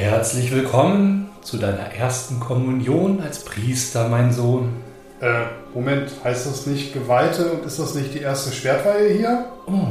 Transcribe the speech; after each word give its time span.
Herzlich 0.00 0.50
willkommen 0.50 1.28
zu 1.42 1.58
deiner 1.58 1.92
ersten 1.94 2.40
Kommunion 2.40 3.20
als 3.20 3.44
Priester, 3.44 4.08
mein 4.08 4.32
Sohn. 4.32 4.72
Äh, 5.20 5.42
Moment, 5.74 6.10
heißt 6.24 6.46
das 6.46 6.64
nicht 6.64 6.94
Geweihte 6.94 7.52
und 7.52 7.66
ist 7.66 7.78
das 7.78 7.94
nicht 7.94 8.14
die 8.14 8.20
erste 8.20 8.50
Schwertweihe 8.50 9.10
hier? 9.10 9.44
Oh, 9.66 9.88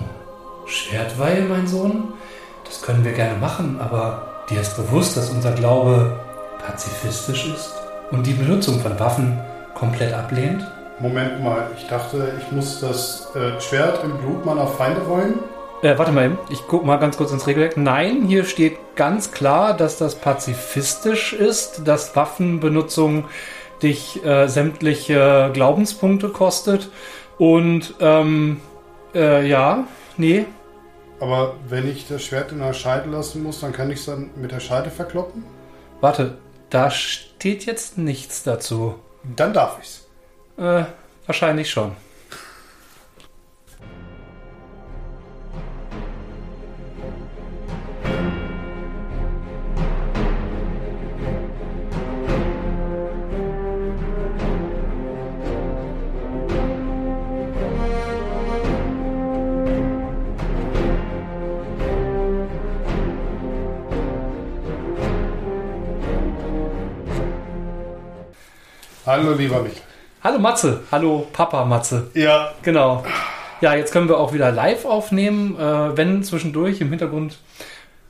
Schwertweihe, 0.65 1.43
mein 1.43 1.67
Sohn? 1.67 2.13
Das 2.65 2.81
können 2.81 3.05
wir 3.05 3.11
gerne 3.11 3.37
machen, 3.37 3.79
aber 3.79 4.45
dir 4.49 4.61
ist 4.61 4.75
bewusst, 4.77 5.15
dass 5.15 5.29
unser 5.29 5.51
Glaube 5.51 6.19
pazifistisch 6.65 7.47
ist 7.53 7.71
und 8.09 8.25
die 8.25 8.33
Benutzung 8.33 8.79
von 8.79 8.99
Waffen 8.99 9.39
komplett 9.75 10.15
ablehnt? 10.15 10.65
Moment 10.97 11.43
mal, 11.43 11.67
ich 11.77 11.85
dachte, 11.87 12.33
ich 12.39 12.51
muss 12.51 12.79
das 12.79 13.27
äh, 13.35 13.61
Schwert 13.61 14.03
im 14.03 14.17
Blut 14.17 14.43
meiner 14.43 14.65
Feinde 14.65 15.07
wollen. 15.07 15.35
Äh, 15.81 15.97
warte 15.97 16.11
mal 16.11 16.37
ich 16.49 16.67
guck 16.67 16.85
mal 16.85 16.97
ganz 16.97 17.15
kurz 17.15 17.31
ins 17.31 17.47
Regelwerk. 17.47 17.77
Nein, 17.77 18.25
hier 18.25 18.43
steht 18.43 18.77
ganz 18.95 19.31
klar, 19.31 19.75
dass 19.75 19.97
das 19.97 20.15
pazifistisch 20.15 21.33
ist, 21.33 21.87
dass 21.87 22.15
Waffenbenutzung 22.15 23.25
dich 23.81 24.23
äh, 24.25 24.47
sämtliche 24.47 25.51
Glaubenspunkte 25.53 26.29
kostet. 26.29 26.89
Und 27.37 27.95
ähm, 28.01 28.59
äh, 29.15 29.47
ja, 29.47 29.87
nee. 30.17 30.45
Aber 31.21 31.55
wenn 31.67 31.89
ich 31.89 32.07
das 32.07 32.23
Schwert 32.23 32.51
in 32.51 32.59
der 32.59 32.73
Scheide 32.73 33.09
lassen 33.09 33.41
muss, 33.43 33.61
dann 33.61 33.71
kann 33.71 33.89
ich 33.89 33.99
es 33.99 34.05
dann 34.05 34.31
mit 34.35 34.51
der 34.51 34.59
Scheide 34.59 34.89
verkloppen? 34.89 35.43
Warte, 36.01 36.37
da 36.69 36.91
steht 36.91 37.65
jetzt 37.65 37.97
nichts 37.97 38.43
dazu. 38.43 38.95
Dann 39.35 39.53
darf 39.53 39.77
ich's. 39.81 40.07
Äh, 40.57 40.83
wahrscheinlich 41.25 41.69
schon. 41.69 41.93
Hallo, 69.09 69.31
lieber 69.33 69.63
Michael. 69.63 69.81
Hallo 70.23 70.37
Matze, 70.37 70.81
hallo 70.91 71.25
Papa 71.33 71.65
Matze. 71.65 72.11
Ja, 72.13 72.51
Genau. 72.61 73.03
Ja, 73.59 73.73
jetzt 73.73 73.91
können 73.91 74.07
wir 74.07 74.19
auch 74.19 74.33
wieder 74.33 74.51
live 74.51 74.85
aufnehmen. 74.85 75.59
Äh, 75.59 75.97
wenn 75.97 76.23
zwischendurch 76.23 76.79
im 76.79 76.89
Hintergrund 76.89 77.39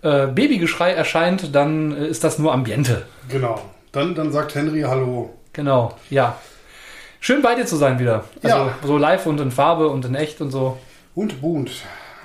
äh, 0.02 0.28
Babygeschrei 0.28 0.92
erscheint, 0.92 1.56
dann 1.56 1.96
äh, 1.96 2.08
ist 2.08 2.26
das 2.26 2.38
nur 2.38 2.52
Ambiente. 2.52 3.06
genau. 3.30 3.62
Dann, 3.94 4.14
dann 4.14 4.34
sagt 4.34 4.56
Henry 4.56 4.82
Hallo. 4.82 5.30
Genau, 5.54 5.94
ja. 6.10 6.36
Schön 7.22 7.42
bei 7.42 7.56
dir 7.56 7.66
zu 7.66 7.78
sein 7.78 7.98
wieder. 7.98 8.26
Also 8.44 8.58
Ja. 8.58 8.76
so 8.84 8.98
live 8.98 9.26
und 9.26 9.40
in 9.40 9.52
Farbe 9.52 9.88
und 9.88 10.04
in 10.04 10.16
echt 10.16 10.42
und 10.42 10.52
so. 10.52 10.78
Und 11.16 11.40
bunt. 11.40 11.72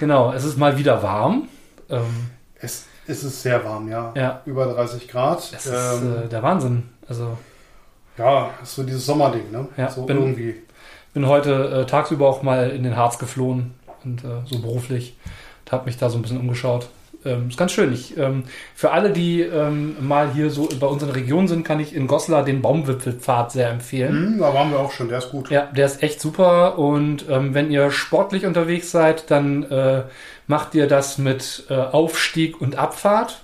Genau, 0.00 0.32
es 0.32 0.42
ist 0.42 0.58
mal 0.58 0.76
wieder 0.76 1.00
warm. 1.00 1.46
Ähm, 1.90 2.30
Es, 2.60 2.86
es 3.06 3.22
ist 3.22 3.40
sehr 3.40 3.64
warm, 3.64 3.88
ja. 3.88 4.10
Ja. 4.16 4.40
Über 4.46 4.66
30 4.66 5.06
Grad. 5.06 5.38
es 5.38 5.64
ist 5.64 6.02
Ähm, 6.02 6.24
äh, 6.24 6.28
der 6.28 6.42
Wahnsinn. 6.42 6.88
Also 7.08 7.38
ja, 8.18 8.50
ist 8.62 8.74
so 8.76 8.82
dieses 8.82 9.04
Sommerding, 9.06 9.50
ne? 9.50 9.68
Ja, 9.76 9.90
so 9.90 10.02
bin- 10.06 10.18
irgendwie. 10.18 10.54
bin 11.12 11.26
heute 11.26 11.82
äh, 11.82 11.86
tagsüber 11.86 12.28
auch 12.28 12.42
mal 12.42 12.70
in 12.70 12.82
den 12.82 12.96
Harz 12.96 13.18
geflohen 13.18 13.74
und 14.04 14.24
äh, 14.24 14.28
so 14.46 14.58
beruflich. 14.60 15.16
Habe 15.70 15.86
mich 15.86 15.96
da 15.96 16.08
so 16.10 16.18
ein 16.18 16.22
bisschen 16.22 16.38
umgeschaut. 16.38 16.88
Ähm, 17.24 17.48
ist 17.48 17.56
ganz 17.56 17.72
schön. 17.72 17.92
Ich, 17.92 18.16
ähm, 18.18 18.44
für 18.74 18.90
alle, 18.90 19.10
die 19.10 19.40
ähm, 19.40 19.96
mal 20.06 20.30
hier 20.32 20.50
so 20.50 20.68
bei 20.78 20.86
uns 20.86 21.02
in 21.02 21.08
der 21.08 21.16
Region 21.16 21.48
sind, 21.48 21.64
kann 21.64 21.80
ich 21.80 21.94
in 21.94 22.06
Goslar 22.06 22.44
den 22.44 22.60
Baumwipfelpfad 22.60 23.50
sehr 23.50 23.70
empfehlen. 23.70 24.12
Hm, 24.34 24.38
da 24.40 24.52
waren 24.52 24.70
wir 24.70 24.78
auch 24.78 24.92
schon, 24.92 25.08
der 25.08 25.18
ist 25.18 25.30
gut. 25.30 25.50
Ja, 25.50 25.62
der 25.74 25.86
ist 25.86 26.02
echt 26.02 26.20
super. 26.20 26.78
Und 26.78 27.24
ähm, 27.30 27.54
wenn 27.54 27.70
ihr 27.70 27.90
sportlich 27.90 28.44
unterwegs 28.44 28.90
seid, 28.90 29.30
dann 29.30 29.62
äh, 29.64 30.02
macht 30.46 30.74
ihr 30.74 30.86
das 30.86 31.16
mit 31.16 31.64
äh, 31.70 31.74
Aufstieg 31.74 32.60
und 32.60 32.76
Abfahrt. 32.76 33.40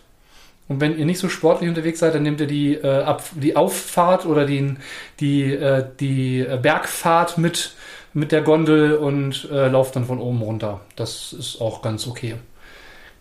Und 0.70 0.80
wenn 0.80 0.96
ihr 0.96 1.04
nicht 1.04 1.18
so 1.18 1.28
sportlich 1.28 1.68
unterwegs 1.68 1.98
seid, 1.98 2.14
dann 2.14 2.22
nehmt 2.22 2.40
ihr 2.40 2.46
die, 2.46 2.74
äh, 2.74 3.02
Ab 3.02 3.24
die 3.34 3.56
Auffahrt 3.56 4.24
oder 4.24 4.46
die, 4.46 4.76
die, 5.18 5.52
äh, 5.52 5.84
die 5.98 6.46
Bergfahrt 6.62 7.38
mit, 7.38 7.74
mit 8.12 8.30
der 8.30 8.42
Gondel 8.42 8.94
und 8.94 9.48
äh, 9.50 9.66
lauft 9.66 9.96
dann 9.96 10.04
von 10.04 10.20
oben 10.20 10.40
runter. 10.40 10.80
Das 10.94 11.32
ist 11.32 11.60
auch 11.60 11.82
ganz 11.82 12.06
okay. 12.06 12.36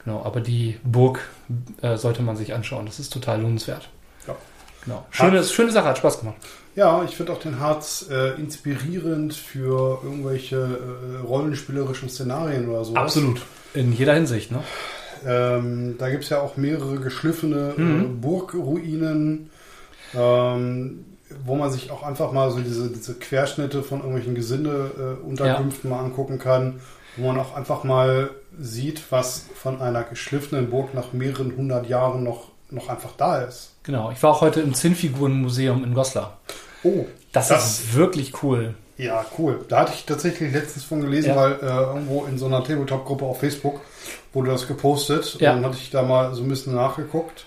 Genau, 0.04 0.22
aber 0.24 0.42
die 0.42 0.78
Burg 0.84 1.28
äh, 1.82 1.98
sollte 1.98 2.22
man 2.22 2.38
sich 2.38 2.54
anschauen. 2.54 2.86
Das 2.86 3.00
ist 3.00 3.12
total 3.12 3.42
lohnenswert. 3.42 3.90
Ja. 4.28 4.36
Genau. 4.86 5.08
Schöne, 5.10 5.44
schöne 5.44 5.72
Sache, 5.72 5.88
hat 5.88 5.98
Spaß 5.98 6.20
gemacht. 6.20 6.38
Ja, 6.76 7.04
ich 7.04 7.18
finde 7.18 7.34
auch 7.34 7.40
den 7.40 7.60
Harz 7.60 8.06
äh, 8.12 8.40
inspirierend 8.40 9.34
für 9.34 10.04
irgendwelche 10.04 10.56
äh, 10.56 11.26
rollenspielerischen 11.26 12.10
Szenarien 12.10 12.70
oder 12.70 12.86
so. 12.86 12.94
Absolut. 12.94 13.42
In 13.74 13.92
jeder 13.92 14.14
Hinsicht, 14.14 14.52
ne? 14.52 14.64
Ähm, 15.26 15.96
da 15.98 16.10
gibt 16.10 16.24
es 16.24 16.30
ja 16.30 16.42
auch 16.42 16.58
mehrere 16.58 16.98
geschliffene 17.00 17.74
äh, 17.78 17.82
Mhm. 17.82 18.22
Burgruinen, 18.22 19.50
ähm, 20.16 21.06
wo 21.46 21.56
man 21.56 21.72
sich 21.72 21.92
auch 21.92 22.04
einfach 22.04 22.32
mal 22.32 22.50
so 22.52 22.60
diese, 22.60 22.90
diese 22.90 23.16
Querschnitte 23.16 23.84
von 23.84 24.00
irgendwelchen 24.00 24.36
Gesindeunterkünften 24.36 25.26
äh, 25.26 25.28
Unterkünften 25.30 25.90
mal 25.90 26.00
angucken 26.00 26.40
kann, 26.40 26.80
wo 27.18 27.28
man 27.28 27.40
auch 27.40 27.56
einfach 27.56 27.84
mal 27.84 28.32
sieht, 28.60 29.12
was 29.12 29.46
von 29.56 29.82
einer 29.82 30.04
geschliffenen 30.04 30.70
Burg 30.70 30.94
nach 30.94 31.14
mehreren 31.14 31.56
hundert 31.56 31.88
Jahren 31.88 32.24
noch, 32.24 32.50
noch 32.72 32.90
einfach 32.90 33.12
da 33.18 33.42
ist. 33.44 33.76
Genau. 33.84 34.12
Ich 34.12 34.22
war 34.24 34.32
auch 34.32 34.42
heute 34.42 34.62
im 34.62 34.74
Zinnfigurenmuseum 34.74 35.84
in 35.84 35.94
Goslar. 35.94 36.38
Oh, 36.84 37.06
Das, 37.32 37.50
Das- 37.50 37.80
ist 37.82 37.96
wirklich 37.96 38.42
cool. 38.44 38.74
Ja, 39.00 39.26
cool. 39.38 39.64
Da 39.70 39.80
hatte 39.80 39.94
ich 39.96 40.06
tatsächlich 40.06 40.54
letztens 40.54 40.84
von 40.84 41.00
gelesen, 41.00 41.30
Ja. 41.30 41.36
weil 41.38 41.52
äh, 41.54 41.66
irgendwo 41.66 42.26
in 42.26 42.38
so 42.38 42.48
einer 42.48 42.62
Tabletop-Gruppe 42.64 43.24
auf 43.26 43.40
Facebook 43.40 43.80
wurde 44.34 44.52
das 44.52 44.68
gepostet. 44.68 45.38
Ja. 45.40 45.52
Und 45.54 45.62
dann 45.64 45.72
hatte 45.72 45.82
ich 45.82 45.90
da 45.90 46.04
mal 46.04 46.34
so 46.36 46.44
ein 46.44 46.50
bisschen 46.50 46.76
nachgeguckt 46.76 47.46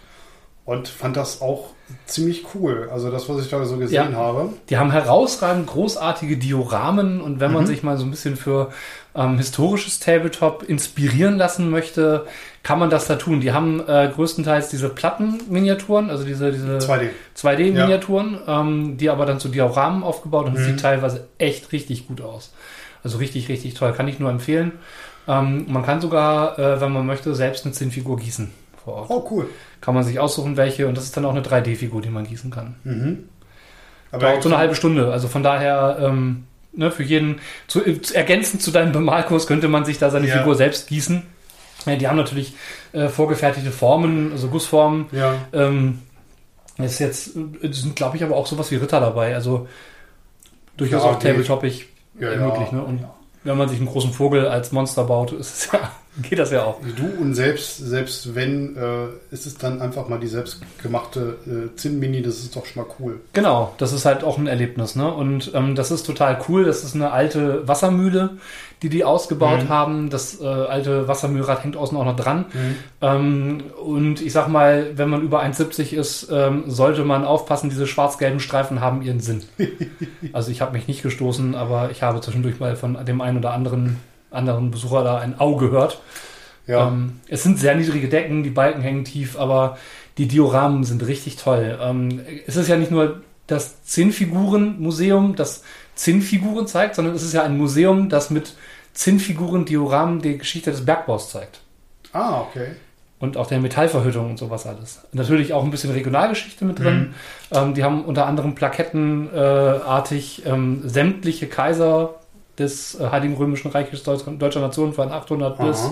und 0.65 0.89
fand 0.89 1.17
das 1.19 1.43
auch 1.43 1.71
ziemlich 2.07 2.47
cool. 2.55 2.89
Also 2.91 3.11
das, 3.11 3.29
was 3.29 3.43
ich 3.45 3.51
da 3.51 3.63
so 3.67 3.77
gesehen 3.77 4.13
Ja. 4.13 4.17
habe. 4.19 4.49
Die 4.71 4.79
haben 4.79 4.91
herausragend 4.93 5.67
großartige 5.67 6.39
Dioramen 6.39 7.21
und 7.21 7.39
wenn 7.39 7.53
man 7.53 7.67
sich 7.67 7.83
mal 7.83 7.99
so 7.99 8.05
ein 8.05 8.11
bisschen 8.11 8.37
für 8.37 8.71
ähm, 9.15 9.37
historisches 9.39 10.01
Tabletop 10.01 10.63
inspirieren 10.63 11.37
lassen 11.37 11.69
möchte, 11.71 12.27
kann 12.63 12.79
man 12.79 12.91
das 12.91 13.07
da 13.07 13.17
tun. 13.17 13.41
Die 13.41 13.53
haben 13.53 13.81
äh, 13.87 14.11
größtenteils 14.15 14.69
diese 14.71 14.89
Plattenminiaturen, 14.89 16.11
also 16.11 16.25
diese, 16.25 16.53
diese 16.53 16.79
2D. 16.79 17.11
2D-Miniaturen, 17.37 18.39
ähm, 18.47 18.97
die 18.97 19.11
aber 19.11 19.27
dann 19.27 19.41
zu 19.41 19.49
Dioramen 19.49 20.03
aufgebaut 20.03 20.47
und 20.47 20.55
Mhm. 20.59 20.65
sieht 20.65 20.81
teilweise 20.81 21.27
echt 21.39 21.73
richtig 21.73 22.07
gut 22.09 22.21
aus. 22.21 22.53
Also 23.05 23.19
richtig, 23.19 23.49
richtig 23.49 23.75
toll. 23.75 23.93
Kann 23.93 24.09
ich 24.09 24.19
nur 24.19 24.31
empfehlen. 24.31 24.73
Ähm, 25.29 25.67
man 25.69 25.85
kann 25.85 26.01
sogar, 26.01 26.59
äh, 26.59 26.81
wenn 26.81 26.93
man 26.93 27.05
möchte, 27.07 27.35
selbst 27.35 27.65
eine 27.65 27.73
Zinnfigur 27.75 28.17
gießen 28.17 28.51
vor 28.85 28.95
Ort. 28.95 29.11
Oh, 29.11 29.27
cool. 29.31 29.49
Kann 29.81 29.95
man 29.95 30.05
sich 30.05 30.19
aussuchen, 30.21 30.57
welche 30.57 30.87
und 30.89 30.97
das 30.97 31.05
ist 31.05 31.17
dann 31.17 31.25
auch 31.25 31.31
eine 31.33 31.43
3D-Figur, 31.43 32.01
die 32.01 32.09
man 32.11 32.25
gießen 32.27 32.51
kann. 32.51 32.77
Mhm. 32.85 33.29
Dauert 34.13 34.43
so 34.43 34.49
eine 34.49 34.59
halbe 34.59 34.75
Stunde. 34.75 35.11
Also 35.13 35.27
von 35.29 35.43
daher, 35.43 35.97
ähm, 36.01 36.45
ne, 36.73 36.91
für 36.91 37.03
jeden, 37.03 37.41
zu, 37.67 37.81
zu, 38.01 38.15
ergänzend 38.15 38.63
zu 38.63 38.71
deinem 38.71 38.93
Bemalkurs 38.93 39.47
könnte 39.47 39.69
man 39.69 39.85
sich 39.85 39.99
da 39.99 40.11
seine 40.11 40.29
Ja. 40.29 40.39
Figur 40.39 40.55
selbst 40.55 40.89
gießen. 40.89 41.23
Ja, 41.87 41.97
die 41.97 42.07
haben 42.09 42.17
natürlich 42.17 42.55
äh, 42.93 43.09
vorgefertigte 43.09 43.71
Formen, 43.73 44.33
also 44.33 44.49
Gussformen. 44.49 45.07
Ja, 45.13 45.35
Ähm, 45.53 46.01
ist 46.79 46.99
jetzt, 47.01 47.37
äh, 47.37 47.73
sind 47.73 47.97
glaube 47.97 48.17
ich 48.17 48.25
aber 48.25 48.37
auch 48.37 48.47
sowas 48.47 48.71
wie 48.71 48.77
Ritter 48.77 49.01
dabei. 49.01 49.35
Also 49.35 49.69
durchaus 50.77 51.03
Ja, 51.03 51.11
auch 51.11 51.19
tabletopig 51.19 51.87
ja, 52.19 52.29
äh, 52.31 52.37
ja. 52.39 52.47
möglich. 52.47 52.73
Ne? 52.73 52.83
Und 52.83 53.05
wenn 53.45 53.57
man 53.59 53.69
sich 53.69 53.79
einen 53.79 53.89
großen 53.89 54.13
Vogel 54.13 54.47
als 54.47 54.73
Monster 54.73 55.05
baut, 55.05 55.33
ist 55.33 55.67
es 55.67 55.73
ja, 55.73 55.91
geht 56.23 56.39
das 56.39 56.51
ja 56.51 56.65
auch. 56.65 56.81
Du 56.97 57.07
und 57.23 57.35
selbst, 57.35 57.79
selbst 57.79 58.35
wenn, 58.35 58.77
äh, 58.77 59.07
ist 59.31 59.47
es 59.47 59.57
dann 59.57 59.81
einfach 59.81 60.09
mal 60.09 60.19
die 60.21 60.27
selbstgemachte 60.27 61.37
äh, 61.47 61.77
Zinn-Mini, 61.77 62.23
das 62.23 62.39
ist 62.41 62.55
doch 62.55 62.67
schon 62.67 62.83
mal 62.85 62.91
cool. 62.99 63.21
Genau, 63.33 63.75
das 63.79 63.93
ist 63.93 64.05
halt 64.05 64.23
auch 64.25 64.39
ein 64.39 64.47
Erlebnis, 64.47 64.95
ne? 64.97 65.13
Und 65.13 65.53
ähm, 65.55 65.75
das 65.75 65.91
ist 65.91 66.05
total 66.05 66.39
cool. 66.49 66.65
Das 66.65 66.85
ist 66.85 66.95
eine 66.95 67.13
alte 67.13 67.67
Wassermühle, 67.67 68.31
die 68.83 68.89
die 68.89 69.05
ausgebaut 69.05 69.65
Mhm. 69.65 69.69
haben. 69.69 70.11
Das 70.11 70.41
äh, 70.41 70.45
alte 70.47 71.09
Wassermühlrad 71.09 71.65
hängt 71.65 71.77
außen 71.77 71.97
auch 71.97 72.05
noch 72.05 72.17
dran. 72.17 72.47
Mhm. 72.53 72.77
Ähm, 73.01 73.63
und 73.83 74.21
ich 74.21 74.33
sag 74.33 74.49
mal, 74.49 74.91
wenn 74.97 75.09
man 75.09 75.23
über 75.23 75.43
1,70 75.43 75.95
ist, 75.95 76.29
ähm, 76.31 76.65
sollte 76.67 77.05
man 77.05 77.25
aufpassen, 77.25 77.71
diese 77.71 77.87
schwarz-gelben 77.87 78.41
Streifen 78.41 78.81
haben 78.81 79.03
ihren 79.03 79.21
Sinn. 79.21 79.43
also 80.33 80.51
ich 80.51 80.61
habe 80.61 80.73
mich 80.73 80.89
nicht 80.89 81.03
gestoßen, 81.03 81.55
aber 81.55 81.91
ich 81.91 82.03
habe 82.03 82.21
zwischendurch 82.21 82.61
mal 82.61 82.77
von 82.77 83.03
dem 83.05 83.21
einen 83.21 83.39
oder 83.39 83.53
anderen 83.53 83.99
anderen 84.33 84.71
Besucher 84.71 85.05
da 85.05 85.19
ein 85.19 85.39
Au 85.39 85.57
gehört. 85.57 86.01
Ja, 86.67 86.89
Ähm, 86.89 87.21
es 87.29 87.43
sind 87.43 87.59
sehr 87.59 87.75
niedrige 87.75 88.09
Decken, 88.09 88.43
die 88.43 88.51
Balken 88.51 88.83
hängen 88.83 89.05
tief, 89.05 89.39
aber 89.39 89.79
die 90.19 90.29
Dioramen 90.29 90.85
sind 90.85 91.07
richtig 91.07 91.37
toll. 91.37 91.79
Ähm, 91.81 92.21
es 92.47 92.57
ist 92.57 92.69
ja 92.69 92.77
nicht 92.77 92.91
nur 92.91 93.23
das 93.47 93.83
Zinnfiguren-Museum, 93.85 95.35
das 95.35 95.63
Zinnfiguren 95.95 96.67
zeigt, 96.67 96.95
sondern 96.95 97.15
es 97.15 97.23
ist 97.23 97.33
ja 97.35 97.43
ein 97.43 97.59
Museum, 97.59 98.09
das 98.09 98.31
mit 98.31 98.55
Zinnfiguren, 98.95 99.65
Dioramen 99.65 100.21
die 100.21 100.39
Geschichte 100.39 100.71
des 100.71 100.85
Bergbaus 100.85 101.31
zeigt. 101.31 101.61
ah, 102.13 102.43
okay. 102.43 102.73
und 103.19 103.37
auch 103.37 103.47
der 103.47 103.61
Metallverhüttung 103.61 104.31
und 104.31 104.39
sowas 104.39 104.67
alles. 104.67 105.01
Natürlich 105.13 105.53
auch 105.53 105.65
ein 105.65 105.71
bisschen 105.71 105.93
Regionalgeschichte 105.93 106.65
mit 106.65 106.81
drin. 106.81 106.99
Mhm. 106.99 107.15
Ähm, 107.57 107.75
die 107.75 107.85
haben 107.85 108.05
unter 108.05 108.27
anderem 108.27 108.55
plakettenartig 108.55 110.45
äh, 110.45 110.49
ähm, 110.49 110.83
sämtliche 110.85 111.47
Kaiser 111.47 112.17
des 112.59 112.99
äh, 112.99 113.09
Heiligen 113.11 113.35
Römischen 113.37 113.71
Reiches 113.71 114.03
Deutsch, 114.03 114.25
Deutscher 114.27 114.61
Nation 114.61 114.93
von 114.93 115.11
800 115.11 115.59
Aha. 115.59 115.67
bis 115.67 115.91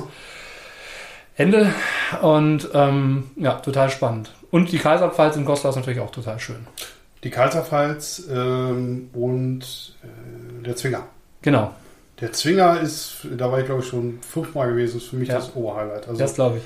Ende. 1.36 1.72
Und 2.22 2.68
ähm, 2.74 3.30
ja, 3.36 3.54
total 3.54 3.90
spannend. 3.90 4.34
Und 4.50 4.72
die 4.72 4.78
Kaiserpfalz 4.78 5.36
in 5.36 5.44
Goslar 5.44 5.70
ist 5.70 5.76
natürlich 5.76 6.00
auch 6.00 6.10
total 6.10 6.38
schön. 6.38 6.66
Die 7.22 7.30
Kaiserpfalz 7.30 8.24
ähm, 8.30 9.10
und 9.12 9.94
äh, 10.02 10.62
der 10.64 10.76
Zwinger. 10.76 11.04
Genau. 11.42 11.72
Der 12.20 12.32
Zwinger 12.32 12.80
ist, 12.80 13.26
da 13.36 13.50
war 13.50 13.60
ich 13.60 13.66
glaube 13.66 13.80
ich 13.80 13.88
schon 13.88 14.18
fünfmal 14.20 14.68
gewesen, 14.68 14.98
ist 14.98 15.08
für 15.08 15.16
mich 15.16 15.28
ja. 15.28 15.36
das 15.36 15.54
Oberhighlight. 15.54 16.08
Also, 16.08 16.18
das 16.18 16.34
glaube 16.34 16.58
ich. 16.58 16.64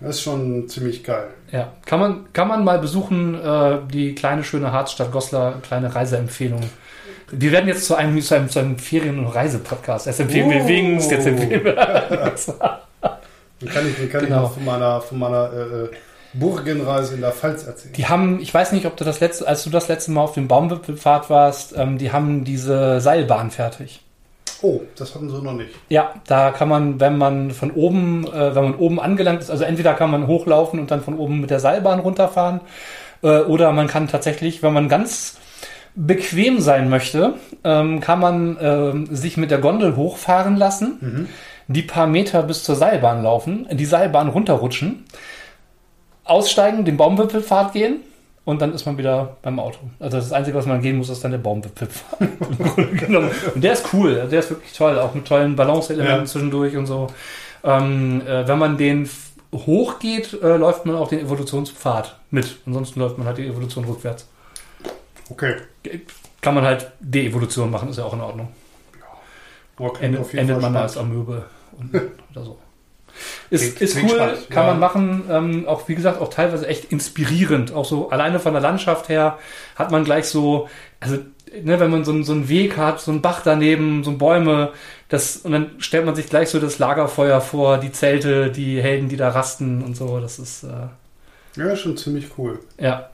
Das 0.00 0.16
ist 0.16 0.22
schon 0.22 0.68
ziemlich 0.68 1.04
geil. 1.04 1.28
Ja, 1.52 1.72
kann 1.86 2.00
man, 2.00 2.32
kann 2.32 2.48
man 2.48 2.64
mal 2.64 2.78
besuchen, 2.78 3.34
äh, 3.34 3.78
die 3.92 4.14
kleine 4.14 4.42
schöne 4.42 4.72
Harzstadt 4.72 5.12
Goslar, 5.12 5.60
kleine 5.60 5.94
Reiseempfehlung. 5.94 6.62
Wir 7.32 7.50
werden 7.50 7.66
jetzt 7.66 7.86
zu 7.86 7.94
einem, 7.94 8.20
zu 8.20 8.34
einem, 8.34 8.48
zu 8.48 8.58
einem 8.58 8.78
Ferien- 8.78 9.18
und 9.18 9.26
Reisepodcast. 9.26 10.06
Erst 10.06 10.20
empfehlen 10.20 10.50
wir 10.50 10.66
Wings, 10.66 11.10
jetzt 11.10 11.26
empfehlen 11.26 11.64
wir. 11.64 11.74
Dann 13.62 13.72
kann 13.72 13.88
ich, 13.88 13.96
dann 13.96 14.08
kann 14.10 14.24
genau. 14.24 14.36
ich 14.36 14.42
noch 14.42 14.54
von 14.54 14.64
meiner, 14.64 15.00
von 15.00 15.18
meiner 15.18 15.50
äh, 15.52 15.84
äh, 15.84 15.90
Burgenreise 16.34 17.14
in 17.14 17.20
der 17.20 17.32
Pfalz 17.32 17.64
erzählen. 17.64 17.94
Die 17.94 18.06
haben, 18.06 18.40
ich 18.40 18.52
weiß 18.52 18.72
nicht, 18.72 18.86
ob 18.86 18.96
du 18.96 19.04
das 19.04 19.20
letzte, 19.20 19.46
als 19.46 19.64
du 19.64 19.70
das 19.70 19.88
letzte 19.88 20.10
Mal 20.10 20.22
auf 20.22 20.32
dem 20.32 20.48
Baumwipfelpfad 20.48 21.30
warst, 21.30 21.74
ähm, 21.76 21.98
die 21.98 22.12
haben 22.12 22.44
diese 22.44 23.00
Seilbahn 23.00 23.50
fertig. 23.50 24.00
Oh, 24.62 24.80
das 24.96 25.14
hatten 25.14 25.28
sie 25.28 25.42
noch 25.42 25.54
nicht. 25.54 25.70
Ja, 25.88 26.14
da 26.26 26.50
kann 26.50 26.68
man, 26.68 27.00
wenn 27.00 27.18
man 27.18 27.50
von 27.50 27.70
oben, 27.72 28.26
äh, 28.26 28.54
wenn 28.54 28.64
man 28.64 28.74
oben 28.76 29.00
angelangt 29.00 29.40
ist, 29.40 29.50
also 29.50 29.64
entweder 29.64 29.94
kann 29.94 30.10
man 30.10 30.26
hochlaufen 30.26 30.78
und 30.78 30.90
dann 30.90 31.02
von 31.02 31.18
oben 31.18 31.40
mit 31.40 31.50
der 31.50 31.60
Seilbahn 31.60 32.00
runterfahren, 32.00 32.60
äh, 33.22 33.40
oder 33.40 33.72
man 33.72 33.88
kann 33.88 34.08
tatsächlich, 34.08 34.62
wenn 34.62 34.72
man 34.72 34.88
ganz 34.88 35.38
bequem 35.94 36.60
sein 36.60 36.88
möchte, 36.88 37.34
ähm, 37.64 38.00
kann 38.00 38.20
man 38.20 38.56
äh, 38.56 39.14
sich 39.14 39.36
mit 39.36 39.50
der 39.50 39.58
Gondel 39.58 39.96
hochfahren 39.96 40.56
lassen, 40.56 40.98
mhm. 41.00 41.28
die 41.68 41.82
paar 41.82 42.06
Meter 42.06 42.42
bis 42.42 42.64
zur 42.64 42.76
Seilbahn 42.76 43.22
laufen, 43.22 43.66
die 43.70 43.84
Seilbahn 43.84 44.28
runterrutschen, 44.28 45.04
aussteigen, 46.24 46.84
den 46.84 46.96
Baumwipfelpfad 46.96 47.72
gehen 47.72 48.00
und 48.44 48.60
dann 48.62 48.72
ist 48.72 48.86
man 48.86 48.98
wieder 48.98 49.36
beim 49.42 49.58
Auto. 49.60 49.78
Also 50.00 50.16
das 50.16 50.32
Einzige, 50.32 50.56
was 50.56 50.66
man 50.66 50.80
gehen 50.80 50.96
muss, 50.96 51.10
ist 51.10 51.22
dann 51.22 51.30
der 51.30 51.38
Baumwipfel. 51.38 51.88
und 53.54 53.62
der 53.62 53.72
ist 53.72 53.92
cool, 53.92 54.26
der 54.30 54.40
ist 54.40 54.50
wirklich 54.50 54.72
toll, 54.72 54.98
auch 54.98 55.14
mit 55.14 55.26
tollen 55.26 55.54
Balanceelementen 55.54 56.20
ja. 56.20 56.26
zwischendurch 56.26 56.76
und 56.76 56.86
so. 56.86 57.08
Ähm, 57.64 58.22
äh, 58.26 58.48
wenn 58.48 58.58
man 58.58 58.76
den 58.78 59.08
hochgeht, 59.54 60.42
äh, 60.42 60.56
läuft 60.56 60.86
man 60.86 60.96
auch 60.96 61.08
den 61.08 61.20
Evolutionspfad 61.20 62.16
mit. 62.30 62.56
Ansonsten 62.66 62.98
läuft 63.00 63.18
man 63.18 63.26
halt 63.26 63.38
die 63.38 63.46
Evolution 63.46 63.84
rückwärts. 63.84 64.26
Okay. 65.30 65.56
Kann 66.40 66.54
man 66.54 66.64
halt 66.64 66.90
De-Evolution 67.00 67.70
machen, 67.70 67.88
ist 67.88 67.98
ja 67.98 68.04
auch 68.04 68.14
in 68.14 68.20
Ordnung. 68.20 68.48
Ja. 68.98 69.86
Okay, 69.86 70.06
endet, 70.06 70.34
endet 70.34 70.60
man 70.60 70.76
als 70.76 70.96
Amöbe 70.96 71.46
oder 72.32 72.44
so. 72.44 72.58
Ist, 73.50 73.80
ist 73.80 73.96
cool, 73.96 74.08
spannend. 74.08 74.50
kann 74.50 74.66
ja. 74.66 74.70
man 74.70 74.80
machen. 74.80 75.24
Ähm, 75.30 75.68
auch 75.68 75.88
wie 75.88 75.94
gesagt, 75.94 76.20
auch 76.20 76.30
teilweise 76.30 76.66
echt 76.66 76.86
inspirierend. 76.86 77.72
Auch 77.72 77.84
so 77.84 78.10
alleine 78.10 78.40
von 78.40 78.52
der 78.52 78.62
Landschaft 78.62 79.08
her 79.08 79.38
hat 79.76 79.90
man 79.90 80.04
gleich 80.04 80.26
so, 80.26 80.68
also 81.00 81.18
ne, 81.62 81.78
wenn 81.78 81.90
man 81.90 82.04
so, 82.04 82.22
so 82.22 82.32
einen 82.32 82.48
Weg 82.48 82.76
hat, 82.76 83.00
so 83.00 83.10
einen 83.10 83.20
Bach 83.20 83.42
daneben, 83.44 84.04
so 84.04 84.12
Bäume, 84.12 84.72
das, 85.08 85.36
und 85.38 85.52
dann 85.52 85.72
stellt 85.78 86.06
man 86.06 86.14
sich 86.14 86.28
gleich 86.28 86.48
so 86.48 86.58
das 86.58 86.78
Lagerfeuer 86.78 87.40
vor, 87.40 87.78
die 87.78 87.92
Zelte, 87.92 88.50
die 88.50 88.80
Helden, 88.80 89.08
die 89.08 89.16
da 89.16 89.28
rasten 89.28 89.82
und 89.82 89.96
so. 89.96 90.18
Das 90.20 90.38
ist 90.38 90.64
äh, 90.64 90.88
ja 91.56 91.76
schon 91.76 91.96
ziemlich 91.96 92.30
cool. 92.38 92.60
Ja, 92.78 93.10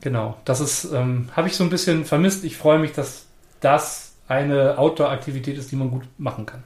genau. 0.00 0.36
Das 0.44 0.60
ist, 0.60 0.84
ähm, 0.92 1.28
habe 1.34 1.48
ich 1.48 1.56
so 1.56 1.64
ein 1.64 1.70
bisschen 1.70 2.04
vermisst. 2.04 2.44
Ich 2.44 2.56
freue 2.56 2.78
mich, 2.78 2.92
dass 2.92 3.26
das 3.60 4.12
eine 4.28 4.78
Outdoor-Aktivität 4.78 5.58
ist, 5.58 5.70
die 5.72 5.76
man 5.76 5.90
gut 5.90 6.04
machen 6.18 6.46
kann. 6.46 6.62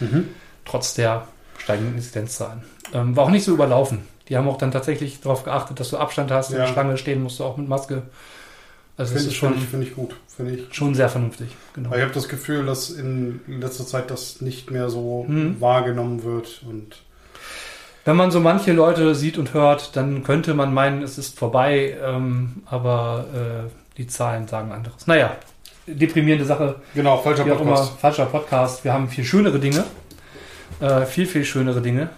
Mhm. 0.00 0.28
Trotz 0.64 0.94
der 0.94 1.28
steigenden 1.58 1.96
Inzidenzzahlen. 1.96 2.62
Ähm, 2.92 3.16
war 3.16 3.24
auch 3.24 3.30
nicht 3.30 3.44
so 3.44 3.52
überlaufen. 3.52 4.06
Die 4.28 4.36
haben 4.36 4.48
auch 4.48 4.58
dann 4.58 4.72
tatsächlich 4.72 5.20
darauf 5.20 5.44
geachtet, 5.44 5.80
dass 5.80 5.90
du 5.90 5.98
Abstand 5.98 6.30
hast, 6.30 6.50
ja. 6.50 6.56
in 6.56 6.62
der 6.62 6.72
Schlange 6.72 6.96
stehen 6.96 7.22
musst 7.22 7.40
du 7.40 7.44
auch 7.44 7.56
mit 7.56 7.68
Maske. 7.68 8.02
Also 8.96 9.14
finde 9.14 9.30
ich, 9.30 9.36
schon, 9.36 9.58
find 9.58 9.82
ich 9.82 9.94
gut. 9.94 10.14
Find 10.28 10.50
ich. 10.50 10.74
Schon 10.74 10.94
sehr 10.94 11.08
vernünftig. 11.08 11.48
Genau. 11.74 11.94
ich 11.94 12.02
habe 12.02 12.12
das 12.12 12.28
Gefühl, 12.28 12.64
dass 12.64 12.90
in 12.90 13.40
letzter 13.48 13.86
Zeit 13.86 14.10
das 14.10 14.40
nicht 14.40 14.70
mehr 14.70 14.88
so 14.88 15.24
mhm. 15.28 15.60
wahrgenommen 15.60 16.22
wird. 16.22 16.62
Und 16.68 17.02
Wenn 18.04 18.16
man 18.16 18.30
so 18.30 18.40
manche 18.40 18.72
Leute 18.72 19.14
sieht 19.14 19.38
und 19.38 19.54
hört, 19.54 19.96
dann 19.96 20.24
könnte 20.24 20.52
man 20.52 20.74
meinen, 20.74 21.02
es 21.02 21.16
ist 21.16 21.38
vorbei, 21.38 21.96
ähm, 22.04 22.62
aber 22.66 23.24
äh, 23.34 23.96
die 23.96 24.06
Zahlen 24.06 24.46
sagen 24.46 24.72
anderes. 24.72 25.06
Naja, 25.06 25.36
deprimierende 25.86 26.44
Sache. 26.44 26.76
Genau, 26.94 27.16
falscher 27.18 27.44
Podcast. 27.44 27.62
Immer, 27.62 27.98
falscher 27.98 28.26
Podcast. 28.26 28.84
Wir 28.84 28.92
haben 28.92 29.08
viel 29.08 29.24
schönere 29.24 29.58
Dinge. 29.58 29.84
Äh, 30.80 31.06
viel, 31.06 31.26
viel 31.26 31.44
schönere 31.44 31.80
Dinge. 31.80 32.10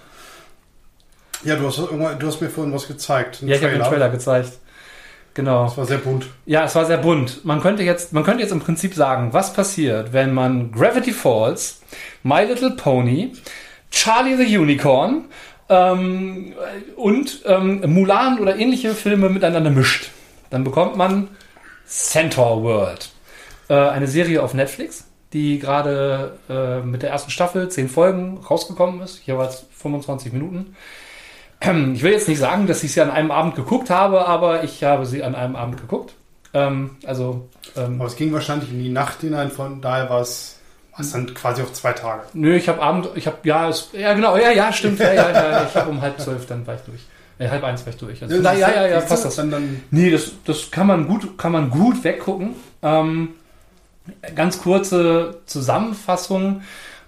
Ja, 1.44 1.54
du 1.54 1.66
hast, 1.66 1.78
du 1.78 2.26
hast 2.26 2.40
mir 2.40 2.48
vorhin 2.48 2.72
was 2.74 2.88
gezeigt. 2.88 3.42
Ja, 3.42 3.54
ich 3.54 3.62
habe 3.62 3.74
den 3.74 3.82
Trailer 3.82 4.08
gezeigt. 4.08 4.52
Genau. 5.34 5.66
Es 5.66 5.76
war 5.76 5.84
sehr 5.84 5.98
bunt. 5.98 6.26
Ja, 6.46 6.64
es 6.64 6.74
war 6.74 6.86
sehr 6.86 6.96
bunt. 6.96 7.44
Man 7.44 7.60
könnte 7.60 7.82
jetzt, 7.82 8.12
man 8.14 8.24
könnte 8.24 8.42
jetzt 8.42 8.52
im 8.52 8.60
Prinzip 8.60 8.94
sagen, 8.94 9.32
was 9.34 9.52
passiert, 9.52 10.14
wenn 10.14 10.32
man 10.32 10.72
Gravity 10.72 11.12
Falls, 11.12 11.82
My 12.22 12.42
Little 12.42 12.70
Pony, 12.70 13.32
Charlie 13.90 14.36
the 14.36 14.58
Unicorn 14.58 15.26
ähm, 15.68 16.54
und 16.96 17.42
ähm, 17.46 17.82
Mulan 17.86 18.38
oder 18.38 18.56
ähnliche 18.56 18.94
Filme 18.94 19.28
miteinander 19.28 19.70
mischt. 19.70 20.10
Dann 20.50 20.64
bekommt 20.64 20.96
man 20.96 21.28
Centaur 21.86 22.62
World. 22.62 23.10
Äh, 23.68 23.74
eine 23.74 24.06
Serie 24.06 24.42
auf 24.42 24.54
Netflix 24.54 25.06
die 25.32 25.58
gerade 25.58 26.38
äh, 26.48 26.80
mit 26.80 27.02
der 27.02 27.10
ersten 27.10 27.30
Staffel, 27.30 27.68
zehn 27.68 27.88
Folgen, 27.88 28.38
rausgekommen 28.38 29.02
ist, 29.02 29.26
jeweils 29.26 29.66
25 29.72 30.32
Minuten. 30.32 30.76
Ich 31.94 32.02
will 32.02 32.12
jetzt 32.12 32.28
nicht 32.28 32.38
sagen, 32.38 32.66
dass 32.66 32.84
ich 32.84 32.92
sie 32.92 33.00
an 33.00 33.10
einem 33.10 33.30
Abend 33.30 33.54
geguckt 33.56 33.90
habe, 33.90 34.26
aber 34.26 34.62
ich 34.62 34.84
habe 34.84 35.06
sie 35.06 35.24
an 35.24 35.34
einem 35.34 35.56
Abend 35.56 35.80
geguckt. 35.80 36.14
Ähm, 36.52 36.96
also, 37.04 37.48
ähm, 37.76 37.96
aber 37.98 38.06
es 38.06 38.16
ging 38.16 38.32
wahrscheinlich 38.32 38.70
in 38.70 38.78
die 38.78 38.90
Nacht 38.90 39.22
hinein, 39.22 39.50
von 39.50 39.80
daher 39.80 40.10
war 40.10 40.20
es 40.20 40.56
dann 40.96 41.34
quasi 41.34 41.62
auf 41.62 41.72
zwei 41.72 41.93
Tage. 41.93 42.22
Nö, 42.32 42.56
ich 42.56 42.69
habe 42.69 42.82
Abend, 42.82 43.08
ich 43.14 43.26
habe, 43.26 43.37
ja, 43.44 43.69
es, 43.69 43.90
ja 43.93 44.14
genau, 44.14 44.37
ja, 44.37 44.50
ja, 44.50 44.72
stimmt, 44.72 44.98
ja, 44.98 45.12
ja, 45.12 45.31
ja, 45.31 45.66
ich 45.69 45.75
habe 45.75 45.90
um 45.90 46.00
halb 46.00 46.20
zwölf, 46.20 46.46
dann 46.46 46.66
war 46.66 46.75
ich 46.75 46.81
durch. 46.82 47.00
Ja, 47.38 47.50
halb 47.50 47.64
eins 47.64 47.84
war 47.84 47.93
ich 47.93 47.98
durch. 47.98 48.22
Also, 48.22 48.37
ja, 48.37 48.52
ja, 48.54 48.70
ja, 48.70 48.87
ja, 48.87 49.00
passt 49.00 49.25
das. 49.26 49.37
Dann, 49.37 49.50
dann 49.50 49.82
nee, 49.90 50.10
das, 50.10 50.32
das 50.44 50.70
kann 50.70 50.87
man 50.87 51.06
gut, 51.06 51.36
kann 51.36 51.53
man 51.53 51.69
gut 51.69 52.03
weggucken. 52.03 52.55
Ähm, 52.82 53.31
Ganz 54.34 54.60
kurze 54.60 55.41
Zusammenfassung, 55.46 56.62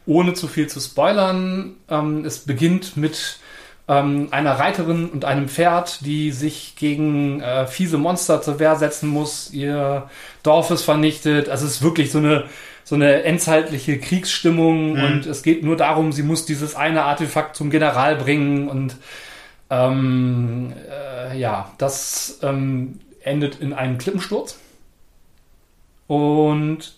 ohne 0.07 0.35
zu 0.35 0.49
viel 0.49 0.67
zu 0.67 0.81
spoilern. 0.81 1.77
Ähm, 1.89 2.25
es 2.25 2.41
beginnt 2.41 2.97
mit 2.97 3.39
ähm, 3.87 4.29
einer 4.31 4.59
Reiterin 4.59 5.09
und 5.09 5.25
einem 5.25 5.49
Pferd, 5.49 6.05
die 6.05 6.33
sich 6.33 6.75
gegen 6.77 7.41
äh, 7.41 7.67
fiese 7.67 7.99
Monster 7.99 8.43
zur 8.43 8.59
Wehr 8.59 8.77
setzen 8.77 9.09
muss. 9.09 9.51
Ihr 9.53 10.09
Dorf 10.43 10.71
ist 10.71 10.83
vernichtet. 10.83 11.49
Also 11.49 11.67
es 11.67 11.77
ist 11.77 11.83
wirklich 11.83 12.11
so 12.11 12.19
eine 12.19 12.45
so 12.89 12.95
eine 12.95 13.23
endzeitliche 13.25 13.99
Kriegsstimmung 13.99 14.95
mhm. 14.95 15.05
und 15.05 15.27
es 15.27 15.43
geht 15.43 15.63
nur 15.63 15.77
darum, 15.77 16.11
sie 16.11 16.23
muss 16.23 16.47
dieses 16.47 16.75
eine 16.75 17.03
Artefakt 17.03 17.55
zum 17.55 17.69
General 17.69 18.17
bringen 18.17 18.67
und 18.67 18.97
ähm, 19.69 20.73
äh, 20.91 21.39
ja, 21.39 21.71
das 21.77 22.39
ähm, 22.43 23.01
endet 23.21 23.61
in 23.61 23.75
einem 23.75 23.99
Klippensturz. 23.99 24.59
Und 26.07 26.95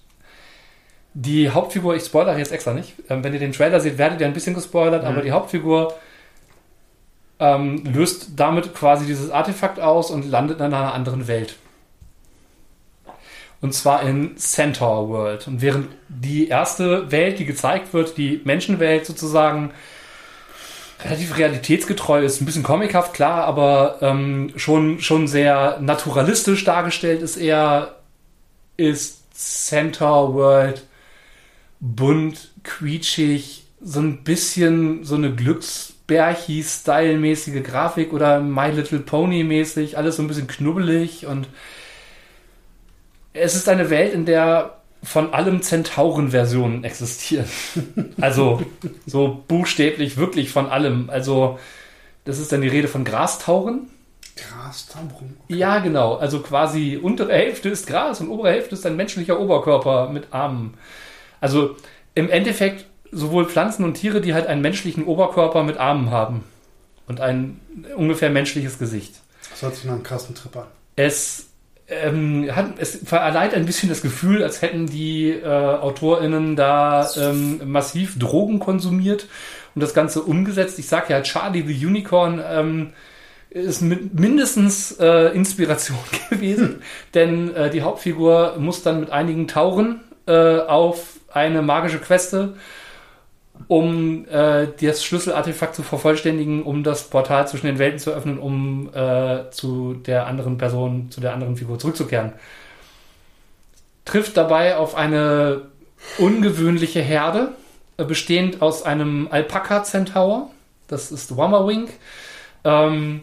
die 1.14 1.50
Hauptfigur, 1.50 1.96
ich 1.96 2.04
spoilere 2.04 2.38
jetzt 2.38 2.52
extra 2.52 2.72
nicht, 2.72 2.94
ähm, 3.08 3.24
wenn 3.24 3.32
ihr 3.32 3.40
den 3.40 3.50
Trailer 3.50 3.80
seht, 3.80 3.98
werdet 3.98 4.20
ihr 4.20 4.28
ein 4.28 4.32
bisschen 4.32 4.54
gespoilert, 4.54 5.02
mhm. 5.02 5.08
aber 5.08 5.22
die 5.22 5.32
Hauptfigur 5.32 5.98
ähm, 7.40 7.82
löst 7.92 8.28
damit 8.36 8.76
quasi 8.76 9.06
dieses 9.06 9.32
Artefakt 9.32 9.80
aus 9.80 10.12
und 10.12 10.30
landet 10.30 10.60
in 10.60 10.66
einer 10.66 10.94
anderen 10.94 11.26
Welt. 11.26 11.56
Und 13.60 13.74
zwar 13.74 14.02
in 14.02 14.38
Centaur 14.38 15.10
World. 15.10 15.46
Und 15.46 15.60
während 15.60 15.88
die 16.08 16.48
erste 16.48 17.10
Welt, 17.10 17.38
die 17.38 17.44
gezeigt 17.44 17.92
wird, 17.92 18.16
die 18.16 18.40
Menschenwelt 18.44 19.04
sozusagen, 19.04 19.72
relativ 21.04 21.36
realitätsgetreu 21.36 22.24
ist, 22.24 22.40
ein 22.40 22.46
bisschen 22.46 22.62
comichaft, 22.62 23.12
klar, 23.14 23.44
aber 23.44 23.98
ähm, 24.02 24.52
schon, 24.56 25.00
schon 25.00 25.28
sehr 25.28 25.78
naturalistisch 25.80 26.64
dargestellt 26.64 27.22
ist 27.22 27.36
er, 27.36 27.96
ist 28.76 29.34
Centaur 29.34 30.34
World 30.34 30.82
bunt, 31.80 32.50
quietschig, 32.62 33.64
so 33.80 34.00
ein 34.00 34.22
bisschen 34.22 35.04
so 35.04 35.14
eine 35.14 35.34
Glücksbärchi-Style-mäßige 35.34 37.62
Grafik 37.62 38.12
oder 38.12 38.40
My 38.40 38.70
Little 38.70 38.98
Pony-mäßig, 39.00 39.96
alles 39.96 40.16
so 40.16 40.22
ein 40.22 40.28
bisschen 40.28 40.46
knubbelig 40.46 41.24
und 41.26 41.48
es 43.40 43.54
ist 43.54 43.68
eine 43.68 43.90
Welt, 43.90 44.12
in 44.12 44.26
der 44.26 44.76
von 45.02 45.32
allem 45.32 45.62
Zentauren-Versionen 45.62 46.84
existieren. 46.84 47.46
also 48.20 48.62
so 49.06 49.42
buchstäblich 49.48 50.16
wirklich 50.16 50.50
von 50.50 50.66
allem. 50.66 51.08
Also 51.10 51.58
Das 52.24 52.38
ist 52.38 52.52
dann 52.52 52.60
die 52.60 52.68
Rede 52.68 52.88
von 52.88 53.04
Grastauren. 53.04 53.88
Grastauren? 54.36 55.36
Okay. 55.44 55.56
Ja, 55.56 55.78
genau. 55.78 56.16
Also 56.16 56.40
quasi 56.40 56.98
untere 57.00 57.32
Hälfte 57.32 57.70
ist 57.70 57.86
Gras 57.86 58.20
und 58.20 58.28
obere 58.28 58.50
Hälfte 58.50 58.74
ist 58.74 58.84
ein 58.86 58.96
menschlicher 58.96 59.40
Oberkörper 59.40 60.10
mit 60.10 60.32
Armen. 60.32 60.74
Also 61.40 61.76
im 62.14 62.28
Endeffekt 62.28 62.84
sowohl 63.10 63.46
Pflanzen 63.46 63.84
und 63.84 63.94
Tiere, 63.94 64.20
die 64.20 64.34
halt 64.34 64.46
einen 64.46 64.60
menschlichen 64.60 65.04
Oberkörper 65.04 65.64
mit 65.64 65.78
Armen 65.78 66.10
haben. 66.10 66.44
Und 67.06 67.20
ein 67.20 67.60
ungefähr 67.96 68.30
menschliches 68.30 68.78
Gesicht. 68.78 69.16
Das 69.50 69.62
hört 69.62 69.74
sich 69.74 69.84
nach 69.84 69.94
einem 69.94 70.02
krassen 70.04 70.34
Trip 70.34 70.56
an. 70.56 70.66
Es 70.94 71.49
ähm, 71.90 72.54
hat, 72.54 72.78
es 72.78 73.00
verleiht 73.04 73.54
ein 73.54 73.66
bisschen 73.66 73.88
das 73.88 74.02
Gefühl, 74.02 74.42
als 74.42 74.62
hätten 74.62 74.86
die 74.86 75.30
äh, 75.30 75.46
AutorInnen 75.46 76.56
da 76.56 77.08
ähm, 77.16 77.60
massiv 77.64 78.18
Drogen 78.18 78.58
konsumiert 78.58 79.26
und 79.74 79.82
das 79.82 79.94
Ganze 79.94 80.22
umgesetzt. 80.22 80.78
Ich 80.78 80.88
sage 80.88 81.12
ja, 81.12 81.22
Charlie 81.22 81.64
the 81.66 81.86
Unicorn 81.86 82.42
ähm, 82.46 82.92
ist 83.50 83.82
mit 83.82 84.18
mindestens 84.18 84.92
äh, 85.00 85.34
Inspiration 85.34 85.98
gewesen, 86.30 86.82
denn 87.14 87.54
äh, 87.54 87.70
die 87.70 87.82
Hauptfigur 87.82 88.56
muss 88.58 88.82
dann 88.82 89.00
mit 89.00 89.10
einigen 89.10 89.48
Tauchen 89.48 90.00
äh, 90.26 90.60
auf 90.60 91.18
eine 91.32 91.62
magische 91.62 91.98
Queste 91.98 92.54
um 93.68 94.26
äh, 94.28 94.68
das 94.80 95.04
Schlüsselartefakt 95.04 95.74
zu 95.74 95.82
vervollständigen, 95.82 96.62
um 96.62 96.82
das 96.82 97.04
Portal 97.04 97.46
zwischen 97.48 97.66
den 97.66 97.78
Welten 97.78 97.98
zu 97.98 98.12
öffnen, 98.12 98.38
um 98.38 98.90
äh, 98.94 99.50
zu 99.50 99.94
der 99.94 100.26
anderen 100.26 100.58
Person, 100.58 101.10
zu 101.10 101.20
der 101.20 101.32
anderen 101.32 101.56
Figur 101.56 101.78
zurückzukehren. 101.78 102.32
Trifft 104.04 104.36
dabei 104.36 104.76
auf 104.76 104.94
eine 104.94 105.62
ungewöhnliche 106.18 107.00
Herde, 107.00 107.52
äh, 107.96 108.04
bestehend 108.04 108.62
aus 108.62 108.82
einem 108.82 109.28
Alpaka-Centaur, 109.30 110.50
das 110.88 111.12
ist 111.12 111.36
Wammerwing, 111.36 111.88
ähm, 112.64 113.22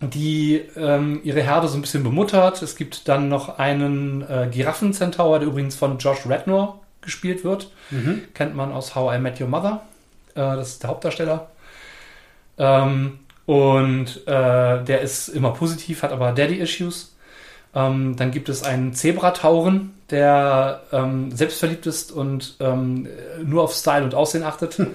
die 0.00 0.60
ähm, 0.76 1.20
ihre 1.22 1.42
Herde 1.42 1.68
so 1.68 1.78
ein 1.78 1.80
bisschen 1.80 2.02
bemuttert. 2.02 2.60
Es 2.60 2.76
gibt 2.76 3.08
dann 3.08 3.28
noch 3.28 3.58
einen 3.58 4.22
äh, 4.22 4.48
Giraffen-Centaur, 4.50 5.38
der 5.38 5.48
übrigens 5.48 5.76
von 5.76 5.98
Josh 5.98 6.26
Rednor 6.26 6.81
gespielt 7.02 7.44
wird. 7.44 7.70
Mhm. 7.90 8.22
Kennt 8.34 8.56
man 8.56 8.72
aus 8.72 8.94
How 8.94 9.14
I 9.14 9.18
Met 9.18 9.40
Your 9.40 9.48
Mother. 9.48 9.82
Äh, 10.34 10.40
das 10.40 10.70
ist 10.70 10.82
der 10.82 10.90
Hauptdarsteller. 10.90 11.50
Ähm, 12.58 13.18
und 13.46 14.26
äh, 14.26 14.84
der 14.84 15.00
ist 15.00 15.28
immer 15.28 15.50
positiv, 15.52 16.02
hat 16.02 16.12
aber 16.12 16.32
Daddy-Issues. 16.32 17.14
Ähm, 17.74 18.16
dann 18.16 18.30
gibt 18.30 18.48
es 18.48 18.62
einen 18.62 18.94
Zebratauren, 18.94 19.94
der 20.10 20.82
ähm, 20.92 21.30
selbstverliebt 21.34 21.86
ist 21.86 22.12
und 22.12 22.56
ähm, 22.60 23.08
nur 23.42 23.62
auf 23.62 23.74
Style 23.74 24.04
und 24.04 24.14
Aussehen 24.14 24.44
achtet. 24.44 24.74
Hm. 24.74 24.88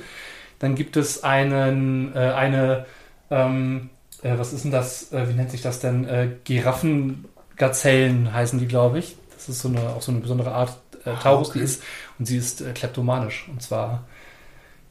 Dann 0.59 0.75
gibt 0.75 0.97
es 0.97 1.23
einen, 1.23 2.15
äh, 2.15 2.19
eine, 2.19 2.85
ähm, 3.29 3.89
äh, 4.21 4.37
was 4.37 4.53
ist 4.53 4.63
denn 4.63 4.71
das, 4.71 5.11
äh, 5.11 5.27
wie 5.27 5.33
nennt 5.33 5.51
sich 5.51 5.61
das 5.61 5.79
denn? 5.79 6.07
Äh, 6.07 6.29
Giraffengazellen 6.43 8.33
heißen 8.33 8.59
die, 8.59 8.67
glaube 8.67 8.99
ich. 8.99 9.17
Das 9.35 9.49
ist 9.49 9.61
so 9.61 9.69
eine, 9.69 9.89
auch 9.89 10.01
so 10.01 10.11
eine 10.11 10.21
besondere 10.21 10.51
Art 10.51 10.77
äh, 11.07 11.15
Taurus, 11.15 11.49
okay. 11.49 11.59
die 11.59 11.65
ist. 11.65 11.83
Und 12.19 12.25
sie 12.25 12.37
ist 12.37 12.61
äh, 12.61 12.71
kleptomanisch. 12.73 13.47
Und 13.49 13.61
zwar 13.61 14.03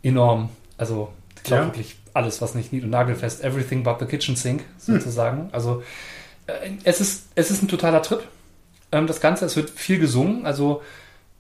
enorm. 0.03 0.49
Also, 0.79 1.13
ich 1.37 1.43
glaube 1.45 1.65
ja. 1.65 1.69
wirklich 1.69 1.97
alles, 2.15 2.41
was 2.41 2.55
nicht 2.55 2.73
nied- 2.73 2.85
und 2.85 2.91
nagelfest. 2.91 3.43
Everything 3.45 3.83
but 3.83 3.99
the 4.01 4.07
kitchen 4.07 4.37
sink, 4.37 4.65
sozusagen. 4.79 5.45
Hm. 5.45 5.49
Also, 5.53 5.83
äh, 6.47 6.71
es, 6.85 7.01
ist, 7.01 7.27
es 7.35 7.51
ist 7.51 7.63
ein 7.63 7.69
totaler 7.69 8.03
Trip. 8.03 8.23
Ähm, 8.93 9.07
das 9.07 9.21
Ganze, 9.21 9.45
es 9.45 9.57
wird 9.57 9.71
viel 9.71 9.99
gesungen. 9.99 10.47
Also, 10.47 10.83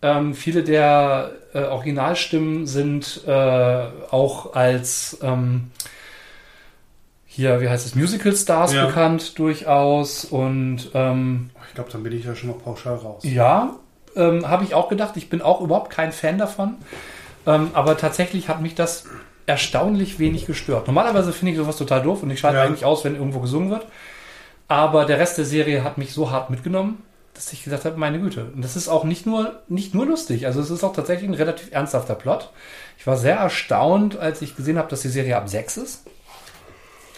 ähm, 0.02 0.34
viele 0.34 0.62
der 0.62 1.32
äh, 1.54 1.64
Originalstimmen 1.64 2.66
sind 2.66 3.22
äh, 3.26 3.86
auch 4.10 4.54
als 4.54 5.18
ähm, 5.22 5.70
hier, 7.24 7.60
wie 7.60 7.68
heißt 7.68 7.86
es, 7.86 7.94
Musical 7.94 8.34
Stars 8.34 8.72
ja. 8.72 8.86
bekannt 8.86 9.38
durchaus 9.38 10.24
und 10.24 10.90
ähm, 10.94 11.50
ich 11.68 11.74
glaube, 11.74 11.90
dann 11.90 12.02
bin 12.02 12.12
ich 12.12 12.24
ja 12.24 12.34
schon 12.34 12.50
mal 12.50 12.58
pauschal 12.58 12.96
raus. 12.96 13.22
Ja, 13.24 13.76
ähm, 14.16 14.48
habe 14.48 14.64
ich 14.64 14.74
auch 14.74 14.88
gedacht. 14.88 15.16
Ich 15.16 15.28
bin 15.28 15.42
auch 15.42 15.60
überhaupt 15.60 15.90
kein 15.90 16.12
Fan 16.12 16.38
davon. 16.38 16.74
Ähm, 17.46 17.70
aber 17.74 17.96
tatsächlich 17.96 18.48
hat 18.48 18.60
mich 18.60 18.74
das 18.74 19.04
erstaunlich 19.46 20.18
wenig 20.18 20.46
gestört. 20.46 20.88
Normalerweise 20.88 21.32
finde 21.32 21.52
ich 21.52 21.58
sowas 21.58 21.76
total 21.76 22.02
doof 22.02 22.22
und 22.22 22.30
ich 22.30 22.40
schalte 22.40 22.58
ja. 22.58 22.64
eigentlich 22.64 22.84
aus, 22.84 23.04
wenn 23.04 23.14
irgendwo 23.14 23.40
gesungen 23.40 23.70
wird. 23.70 23.86
Aber 24.68 25.04
der 25.04 25.18
Rest 25.18 25.38
der 25.38 25.44
Serie 25.44 25.84
hat 25.84 25.98
mich 25.98 26.12
so 26.12 26.32
hart 26.32 26.50
mitgenommen, 26.50 27.02
dass 27.34 27.52
ich 27.52 27.62
gesagt 27.62 27.84
habe, 27.84 27.96
meine 27.96 28.18
Güte. 28.18 28.50
Und 28.54 28.62
das 28.62 28.74
ist 28.74 28.88
auch 28.88 29.04
nicht 29.04 29.26
nur, 29.26 29.62
nicht 29.68 29.94
nur 29.94 30.06
lustig. 30.06 30.46
Also 30.46 30.60
es 30.60 30.70
ist 30.70 30.82
auch 30.82 30.92
tatsächlich 30.92 31.30
ein 31.30 31.34
relativ 31.34 31.70
ernsthafter 31.70 32.16
Plot. 32.16 32.50
Ich 32.98 33.06
war 33.06 33.16
sehr 33.16 33.36
erstaunt, 33.36 34.18
als 34.18 34.42
ich 34.42 34.56
gesehen 34.56 34.78
habe, 34.78 34.88
dass 34.88 35.02
die 35.02 35.08
Serie 35.08 35.36
ab 35.36 35.48
6 35.48 35.76
ist. 35.76 36.04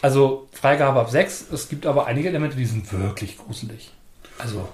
Also 0.03 0.49
Freigabe 0.53 1.01
ab 1.01 1.11
6. 1.11 1.47
Es 1.53 1.71
gibt 1.71 1.87
aber 1.87 2.07
einige 2.07 2.29
Elemente, 2.29 2.57
die 2.57 2.67
sind 2.67 2.93
wirklich 2.93 3.39
gruselig. 3.39 3.91
Also 4.39 4.69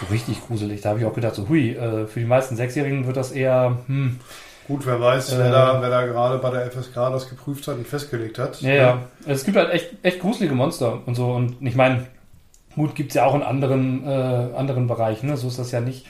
so 0.00 0.06
richtig 0.10 0.46
gruselig. 0.46 0.80
Da 0.80 0.90
habe 0.90 1.00
ich 1.00 1.04
auch 1.04 1.14
gedacht, 1.14 1.34
so 1.34 1.48
hui, 1.48 1.72
äh, 1.72 2.06
für 2.06 2.20
die 2.20 2.26
meisten 2.26 2.56
Sechsjährigen 2.56 3.06
wird 3.06 3.16
das 3.16 3.32
eher, 3.32 3.78
hm, 3.86 4.18
Gut, 4.68 4.86
wer 4.86 5.00
weiß, 5.00 5.32
äh, 5.32 5.38
wer, 5.38 5.50
da, 5.50 5.82
wer 5.82 5.90
da 5.90 6.06
gerade 6.06 6.38
bei 6.38 6.50
der 6.50 6.70
FSK 6.70 6.94
das 6.94 7.28
geprüft 7.28 7.66
hat 7.66 7.76
und 7.76 7.86
festgelegt 7.86 8.38
hat. 8.38 8.60
Ja, 8.62 8.72
ja. 8.72 9.02
Es 9.26 9.44
gibt 9.44 9.56
halt 9.56 9.72
echt, 9.72 9.90
echt 10.02 10.20
gruselige 10.20 10.54
Monster 10.54 11.00
und 11.04 11.14
so. 11.14 11.32
Und 11.32 11.56
ich 11.60 11.74
meine, 11.74 12.06
Mut 12.76 12.94
gibt 12.94 13.10
es 13.10 13.16
ja 13.16 13.24
auch 13.26 13.34
in 13.34 13.42
anderen, 13.42 14.06
äh, 14.06 14.56
anderen 14.56 14.86
Bereichen, 14.86 15.26
ne? 15.26 15.36
so 15.36 15.48
ist 15.48 15.58
das 15.58 15.72
ja 15.72 15.80
nicht. 15.80 16.06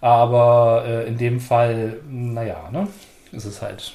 Aber 0.00 0.84
äh, 0.86 1.08
in 1.08 1.18
dem 1.18 1.40
Fall, 1.40 1.98
naja, 2.08 2.70
ne? 2.72 2.88
ist 3.32 3.44
es 3.44 3.60
halt. 3.60 3.92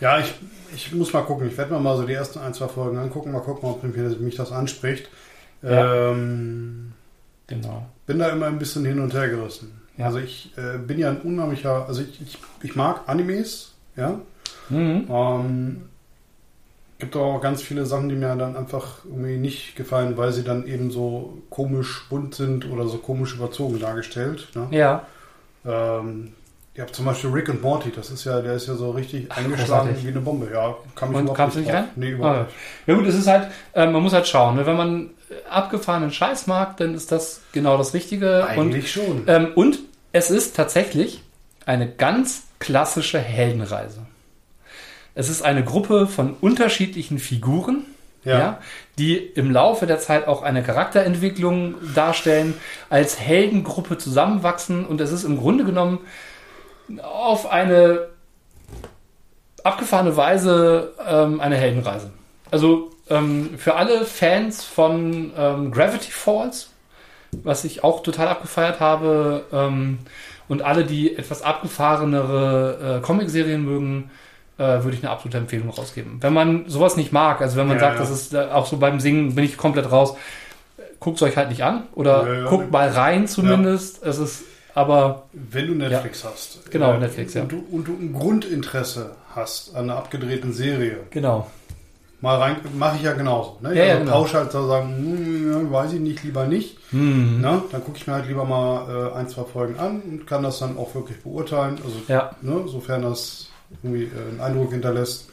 Ja, 0.00 0.18
ich, 0.18 0.34
ich 0.74 0.92
muss 0.92 1.12
mal 1.12 1.22
gucken. 1.22 1.48
Ich 1.48 1.56
werde 1.56 1.72
mir 1.72 1.80
mal 1.80 1.96
so 1.96 2.04
die 2.04 2.12
ersten 2.12 2.38
ein, 2.38 2.52
zwei 2.52 2.68
Folgen 2.68 2.98
angucken, 2.98 3.32
mal 3.32 3.40
gucken, 3.40 3.68
ob 3.68 3.82
mich 3.82 4.36
das 4.36 4.52
anspricht. 4.52 5.08
Ja. 5.62 6.10
Ähm, 6.10 6.92
Genau. 7.46 7.86
Bin 8.06 8.18
da 8.18 8.28
immer 8.28 8.46
ein 8.46 8.58
bisschen 8.58 8.84
hin 8.84 9.00
und 9.00 9.12
her 9.14 9.28
gerissen. 9.28 9.80
Ja. 9.96 10.06
Also 10.06 10.18
ich 10.18 10.52
äh, 10.56 10.78
bin 10.78 10.98
ja 10.98 11.10
ein 11.10 11.20
unheimlicher, 11.20 11.86
also 11.86 12.02
ich, 12.02 12.20
ich, 12.20 12.38
ich 12.62 12.76
mag 12.76 13.02
Animes, 13.06 13.74
ja. 13.96 14.20
Mhm. 14.68 15.06
Ähm, 15.08 15.82
gibt 16.98 17.16
auch 17.16 17.40
ganz 17.40 17.62
viele 17.62 17.86
Sachen, 17.86 18.08
die 18.08 18.14
mir 18.14 18.34
dann 18.36 18.56
einfach 18.56 19.04
irgendwie 19.04 19.36
nicht 19.36 19.76
gefallen, 19.76 20.16
weil 20.16 20.32
sie 20.32 20.42
dann 20.42 20.66
eben 20.66 20.90
so 20.90 21.42
komisch 21.50 22.06
bunt 22.08 22.34
sind 22.34 22.70
oder 22.70 22.86
so 22.86 22.98
komisch 22.98 23.34
überzogen 23.34 23.78
dargestellt. 23.78 24.48
Ne? 24.54 24.68
Ja. 24.70 25.06
Ähm, 25.64 26.32
ihr 26.74 26.82
habt 26.82 26.94
zum 26.94 27.04
Beispiel 27.04 27.30
Rick 27.30 27.48
und 27.48 27.62
Morty, 27.62 27.92
das 27.94 28.10
ist 28.10 28.24
ja, 28.24 28.40
der 28.40 28.54
ist 28.54 28.66
ja 28.66 28.74
so 28.74 28.90
richtig 28.90 29.26
Ach, 29.28 29.38
eingeschlagen 29.38 29.88
großartig. 29.88 30.04
wie 30.04 30.08
eine 30.08 30.20
Bombe. 30.20 30.48
Ja, 30.52 30.76
kann 30.94 31.10
mich 31.10 31.18
und 31.18 31.34
kamst 31.34 31.56
du 31.56 31.60
nicht 31.60 31.72
rein? 31.72 31.88
Nee, 31.96 32.10
überhaupt 32.10 32.50
ah, 32.50 32.52
Ja 32.86 32.94
gut, 32.94 33.06
es 33.06 33.14
ist 33.14 33.26
halt, 33.26 33.48
äh, 33.74 33.86
man 33.86 34.02
muss 34.02 34.12
halt 34.12 34.26
schauen, 34.26 34.56
ne? 34.56 34.66
wenn 34.66 34.76
man 34.76 35.10
abgefahrenen 35.48 36.10
Scheiß 36.10 36.46
mag, 36.46 36.76
dann 36.76 36.94
ist 36.94 37.12
das 37.12 37.42
genau 37.52 37.78
das 37.78 37.94
Richtige. 37.94 38.46
Eigentlich 38.46 38.96
und, 38.98 39.06
schon. 39.06 39.24
Ähm, 39.26 39.48
und 39.54 39.78
es 40.12 40.30
ist 40.30 40.56
tatsächlich 40.56 41.22
eine 41.66 41.88
ganz 41.88 42.44
klassische 42.58 43.18
Heldenreise. 43.18 44.00
Es 45.14 45.28
ist 45.28 45.42
eine 45.42 45.64
Gruppe 45.64 46.06
von 46.06 46.34
unterschiedlichen 46.40 47.18
Figuren, 47.18 47.84
ja. 48.24 48.38
ja. 48.38 48.58
die 48.98 49.16
im 49.16 49.50
Laufe 49.50 49.86
der 49.86 50.00
Zeit 50.00 50.26
auch 50.26 50.42
eine 50.42 50.62
Charakterentwicklung 50.62 51.76
darstellen, 51.94 52.54
als 52.90 53.20
Heldengruppe 53.20 53.96
zusammenwachsen 53.96 54.84
und 54.84 55.00
es 55.00 55.12
ist 55.12 55.24
im 55.24 55.38
Grunde 55.38 55.64
genommen 55.64 56.00
auf 57.02 57.50
eine 57.50 58.08
abgefahrene 59.62 60.16
Weise 60.16 60.92
ähm, 61.06 61.40
eine 61.40 61.56
Heldenreise. 61.56 62.10
Also 62.50 62.90
ähm, 63.08 63.50
für 63.56 63.74
alle 63.74 64.04
Fans 64.04 64.64
von 64.64 65.32
ähm, 65.36 65.70
Gravity 65.70 66.10
Falls, 66.10 66.70
was 67.42 67.64
ich 67.64 67.82
auch 67.82 68.02
total 68.02 68.28
abgefeiert 68.28 68.80
habe, 68.80 69.44
ähm, 69.52 69.98
und 70.48 70.62
alle, 70.62 70.84
die 70.84 71.16
etwas 71.16 71.42
abgefahrenere 71.42 72.98
äh, 72.98 73.00
Comicserien 73.00 73.64
mögen, 73.64 74.10
äh, 74.58 74.62
würde 74.62 74.90
ich 74.90 75.02
eine 75.02 75.10
absolute 75.10 75.38
Empfehlung 75.38 75.70
rausgeben. 75.70 76.18
Wenn 76.20 76.32
man 76.32 76.68
sowas 76.68 76.96
nicht 76.96 77.12
mag, 77.12 77.40
also 77.40 77.56
wenn 77.56 77.66
man 77.66 77.76
ja, 77.76 77.80
sagt, 77.80 77.94
ja. 77.94 78.00
das 78.00 78.10
ist 78.10 78.34
äh, 78.34 78.48
auch 78.52 78.66
so 78.66 78.76
beim 78.76 79.00
Singen, 79.00 79.34
bin 79.34 79.44
ich 79.44 79.56
komplett 79.56 79.90
raus, 79.90 80.16
guckt 81.00 81.16
es 81.16 81.22
euch 81.22 81.36
halt 81.36 81.48
nicht 81.48 81.64
an 81.64 81.84
oder 81.94 82.40
ja, 82.40 82.48
guckt 82.48 82.70
mal 82.70 82.88
rein 82.88 83.26
zumindest. 83.26 84.02
Es 84.04 84.18
ist 84.18 84.44
aber. 84.74 85.24
Wenn 85.32 85.68
du 85.68 85.74
Netflix 85.74 86.24
hast. 86.24 86.70
Genau, 86.70 86.92
äh, 86.92 86.98
Netflix, 86.98 87.34
ja. 87.34 87.42
Und 87.42 87.52
du, 87.52 87.64
und 87.70 87.88
du 87.88 87.92
ein 87.92 88.12
Grundinteresse 88.12 89.16
hast 89.34 89.74
an 89.74 89.84
einer 89.84 89.96
abgedrehten 89.96 90.52
Serie. 90.52 90.98
Genau 91.10 91.46
mal 92.24 92.38
rein, 92.38 92.56
mache 92.76 92.96
ich 92.96 93.02
ja 93.02 93.12
genauso. 93.12 93.58
Ne? 93.60 93.74
Ja, 93.76 93.82
also 93.82 93.92
ja, 93.92 93.98
genau. 93.98 94.12
Pausch 94.12 94.34
halt 94.34 94.50
so 94.50 94.66
sagen, 94.66 94.88
hm, 94.96 95.70
weiß 95.70 95.92
ich 95.92 96.00
nicht, 96.00 96.24
lieber 96.24 96.46
nicht. 96.46 96.78
Mhm. 96.90 97.40
Ne? 97.40 97.62
Dann 97.70 97.84
gucke 97.84 97.98
ich 97.98 98.06
mir 98.06 98.14
halt 98.14 98.26
lieber 98.26 98.44
mal 98.44 99.12
äh, 99.12 99.16
ein, 99.16 99.28
zwei 99.28 99.44
Folgen 99.44 99.78
an 99.78 100.00
und 100.00 100.26
kann 100.26 100.42
das 100.42 100.58
dann 100.58 100.76
auch 100.78 100.94
wirklich 100.94 101.20
beurteilen. 101.22 101.78
Also, 101.84 101.96
ja. 102.08 102.34
ne, 102.40 102.64
sofern 102.66 103.02
das 103.02 103.50
irgendwie 103.82 104.04
äh, 104.04 104.30
einen 104.30 104.40
Eindruck 104.40 104.72
hinterlässt. 104.72 105.28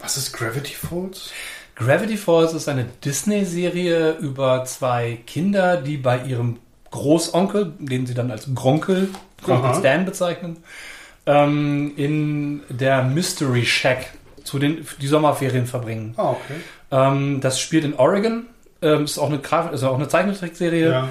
Was 0.00 0.16
ist 0.16 0.32
Gravity 0.32 0.74
Falls? 0.74 1.30
Gravity 1.76 2.16
Falls 2.16 2.52
ist 2.52 2.68
eine 2.68 2.84
Disney-Serie 3.04 4.16
über 4.18 4.64
zwei 4.64 5.20
Kinder, 5.26 5.76
die 5.76 5.96
bei 5.96 6.18
ihrem 6.24 6.58
Großonkel, 6.94 7.72
den 7.80 8.06
sie 8.06 8.14
dann 8.14 8.30
als 8.30 8.48
Gronkel, 8.54 9.08
Gronkel 9.42 9.74
Stan 9.74 10.04
bezeichnen, 10.04 10.58
ähm, 11.26 11.92
in 11.96 12.62
der 12.68 13.02
Mystery 13.02 13.64
Shack 13.64 14.12
zu 14.44 14.60
den 14.60 14.86
die 15.00 15.08
Sommerferien 15.08 15.66
verbringen. 15.66 16.14
Ah, 16.16 16.30
okay. 16.30 16.54
Ähm, 16.92 17.40
das 17.40 17.58
spielt 17.58 17.84
in 17.84 17.94
Oregon. 17.94 18.46
Ähm, 18.80 19.04
ist 19.04 19.18
auch 19.18 19.28
eine 19.28 19.40
Graf 19.40 19.82
auch 19.82 19.96
eine 19.96 20.06
Zeichentrickserie. 20.06 20.90
Ja. 20.90 21.08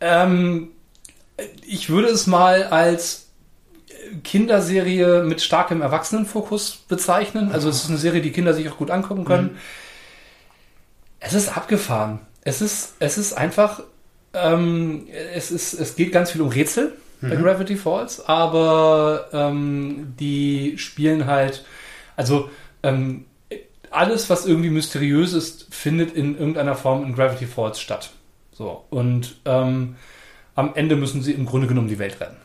Ähm, 0.00 0.70
ich 1.64 1.88
würde 1.88 2.08
es 2.08 2.26
mal 2.26 2.64
als 2.64 3.28
Kinderserie 4.24 5.22
mit 5.22 5.42
starkem 5.42 5.80
Erwachsenenfokus 5.80 6.84
bezeichnen. 6.88 7.52
Also 7.52 7.68
es 7.68 7.84
ist 7.84 7.88
eine 7.88 7.98
Serie, 7.98 8.20
die 8.20 8.32
Kinder 8.32 8.52
sich 8.52 8.68
auch 8.68 8.78
gut 8.78 8.90
angucken 8.90 9.24
können. 9.24 9.58
Es 11.20 11.34
ist 11.34 11.56
abgefahren. 11.56 12.18
Es 12.42 12.60
ist, 12.60 12.94
es 12.98 13.16
ist 13.16 13.34
einfach, 13.34 13.84
ähm, 14.34 15.06
es 15.34 15.50
ist, 15.50 15.74
es 15.74 15.96
geht 15.96 16.12
ganz 16.12 16.30
viel 16.30 16.40
um 16.40 16.48
Rätsel 16.48 16.92
bei 17.20 17.36
Gravity 17.36 17.76
Falls, 17.76 18.26
aber 18.26 19.28
ähm, 19.32 20.14
die 20.18 20.74
spielen 20.76 21.26
halt, 21.26 21.64
also 22.16 22.50
ähm, 22.82 23.26
alles, 23.90 24.28
was 24.28 24.44
irgendwie 24.44 24.70
mysteriös 24.70 25.32
ist, 25.32 25.72
findet 25.72 26.14
in 26.14 26.36
irgendeiner 26.36 26.74
Form 26.74 27.04
in 27.04 27.14
Gravity 27.14 27.46
Falls 27.46 27.80
statt. 27.80 28.10
So 28.52 28.84
und 28.90 29.36
ähm, 29.44 29.96
am 30.54 30.74
Ende 30.74 30.96
müssen 30.96 31.22
sie 31.22 31.32
im 31.32 31.46
Grunde 31.46 31.68
genommen 31.68 31.88
die 31.88 31.98
Welt 31.98 32.20
retten. 32.20 32.36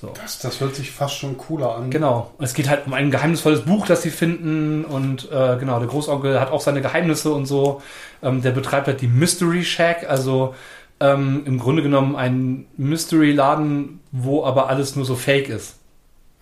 So. 0.00 0.14
Das, 0.18 0.38
das 0.38 0.60
hört 0.60 0.74
sich 0.74 0.90
fast 0.90 1.16
schon 1.16 1.36
cooler 1.36 1.76
an. 1.76 1.90
Genau. 1.90 2.30
Es 2.38 2.54
geht 2.54 2.70
halt 2.70 2.86
um 2.86 2.94
ein 2.94 3.10
geheimnisvolles 3.10 3.62
Buch, 3.62 3.86
das 3.86 4.00
sie 4.00 4.10
finden. 4.10 4.86
Und 4.86 5.30
äh, 5.30 5.58
genau, 5.58 5.78
der 5.78 5.88
Großonkel 5.88 6.40
hat 6.40 6.50
auch 6.50 6.62
seine 6.62 6.80
Geheimnisse 6.80 7.32
und 7.32 7.44
so. 7.44 7.82
Ähm, 8.22 8.40
der 8.40 8.52
betreibt 8.52 8.86
halt 8.86 9.02
die 9.02 9.08
Mystery 9.08 9.62
Shack, 9.62 10.08
also 10.08 10.54
ähm, 11.00 11.42
im 11.44 11.58
Grunde 11.58 11.82
genommen 11.82 12.16
ein 12.16 12.66
Mystery-Laden, 12.78 14.00
wo 14.10 14.42
aber 14.44 14.70
alles 14.70 14.96
nur 14.96 15.04
so 15.04 15.16
fake 15.16 15.50
ist. 15.50 15.76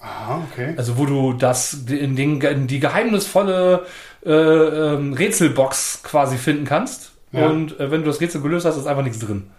Aha, 0.01 0.43
okay. 0.53 0.75
Also 0.77 0.97
wo 0.97 1.07
du 1.07 1.33
das 1.33 1.75
in 1.89 2.15
den, 2.15 2.41
in 2.41 2.69
die 2.69 2.79
geheimnisvolle 2.79 3.87
äh, 4.25 4.31
ähm, 4.31 5.15
Rätselbox 5.15 6.05
quasi 6.05 6.37
finden 6.37 6.65
kannst. 6.65 7.11
Ja. 7.33 7.49
Und 7.49 7.81
äh, 7.81 7.91
wenn 7.91 8.03
du 8.03 8.07
das 8.07 8.21
Rätsel 8.21 8.41
gelöst 8.41 8.67
hast, 8.67 8.77
ist 8.77 8.87
einfach 8.87 9.03
nichts 9.03 9.19
drin. 9.19 9.51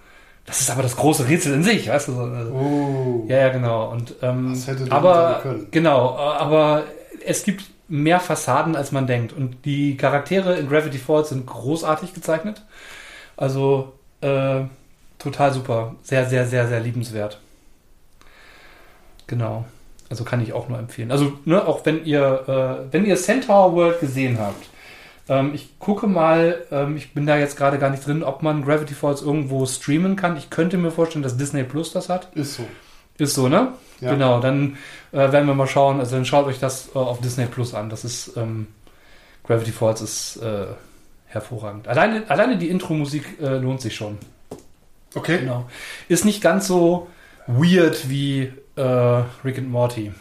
Das 0.45 0.61
ist 0.61 0.71
aber 0.71 0.81
das 0.81 0.95
große 0.95 1.27
Rätsel 1.27 1.53
in 1.53 1.63
sich, 1.63 1.87
weißt 1.89 2.07
du? 2.07 2.13
so, 2.13 2.21
Also, 2.21 2.51
Oh. 2.51 3.25
ja, 3.27 3.37
ja, 3.37 3.49
genau. 3.49 3.91
Und, 3.91 4.15
ähm, 4.21 4.49
Das 4.53 4.67
hätte 4.67 4.91
aber 4.91 5.39
können. 5.43 5.67
genau, 5.71 6.15
äh, 6.15 6.19
aber 6.19 6.83
es 7.25 7.43
gibt 7.43 7.65
mehr 7.87 8.19
Fassaden, 8.19 8.75
als 8.75 8.91
man 8.91 9.05
denkt. 9.07 9.31
Und 9.33 9.63
die 9.65 9.95
Charaktere 9.97 10.55
in 10.57 10.67
Gravity 10.69 10.97
Falls 10.97 11.29
sind 11.29 11.45
großartig 11.45 12.13
gezeichnet. 12.13 12.63
Also 13.37 13.93
äh, 14.21 14.61
total 15.19 15.53
super. 15.53 15.95
Sehr, 16.03 16.27
sehr, 16.27 16.45
sehr, 16.47 16.67
sehr 16.67 16.79
liebenswert. 16.79 17.39
Genau. 19.27 19.65
Also 20.09 20.23
kann 20.23 20.41
ich 20.41 20.53
auch 20.53 20.67
nur 20.69 20.79
empfehlen. 20.79 21.11
Also, 21.11 21.33
ne, 21.45 21.67
auch 21.67 21.85
wenn 21.85 22.03
ihr, 22.05 22.87
äh, 22.89 22.93
wenn 22.93 23.05
ihr 23.05 23.15
Centaur 23.15 23.73
World 23.75 23.99
gesehen 23.99 24.39
habt, 24.39 24.65
ähm, 25.29 25.51
ich 25.53 25.77
gucke 25.77 26.07
mal, 26.07 26.65
ähm, 26.71 26.97
ich 26.97 27.13
bin 27.13 27.25
da 27.27 27.37
jetzt 27.37 27.55
gerade 27.55 27.77
gar 27.77 27.91
nicht 27.91 28.05
drin, 28.05 28.23
ob 28.23 28.41
man 28.41 28.65
Gravity 28.65 28.95
Falls 28.95 29.21
irgendwo 29.21 29.65
streamen 29.65 30.15
kann. 30.15 30.35
Ich 30.35 30.49
könnte 30.49 30.77
mir 30.77 30.91
vorstellen, 30.91 31.23
dass 31.23 31.37
Disney 31.37 31.63
Plus 31.63 31.93
das 31.93 32.09
hat. 32.09 32.35
Ist 32.35 32.55
so. 32.55 32.65
Ist 33.19 33.35
so, 33.35 33.47
ne? 33.47 33.73
Ja. 34.01 34.11
Genau, 34.11 34.39
dann 34.39 34.77
äh, 35.11 35.17
werden 35.17 35.45
wir 35.45 35.53
mal 35.53 35.67
schauen. 35.67 35.99
Also 35.99 36.15
dann 36.15 36.25
schaut 36.25 36.47
euch 36.47 36.59
das 36.59 36.89
äh, 36.95 36.97
auf 36.97 37.21
Disney 37.21 37.45
Plus 37.45 37.75
an. 37.75 37.89
Das 37.89 38.03
ist 38.03 38.35
ähm, 38.37 38.67
Gravity 39.45 39.71
Falls 39.71 40.01
ist 40.01 40.37
äh, 40.37 40.67
hervorragend. 41.27 41.87
Alleine, 41.87 42.23
alleine 42.29 42.57
die 42.57 42.69
Intro-Musik 42.69 43.39
äh, 43.39 43.57
lohnt 43.57 43.81
sich 43.81 43.95
schon. 43.95 44.17
Okay. 45.13 45.39
Genau. 45.39 45.69
Ist 46.07 46.25
nicht 46.25 46.41
ganz 46.41 46.65
so 46.65 47.07
weird 47.45 48.09
wie 48.09 48.51
äh, 48.75 48.81
Rick 49.43 49.59
and 49.59 49.69
Morty. 49.69 50.11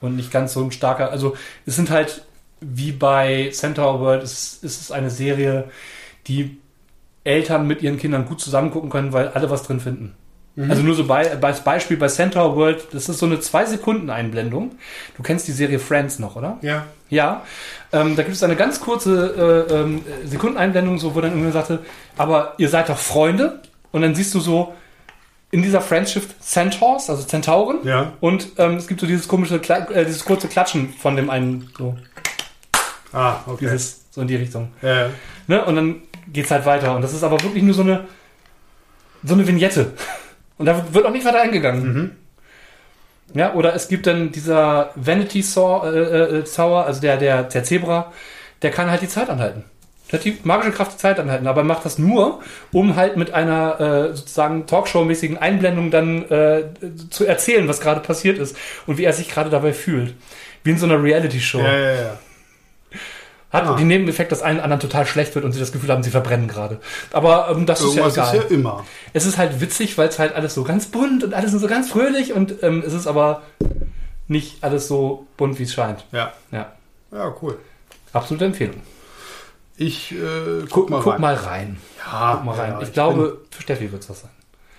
Und 0.00 0.16
nicht 0.16 0.30
ganz 0.30 0.52
so 0.52 0.62
ein 0.62 0.70
starker. 0.70 1.10
Also 1.10 1.34
es 1.64 1.76
sind 1.76 1.90
halt 1.90 2.24
wie 2.72 2.92
bei 2.92 3.50
Centaur 3.52 4.00
World, 4.00 4.22
es, 4.22 4.60
es 4.62 4.80
ist 4.80 4.92
eine 4.92 5.10
Serie, 5.10 5.64
die 6.26 6.58
Eltern 7.24 7.66
mit 7.66 7.82
ihren 7.82 7.98
Kindern 7.98 8.26
gut 8.26 8.40
zusammen 8.40 8.70
gucken 8.70 8.90
können, 8.90 9.12
weil 9.12 9.28
alle 9.28 9.50
was 9.50 9.62
drin 9.62 9.80
finden. 9.80 10.14
Also 10.56 10.82
nur 10.82 10.94
so 10.94 11.04
bei, 11.04 11.36
als 11.42 11.64
Beispiel 11.64 11.96
bei 11.96 12.06
Centaur 12.06 12.54
World, 12.54 12.86
das 12.92 13.08
ist 13.08 13.18
so 13.18 13.26
eine 13.26 13.40
zwei 13.40 13.64
Sekunden 13.64 14.08
Einblendung. 14.08 14.72
Du 15.16 15.22
kennst 15.24 15.48
die 15.48 15.52
Serie 15.52 15.80
Friends 15.80 16.20
noch, 16.20 16.36
oder? 16.36 16.58
Ja. 16.62 16.86
Ja, 17.10 17.42
ähm, 17.92 18.16
da 18.16 18.22
gibt 18.22 18.36
es 18.36 18.42
eine 18.42 18.56
ganz 18.56 18.80
kurze 18.80 19.66
äh, 19.68 19.74
ähm, 19.74 20.02
Sekundeneinblendung, 20.24 20.98
so, 20.98 21.14
wo 21.14 21.20
dann 21.20 21.32
irgendwer 21.32 21.52
sagte, 21.52 21.80
aber 22.16 22.54
ihr 22.58 22.68
seid 22.68 22.88
doch 22.88 22.98
Freunde. 22.98 23.60
Und 23.90 24.02
dann 24.02 24.14
siehst 24.14 24.34
du 24.34 24.40
so 24.40 24.74
in 25.50 25.62
dieser 25.62 25.80
Friendship 25.80 26.24
Centaurs, 26.40 27.10
also 27.10 27.22
Zentauren. 27.24 27.78
Ja. 27.84 28.12
Und 28.20 28.48
ähm, 28.58 28.76
es 28.76 28.86
gibt 28.86 29.00
so 29.00 29.06
dieses 29.06 29.28
komische, 29.28 29.58
Kla 29.58 29.88
äh, 29.90 30.04
dieses 30.04 30.24
kurze 30.24 30.48
Klatschen 30.48 30.92
von 30.94 31.14
dem 31.16 31.30
einen, 31.30 31.70
so, 31.78 31.96
Ah, 33.14 33.40
okay. 33.46 33.64
dieses, 33.64 34.04
so 34.10 34.20
in 34.20 34.28
die 34.28 34.36
Richtung. 34.36 34.72
Ja. 34.82 35.10
Ne? 35.46 35.64
Und 35.64 35.76
dann 35.76 36.02
geht's 36.32 36.50
halt 36.50 36.66
weiter. 36.66 36.94
Und 36.96 37.02
das 37.02 37.12
ist 37.12 37.22
aber 37.22 37.40
wirklich 37.42 37.62
nur 37.62 37.74
so 37.74 37.82
eine, 37.82 38.06
so 39.22 39.34
eine 39.34 39.46
Vignette. 39.46 39.92
Und 40.58 40.66
da 40.66 40.84
wird 40.92 41.04
auch 41.04 41.10
nicht 41.10 41.26
weiter 41.26 41.40
eingegangen. 41.40 42.16
Ja, 43.34 43.54
oder 43.54 43.74
es 43.74 43.88
gibt 43.88 44.06
dann 44.06 44.30
dieser 44.30 44.90
Vanity 44.94 45.42
Saw, 45.42 45.88
äh, 45.90 46.38
äh, 46.38 46.44
Zauber, 46.44 46.86
also 46.86 47.00
der, 47.00 47.16
der, 47.16 47.42
der 47.42 47.64
Zebra, 47.64 48.12
der 48.62 48.70
kann 48.70 48.90
halt 48.90 49.02
die 49.02 49.08
Zeit 49.08 49.28
anhalten. 49.28 49.64
Der 50.12 50.18
hat 50.18 50.24
die 50.24 50.38
magische 50.44 50.70
Kraft, 50.70 50.92
die 50.92 50.98
Zeit 50.98 51.18
anhalten, 51.18 51.46
aber 51.46 51.62
er 51.62 51.64
macht 51.64 51.84
das 51.84 51.98
nur, 51.98 52.40
um 52.70 52.94
halt 52.94 53.16
mit 53.16 53.32
einer 53.32 53.80
äh, 53.80 54.14
sozusagen 54.14 54.66
Talkshow-mäßigen 54.66 55.38
Einblendung 55.38 55.90
dann 55.90 56.30
äh, 56.30 56.64
zu 57.10 57.24
erzählen, 57.24 57.66
was 57.66 57.80
gerade 57.80 58.00
passiert 58.00 58.38
ist 58.38 58.56
und 58.86 58.98
wie 58.98 59.04
er 59.04 59.12
sich 59.12 59.28
gerade 59.28 59.50
dabei 59.50 59.72
fühlt. 59.72 60.14
Wie 60.62 60.70
in 60.70 60.78
so 60.78 60.86
einer 60.86 61.02
Reality-Show. 61.02 61.58
Ja, 61.58 61.76
ja, 61.76 61.92
ja. 61.92 62.18
Hat 63.54 63.64
Ah. 63.66 63.74
den 63.76 63.86
Nebeneffekt, 63.86 64.32
dass 64.32 64.42
allen 64.42 64.60
anderen 64.60 64.80
total 64.80 65.06
schlecht 65.06 65.34
wird 65.34 65.44
und 65.44 65.52
sie 65.52 65.60
das 65.60 65.72
Gefühl 65.72 65.90
haben, 65.90 66.02
sie 66.02 66.10
verbrennen 66.10 66.48
gerade. 66.48 66.80
Aber 67.12 67.48
ähm, 67.50 67.66
das 67.66 67.80
Irgendwas 67.80 68.08
ist 68.08 68.16
ja 68.16 68.24
ist 68.24 68.34
egal. 68.34 68.44
ja 68.50 68.54
immer. 68.56 68.84
Es 69.12 69.24
ist 69.26 69.38
halt 69.38 69.60
witzig, 69.60 69.96
weil 69.96 70.08
es 70.08 70.18
halt 70.18 70.34
alles 70.34 70.54
so 70.54 70.64
ganz 70.64 70.86
bunt 70.86 71.24
und 71.24 71.32
alles 71.34 71.52
so 71.52 71.66
ganz 71.66 71.88
fröhlich 71.90 72.32
und 72.32 72.62
ähm, 72.62 72.82
es 72.86 72.92
ist 72.92 73.06
aber 73.06 73.42
nicht 74.28 74.62
alles 74.62 74.88
so 74.88 75.26
bunt, 75.36 75.58
wie 75.58 75.62
es 75.64 75.72
scheint. 75.74 76.04
Ja. 76.12 76.32
Ja, 76.50 76.72
Ja, 77.12 77.34
cool. 77.42 77.58
absolute 78.12 78.44
Empfehlung. 78.46 78.80
Ich 79.76 80.12
äh, 80.12 80.16
guck 80.70 80.88
mal 80.90 81.00
Guck 81.00 81.14
rein. 81.14 81.20
mal 81.20 81.34
rein. 81.34 81.76
Ja, 82.06 82.34
Guck 82.36 82.44
mal 82.44 82.54
rein. 82.56 82.72
ja, 82.72 82.80
ich, 82.80 82.88
ich 82.88 82.92
glaube, 82.94 83.40
für 83.50 83.62
Steffi 83.62 83.90
wird 83.90 84.02
es 84.02 84.10
was 84.10 84.20
sein. 84.20 84.30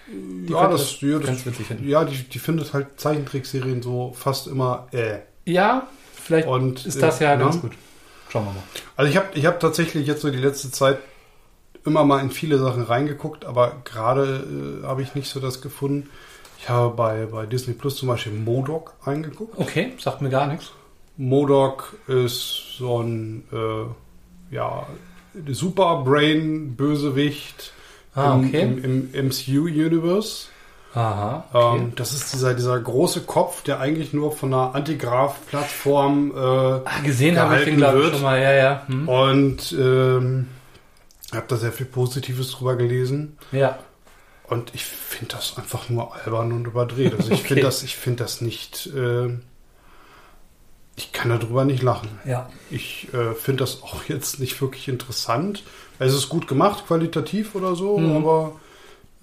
die 0.08 0.52
ja, 0.54 0.68
das, 0.68 0.82
das 0.82 1.02
ja, 1.02 1.18
das, 1.18 1.26
ganz 1.28 1.46
witzig 1.46 1.66
finden. 1.68 1.88
ja 1.88 2.04
die, 2.06 2.16
die 2.24 2.40
findet 2.40 2.74
halt 2.74 3.00
Zeichentrickserien 3.00 3.82
so 3.82 4.14
fast 4.18 4.48
immer 4.48 4.88
äh. 4.92 5.20
Ja, 5.46 5.88
vielleicht 6.14 6.48
Und, 6.48 6.86
ist 6.86 7.02
das 7.02 7.20
äh, 7.22 7.26
ja 7.26 7.36
ne? 7.36 7.44
ganz 7.44 7.60
gut. 7.62 7.72
Schauen 8.36 8.48
wir 8.48 8.52
mal. 8.52 8.64
Also 8.98 9.10
ich 9.10 9.16
habe 9.16 9.28
ich 9.34 9.46
hab 9.46 9.62
tatsächlich 9.62 10.06
jetzt 10.06 10.22
so 10.22 10.30
die 10.30 10.38
letzte 10.38 10.70
Zeit 10.70 10.98
immer 11.86 12.04
mal 12.04 12.20
in 12.20 12.32
viele 12.32 12.60
Sachen 12.60 12.84
reingeguckt, 12.84 13.46
aber 13.46 13.78
gerade 13.86 14.82
äh, 14.84 14.86
habe 14.86 15.04
ich 15.04 15.16
nicht 15.16 15.30
so 15.30 15.40
das 15.40 15.62
gefunden. 15.62 16.10
Ich 16.60 16.68
habe 16.68 16.94
bei, 16.94 17.28
bei 17.28 17.46
Disney 17.46 17.74
Plus 17.74 17.96
zum 17.96 18.10
Beispiel 18.10 18.34
Modok 18.34 18.96
eingeguckt. 19.06 19.58
Okay, 19.58 19.94
sagt 20.00 20.22
mir 20.22 20.30
gar 20.30 20.48
nichts. 20.48 20.74
Modok 21.16 21.96
ist 22.08 22.76
so 22.78 23.02
ein 23.02 23.46
äh, 23.54 23.86
ja, 24.54 24.86
Superbrain-Bösewicht 25.48 27.72
Ah, 28.16 28.36
im, 28.36 28.48
okay. 28.48 28.62
im, 28.62 29.12
im 29.14 29.28
MCU-Universe. 29.28 30.48
Aha, 30.96 31.44
okay. 31.52 31.78
Ähm, 31.78 31.94
das 31.96 32.14
ist 32.14 32.34
dieser, 32.34 32.54
dieser 32.54 32.80
große 32.80 33.22
Kopf, 33.22 33.62
der 33.64 33.80
eigentlich 33.82 34.14
nur 34.14 34.32
von 34.32 34.54
einer 34.54 34.74
Antigraph-Plattform 34.76 36.32
äh, 36.32 36.40
ah, 36.40 36.82
gesehen 37.04 37.38
habe 37.38 37.60
ich 37.60 37.66
den, 37.66 37.78
glaube 37.78 38.02
ich, 38.02 38.12
schon 38.14 38.22
mal. 38.22 38.42
Ja, 38.42 38.54
ja. 38.54 38.84
Hm. 38.88 39.08
und 39.10 39.72
ähm, 39.78 40.48
habe 41.34 41.46
da 41.48 41.58
sehr 41.58 41.74
viel 41.74 41.86
Positives 41.86 42.52
drüber 42.52 42.76
gelesen. 42.78 43.38
Ja. 43.52 43.78
Und 44.48 44.74
ich 44.74 44.86
finde 44.86 45.36
das 45.36 45.58
einfach 45.58 45.90
nur 45.90 46.16
albern 46.16 46.52
und 46.54 46.66
überdreht. 46.68 47.14
Also 47.14 47.32
ich 47.32 47.40
Okay. 47.40 47.48
finde 47.50 47.64
das, 47.64 47.84
ich 47.84 47.98
finde 47.98 48.24
das 48.24 48.42
nicht. 48.42 48.88
Äh, 48.96 49.38
ich 50.98 51.12
kann 51.12 51.30
darüber 51.30 51.66
nicht 51.66 51.84
lachen. 51.84 52.08
Ja. 52.24 52.50
Ich 52.70 53.10
äh, 53.14 53.34
finde 53.34 53.64
das 53.64 53.84
auch 53.84 54.06
jetzt 54.08 54.40
nicht 54.40 54.62
wirklich 54.62 54.88
interessant. 54.88 55.64
Es 56.00 56.14
ist 56.14 56.30
gut 56.30 56.48
gemacht, 56.48 56.86
qualitativ 56.88 57.54
oder 57.54 57.76
so, 57.76 57.98
Mhm. 57.98 58.16
aber 58.16 58.54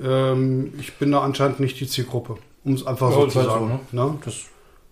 ähm, 0.00 0.72
ich 0.78 0.94
bin 0.94 1.12
da 1.12 1.20
anscheinend 1.22 1.60
nicht 1.60 1.78
die 1.80 1.86
Zielgruppe, 1.88 2.36
um 2.64 2.74
es 2.74 2.86
einfach 2.86 3.10
Ja, 3.10 3.14
so 3.16 3.26
zu 3.26 3.38
halt 3.40 3.48
so, 3.48 3.54
sagen. 3.54 3.80
ne? 3.92 4.18
Das, 4.24 4.34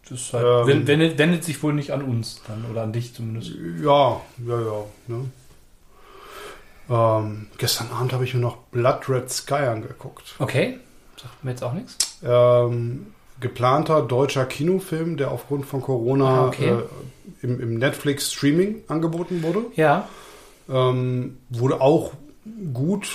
das 0.09 0.33
halt, 0.33 0.69
Ähm. 0.69 0.87
wendet, 0.87 1.19
wendet 1.19 1.45
sich 1.45 1.63
wohl 1.63 1.73
nicht 1.73 1.93
an 1.93 2.03
uns 2.03 2.43
dann 2.49 2.65
oder 2.71 2.83
an 2.83 2.93
dich 2.93 3.15
zumindest. 3.15 3.53
Ja, 3.83 4.21
ja, 4.47 4.61
ja. 4.61 4.85
Ne? 5.09 5.25
Ähm, 6.89 7.47
gestern 7.59 7.91
Abend 7.93 8.13
habe 8.13 8.25
ich 8.25 8.35
mir 8.35 8.41
noch 8.41 8.57
Blood 8.73 9.09
Red 9.09 9.31
Sky 9.31 9.55
angeguckt. 9.55 10.35
Okay. 10.39 10.79
Sagt 11.21 11.45
mir 11.45 11.51
jetzt 11.53 11.63
auch 11.63 11.73
nichts. 11.73 11.97
Ähm, 12.25 13.09
geplanter 13.39 14.03
deutscher 14.03 14.45
Kinofilm, 14.45 15.17
der 15.17 15.31
aufgrund 15.31 15.67
von 15.67 15.81
Corona 15.83 16.45
Ah, 16.45 16.47
okay. 16.49 16.71
äh, 16.71 16.83
im, 17.43 17.61
im 17.61 17.75
Netflix-Streaming 17.79 18.83
angeboten 18.89 19.43
wurde. 19.43 19.63
Ja. 19.77 20.09
Ähm, 20.69 21.39
wurde 21.49 21.81
auch 21.81 22.13
gut, 22.75 23.09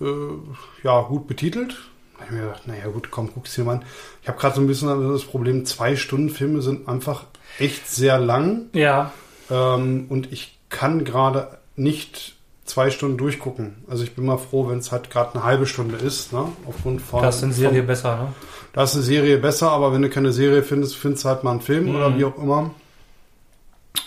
äh, 0.00 0.84
ja, 0.84 1.00
gut 1.02 1.26
betitelt. 1.26 1.76
Da 2.14 2.20
hab 2.20 2.26
ich 2.28 2.32
mir 2.34 2.42
gedacht, 2.42 2.66
naja 2.66 2.86
gut, 2.88 3.10
komm, 3.10 3.30
guck's 3.34 3.54
dir 3.54 3.64
mal 3.64 3.74
an. 3.76 3.84
Ich 4.22 4.28
habe 4.28 4.38
gerade 4.38 4.54
so 4.54 4.60
ein 4.60 4.66
bisschen 4.66 5.12
das 5.12 5.24
Problem, 5.24 5.64
zwei 5.66 5.96
Stunden 5.96 6.30
Filme 6.30 6.62
sind 6.62 6.88
einfach 6.88 7.24
echt 7.58 7.88
sehr 7.88 8.18
lang. 8.18 8.66
Ja. 8.72 9.12
ähm, 9.50 10.06
und 10.08 10.32
ich 10.32 10.58
kann 10.70 11.04
gerade 11.04 11.58
nicht 11.76 12.34
zwei 12.64 12.90
Stunden 12.90 13.16
durchgucken. 13.18 13.84
Also 13.88 14.02
ich 14.02 14.14
bin 14.14 14.24
mal 14.26 14.38
froh, 14.38 14.68
wenn 14.68 14.78
es 14.78 14.90
halt 14.92 15.10
gerade 15.10 15.34
eine 15.34 15.44
halbe 15.44 15.66
Stunde 15.66 15.96
ist, 15.96 16.32
ne? 16.32 16.48
Aufgrund 16.66 17.00
von. 17.02 17.22
Das 17.22 17.36
ist 17.36 17.42
in 17.42 17.52
Serie 17.52 17.78
von, 17.80 17.86
besser, 17.86 18.16
ne? 18.16 18.34
Da 18.72 18.82
ist 18.82 18.94
eine 18.94 19.02
Serie 19.04 19.38
besser, 19.38 19.70
aber 19.70 19.92
wenn 19.92 20.02
du 20.02 20.08
keine 20.10 20.32
Serie 20.32 20.62
findest, 20.62 20.96
findest 20.96 21.24
du 21.24 21.28
halt 21.28 21.44
mal 21.44 21.52
einen 21.52 21.60
Film 21.60 21.84
Mhm. 21.90 21.94
oder 21.96 22.16
wie 22.18 22.24
auch 22.24 22.36
immer. 22.38 22.70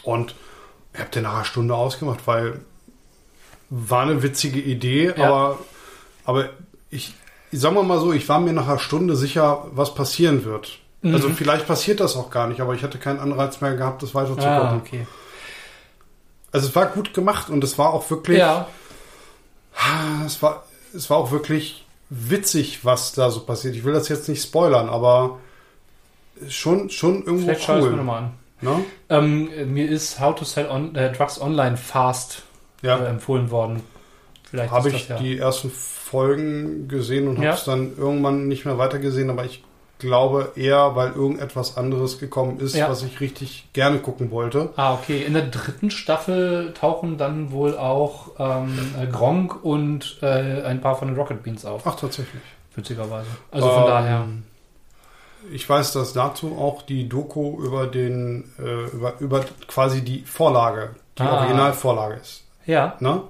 Und 0.04 0.36
ich 0.94 1.00
habe 1.00 1.10
den 1.12 1.24
nach 1.24 1.36
einer 1.36 1.46
Stunde 1.46 1.74
ausgemacht, 1.76 2.20
weil 2.26 2.60
war 3.70 4.02
eine 4.02 4.24
witzige 4.24 4.60
Idee, 4.60 5.14
Ja. 5.16 5.28
aber, 5.28 5.60
aber 6.30 6.50
ich, 6.92 7.16
sagen 7.52 7.76
wir 7.76 7.82
mal 7.82 8.00
so, 8.00 8.14
ich 8.14 8.30
war 8.30 8.40
mir 8.40 8.54
nach 8.54 8.68
einer 8.68 8.78
Stunde 8.78 9.16
sicher, 9.16 9.66
was 9.72 9.96
passieren 9.96 10.46
wird. 10.46 10.78
Mhm. 11.02 11.16
Also 11.16 11.30
vielleicht 11.30 11.66
passiert 11.66 12.00
das 12.00 12.16
auch 12.16 12.30
gar 12.30 12.48
nicht, 12.48 12.62
aber 12.62 12.76
ich 12.76 12.84
hatte 12.84 13.00
keinen 13.00 13.20
Anreiz 13.20 13.62
mehr 13.62 13.76
gehabt, 13.76 14.04
das 14.04 14.14
weiter 14.14 14.38
zu 14.38 14.46
Ah, 14.48 14.76
okay. 14.76 15.08
Also 16.52 16.68
es 16.68 16.76
war 16.76 16.86
gut 16.86 17.16
gemacht 17.16 17.50
und 17.50 17.64
es 17.64 17.80
war 17.80 17.94
auch 17.94 18.08
wirklich, 18.12 18.38
Ja, 18.38 18.68
es 20.24 20.40
war, 20.44 20.66
es 20.94 21.10
war 21.10 21.18
auch 21.18 21.32
wirklich 21.32 21.88
witzig, 22.12 22.86
was 22.86 23.14
da 23.14 23.32
so 23.32 23.40
passiert. 23.40 23.76
Ich 23.76 23.84
will 23.84 23.94
das 23.94 24.08
jetzt 24.08 24.30
nicht 24.30 24.44
spoilern, 24.44 24.88
aber 24.88 25.40
schon, 26.48 26.92
schon 26.92 27.24
irgendwo 27.24 27.46
vielleicht 27.46 27.62
ich 27.62 27.70
es 27.70 27.76
mir 27.76 27.90
cool. 27.90 27.96
nochmal 27.96 28.24
an. 28.24 28.32
Ne? 28.62 28.86
Ähm, 29.10 29.74
mir 29.74 29.90
ist 29.90 30.20
How 30.20 30.36
to 30.36 30.46
Sell 30.46 30.68
on, 30.70 30.94
äh, 30.94 31.12
Drugs 31.12 31.42
Online 31.42 31.76
Fast 31.76 32.44
Ja. 32.84 33.00
äh, 33.00 33.08
empfohlen 33.08 33.50
worden. 33.50 33.82
Vielleicht 34.50 34.72
habe 34.72 34.90
ich 34.90 35.08
ja. 35.08 35.18
die 35.18 35.38
ersten 35.38 35.72
Folgen 36.10 36.88
gesehen 36.88 37.28
und 37.28 37.38
Ja. 37.42 37.50
habe 37.50 37.58
es 37.58 37.66
dann 37.66 37.98
irgendwann 37.98 38.48
nicht 38.48 38.66
mehr 38.66 38.78
weitergesehen, 38.78 39.30
aber 39.30 39.46
ich 39.46 39.64
glaube 40.00 40.54
eher, 40.56 40.96
weil 40.96 41.12
irgendetwas 41.12 41.76
anderes 41.78 42.20
gekommen 42.20 42.60
ist, 42.60 42.74
Ja. 42.76 42.90
was 42.90 43.04
ich 43.04 43.20
richtig 43.20 43.68
gerne 43.74 44.00
gucken 44.00 44.32
wollte. 44.32 44.70
Ah, 44.78 44.94
okay. 44.94 45.24
In 45.24 45.34
der 45.34 45.44
dritten 45.48 45.92
Staffel 45.92 46.74
tauchen 46.74 47.18
dann 47.18 47.52
wohl 47.52 47.78
auch 47.78 48.32
ähm, 48.40 48.78
äh, 49.00 49.08
Gronk 49.08 49.64
und 49.64 50.18
äh, 50.22 50.62
ein 50.64 50.80
paar 50.82 50.96
von 50.96 51.10
den 51.10 51.18
Rocket 51.18 51.44
Beans 51.44 51.66
auf. 51.66 51.82
Ach, 51.86 51.96
tatsächlich. 51.96 52.42
Witzigerweise. 52.76 53.28
Also 53.52 53.70
von 53.70 53.82
Ähm, 53.84 53.88
daher. 53.90 54.26
Ich 55.52 55.70
weiß, 55.70 55.94
dass 55.94 56.14
dazu 56.14 56.58
auch 56.60 56.82
die 56.82 57.08
Doku 57.10 57.62
über 57.64 57.88
den, 57.88 58.52
äh, 58.60 58.86
über, 58.96 59.14
über 59.20 59.44
quasi 59.68 60.02
die 60.02 60.22
Vorlage, 60.24 60.92
die 61.18 61.24
Ah. 61.24 61.40
Originalvorlage 61.40 62.16
ist. 62.16 62.44
Ja. 62.66 62.96
Ne? 63.00 63.22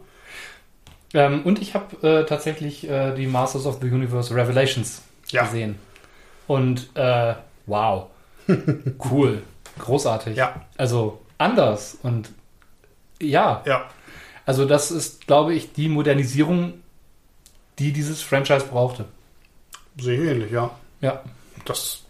Ähm, 1.13 1.41
und 1.43 1.61
ich 1.61 1.73
habe 1.73 2.07
äh, 2.07 2.25
tatsächlich 2.25 2.87
äh, 2.89 3.13
die 3.15 3.25
Masters 3.27 3.65
of 3.65 3.79
the 3.81 3.87
Universe 3.89 4.33
Revelations 4.33 5.01
Ja. 5.29 5.43
gesehen. 5.45 5.77
Und 6.47 6.89
äh, 6.95 7.33
wow. 7.65 8.07
cool. 9.11 9.41
Großartig. 9.79 10.35
Ja. 10.37 10.61
Also 10.77 11.19
anders. 11.37 11.97
Und 12.03 12.29
ja, 13.21 13.61
Ja. 13.65 13.85
also 14.45 14.65
das 14.65 14.91
ist, 14.91 15.25
glaube 15.27 15.53
ich, 15.53 15.73
die 15.73 15.89
Modernisierung, 15.89 16.73
die 17.79 17.91
dieses 17.91 18.21
Franchise 18.21 18.65
brauchte. 18.65 19.05
Sehe 19.99 20.21
ich 20.21 20.29
ähnlich, 20.29 20.51
ja. 20.51 20.71
Ja. 21.01 21.21
Das, 21.65 22.03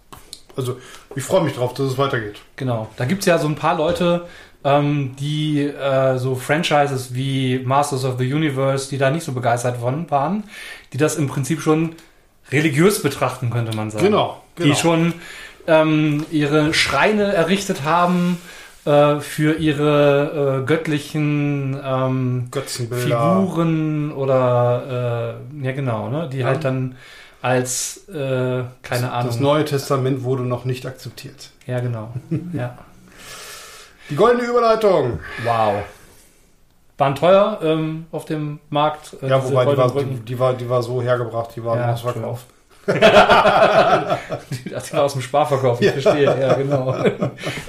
also, 0.55 0.79
ich 1.15 1.23
freue 1.23 1.43
mich 1.43 1.53
drauf, 1.53 1.73
dass 1.73 1.87
es 1.87 1.97
weitergeht. 1.97 2.39
Genau. 2.55 2.87
Da 2.97 3.05
gibt 3.05 3.21
es 3.21 3.25
ja 3.25 3.37
so 3.37 3.47
ein 3.47 3.55
paar 3.55 3.75
Leute, 3.77 4.27
ähm, 4.63 5.15
die 5.19 5.63
äh, 5.63 6.17
so 6.17 6.35
Franchises 6.35 7.13
wie 7.13 7.59
Masters 7.59 8.05
of 8.05 8.17
the 8.17 8.33
Universe, 8.33 8.89
die 8.89 8.97
da 8.97 9.09
nicht 9.09 9.23
so 9.23 9.31
begeistert 9.31 9.77
von 9.77 10.09
waren, 10.11 10.43
die 10.93 10.97
das 10.97 11.15
im 11.15 11.27
Prinzip 11.27 11.61
schon 11.61 11.95
religiös 12.51 13.01
betrachten, 13.01 13.49
könnte 13.49 13.75
man 13.75 13.91
sagen. 13.91 14.05
Genau, 14.05 14.41
genau. 14.55 14.69
Die 14.69 14.75
schon 14.79 15.13
ähm, 15.67 16.25
ihre 16.31 16.73
Schreine 16.73 17.33
errichtet 17.33 17.83
haben 17.83 18.37
äh, 18.85 19.19
für 19.19 19.55
ihre 19.55 20.61
äh, 20.61 20.65
göttlichen 20.65 21.79
ähm. 21.83 22.49
Figuren 22.51 24.11
oder 24.11 25.37
äh, 25.61 25.65
ja 25.65 25.71
genau, 25.71 26.09
ne? 26.09 26.29
die 26.31 26.39
Ja. 26.39 26.47
halt 26.47 26.63
dann 26.65 26.95
als 27.41 28.09
äh, 28.09 28.63
keine 28.81 29.11
Ahnung. 29.11 29.27
Das 29.27 29.39
Neue 29.39 29.63
Testament 29.63 30.23
wurde 30.23 30.43
noch 30.43 30.65
nicht 30.65 30.85
akzeptiert. 30.85 31.51
ja, 31.65 31.79
genau. 31.79 32.13
ja. 32.53 32.77
Die 34.09 34.15
goldene 34.15 34.47
Überleitung. 34.47 35.19
Wow. 35.43 35.83
Waren 36.97 37.15
teuer 37.15 37.59
ähm, 37.63 38.07
auf 38.11 38.25
dem 38.25 38.59
Markt. 38.69 39.15
äh, 39.21 39.27
Ja, 39.29 39.43
wobei 39.43 39.65
die 39.65 39.77
war, 39.77 39.89
die, 39.91 40.05
die, 40.19 40.39
war, 40.39 40.53
die 40.53 40.69
war 40.69 40.83
so 40.83 41.01
hergebracht, 41.01 41.51
die 41.55 41.63
war 41.63 41.77
Ja, 41.77 41.85
im 41.85 41.89
Ausverkauf. 41.91 42.45
Die, 42.89 42.93
die 44.69 44.71
war 44.93 45.03
aus 45.03 45.13
dem 45.13 45.21
Sparverkauf, 45.21 45.79
ich 45.79 45.87
Ja. 45.87 45.91
verstehe. 45.93 46.23
Ja, 46.41 46.53
genau. 46.55 46.95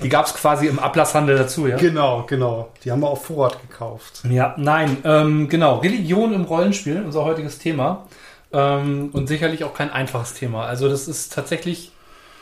Die 0.03 0.09
gab 0.09 0.25
es 0.25 0.33
quasi 0.35 0.67
im 0.67 0.79
Ablasshandel 0.79 1.37
dazu, 1.37 1.67
ja? 1.67 1.77
Genau, 1.77 2.25
genau. 2.27 2.71
Die 2.85 2.91
haben 2.91 3.01
wir 3.01 3.09
auf 3.09 3.27
Vorrat 3.27 3.61
gekauft. 3.61 4.23
Ja, 4.31 4.55
nein, 4.57 4.97
ähm, 5.05 5.49
genau. 5.51 5.79
Religion 5.79 6.33
im 6.33 6.45
Rollenspiel, 6.45 7.03
unser 7.05 7.25
heutiges 7.25 7.59
Thema. 7.59 8.07
Ähm, 8.53 9.11
und 9.13 9.27
sicherlich 9.27 9.65
auch 9.65 9.75
kein 9.75 9.91
einfaches 9.93 10.33
Thema. 10.35 10.65
Also 10.65 10.89
das 10.89 11.07
ist 11.07 11.35
tatsächlich 11.35 11.93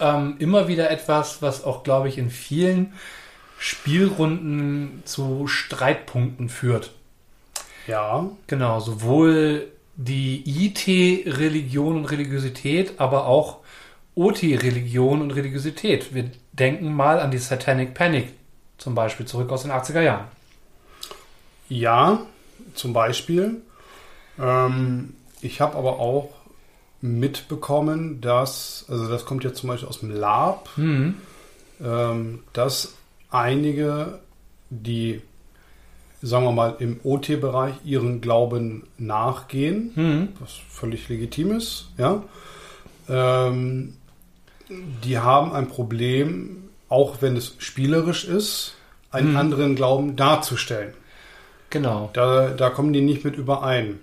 ähm, 0.00 0.36
immer 0.38 0.68
wieder 0.68 0.88
etwas, 0.90 1.42
was 1.42 1.64
auch, 1.64 1.82
glaube 1.82 2.08
ich, 2.08 2.16
in 2.16 2.30
vielen 2.30 2.92
Spielrunden 3.58 5.02
zu 5.04 5.46
Streitpunkten 5.46 6.48
führt. 6.48 6.92
Ja. 7.86 8.28
Genau, 8.46 8.80
sowohl 8.80 9.68
die 9.96 10.42
IT-Religion 10.66 11.96
und 11.96 12.04
Religiosität, 12.06 13.00
aber 13.00 13.26
auch 13.26 13.58
OT-Religion 14.14 15.22
und 15.22 15.30
Religiosität. 15.32 16.14
Wir 16.14 16.30
denken 16.52 16.92
mal 16.94 17.20
an 17.20 17.30
die 17.30 17.38
Satanic 17.38 17.94
Panic, 17.94 18.28
zum 18.78 18.94
Beispiel 18.94 19.26
zurück 19.26 19.50
aus 19.50 19.62
den 19.62 19.72
80er 19.72 20.00
Jahren. 20.02 20.26
Ja, 21.68 22.20
zum 22.74 22.92
Beispiel. 22.92 23.62
Ähm, 24.38 25.14
ich 25.40 25.60
habe 25.60 25.76
aber 25.76 25.98
auch 25.98 26.30
mitbekommen, 27.00 28.20
dass, 28.20 28.86
also 28.88 29.08
das 29.08 29.24
kommt 29.24 29.44
jetzt 29.44 29.58
zum 29.60 29.68
Beispiel 29.68 29.88
aus 29.88 30.00
dem 30.00 30.10
Lab, 30.10 30.70
Mhm. 30.76 31.16
ähm, 31.80 32.40
dass 32.52 32.94
einige, 33.30 34.18
die, 34.70 35.20
sagen 36.22 36.44
wir 36.44 36.52
mal, 36.52 36.76
im 36.78 37.00
OT-Bereich 37.04 37.74
ihren 37.84 38.20
Glauben 38.20 38.84
nachgehen, 38.98 39.92
Mhm. 39.94 40.28
was 40.40 40.52
völlig 40.70 41.08
legitim 41.08 41.52
ist, 41.56 41.88
ja, 41.98 42.22
ähm, 43.08 43.94
die 45.04 45.18
haben 45.18 45.52
ein 45.52 45.68
Problem, 45.68 46.64
auch 46.88 47.16
wenn 47.20 47.36
es 47.36 47.54
spielerisch 47.58 48.24
ist, 48.24 48.74
einen 49.10 49.30
Mhm. 49.30 49.36
anderen 49.36 49.74
Glauben 49.76 50.16
darzustellen. 50.16 50.92
Genau. 51.70 52.10
Da, 52.12 52.50
da 52.50 52.70
kommen 52.70 52.92
die 52.92 53.00
nicht 53.00 53.24
mit 53.24 53.36
überein. 53.36 54.00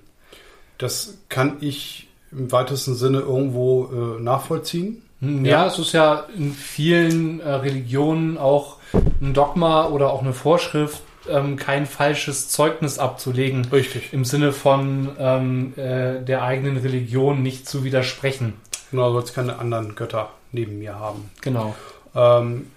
Das 0.78 1.18
kann 1.30 1.58
ich 1.62 2.08
im 2.32 2.52
weitesten 2.52 2.96
Sinne 2.96 3.20
irgendwo 3.20 4.18
äh, 4.18 4.22
nachvollziehen. 4.22 5.02
Hm, 5.22 5.46
Ja, 5.46 5.68
es 5.68 5.80
ist 5.80 5.94
ja 5.94 6.26
in 6.38 6.52
vielen 6.54 7.40
äh, 7.40 7.50
Religionen 7.50 8.38
auch 8.38 8.75
ein 9.22 9.34
Dogma 9.34 9.88
oder 9.88 10.12
auch 10.12 10.22
eine 10.22 10.34
Vorschrift, 10.34 11.02
ähm, 11.30 11.56
kein 11.58 11.86
falsches 11.86 12.50
Zeugnis 12.50 13.00
abzulegen. 13.00 13.66
Richtig. 13.72 14.14
Im 14.14 14.26
Sinne 14.26 14.52
von 14.52 15.10
ähm, 15.20 15.74
äh, 15.78 16.22
der 16.24 16.44
eigenen 16.44 16.78
Religion 16.78 17.42
nicht 17.42 17.68
zu 17.68 17.84
widersprechen. 17.84 18.54
Genau, 18.92 19.12
soll 19.12 19.24
es 19.24 19.34
keine 19.34 19.58
anderen 19.60 19.96
Götter 19.96 20.30
neben 20.52 20.78
mir 20.80 21.00
haben. 21.00 21.30
Genau. 21.42 21.76
Ähm, 22.16 22.68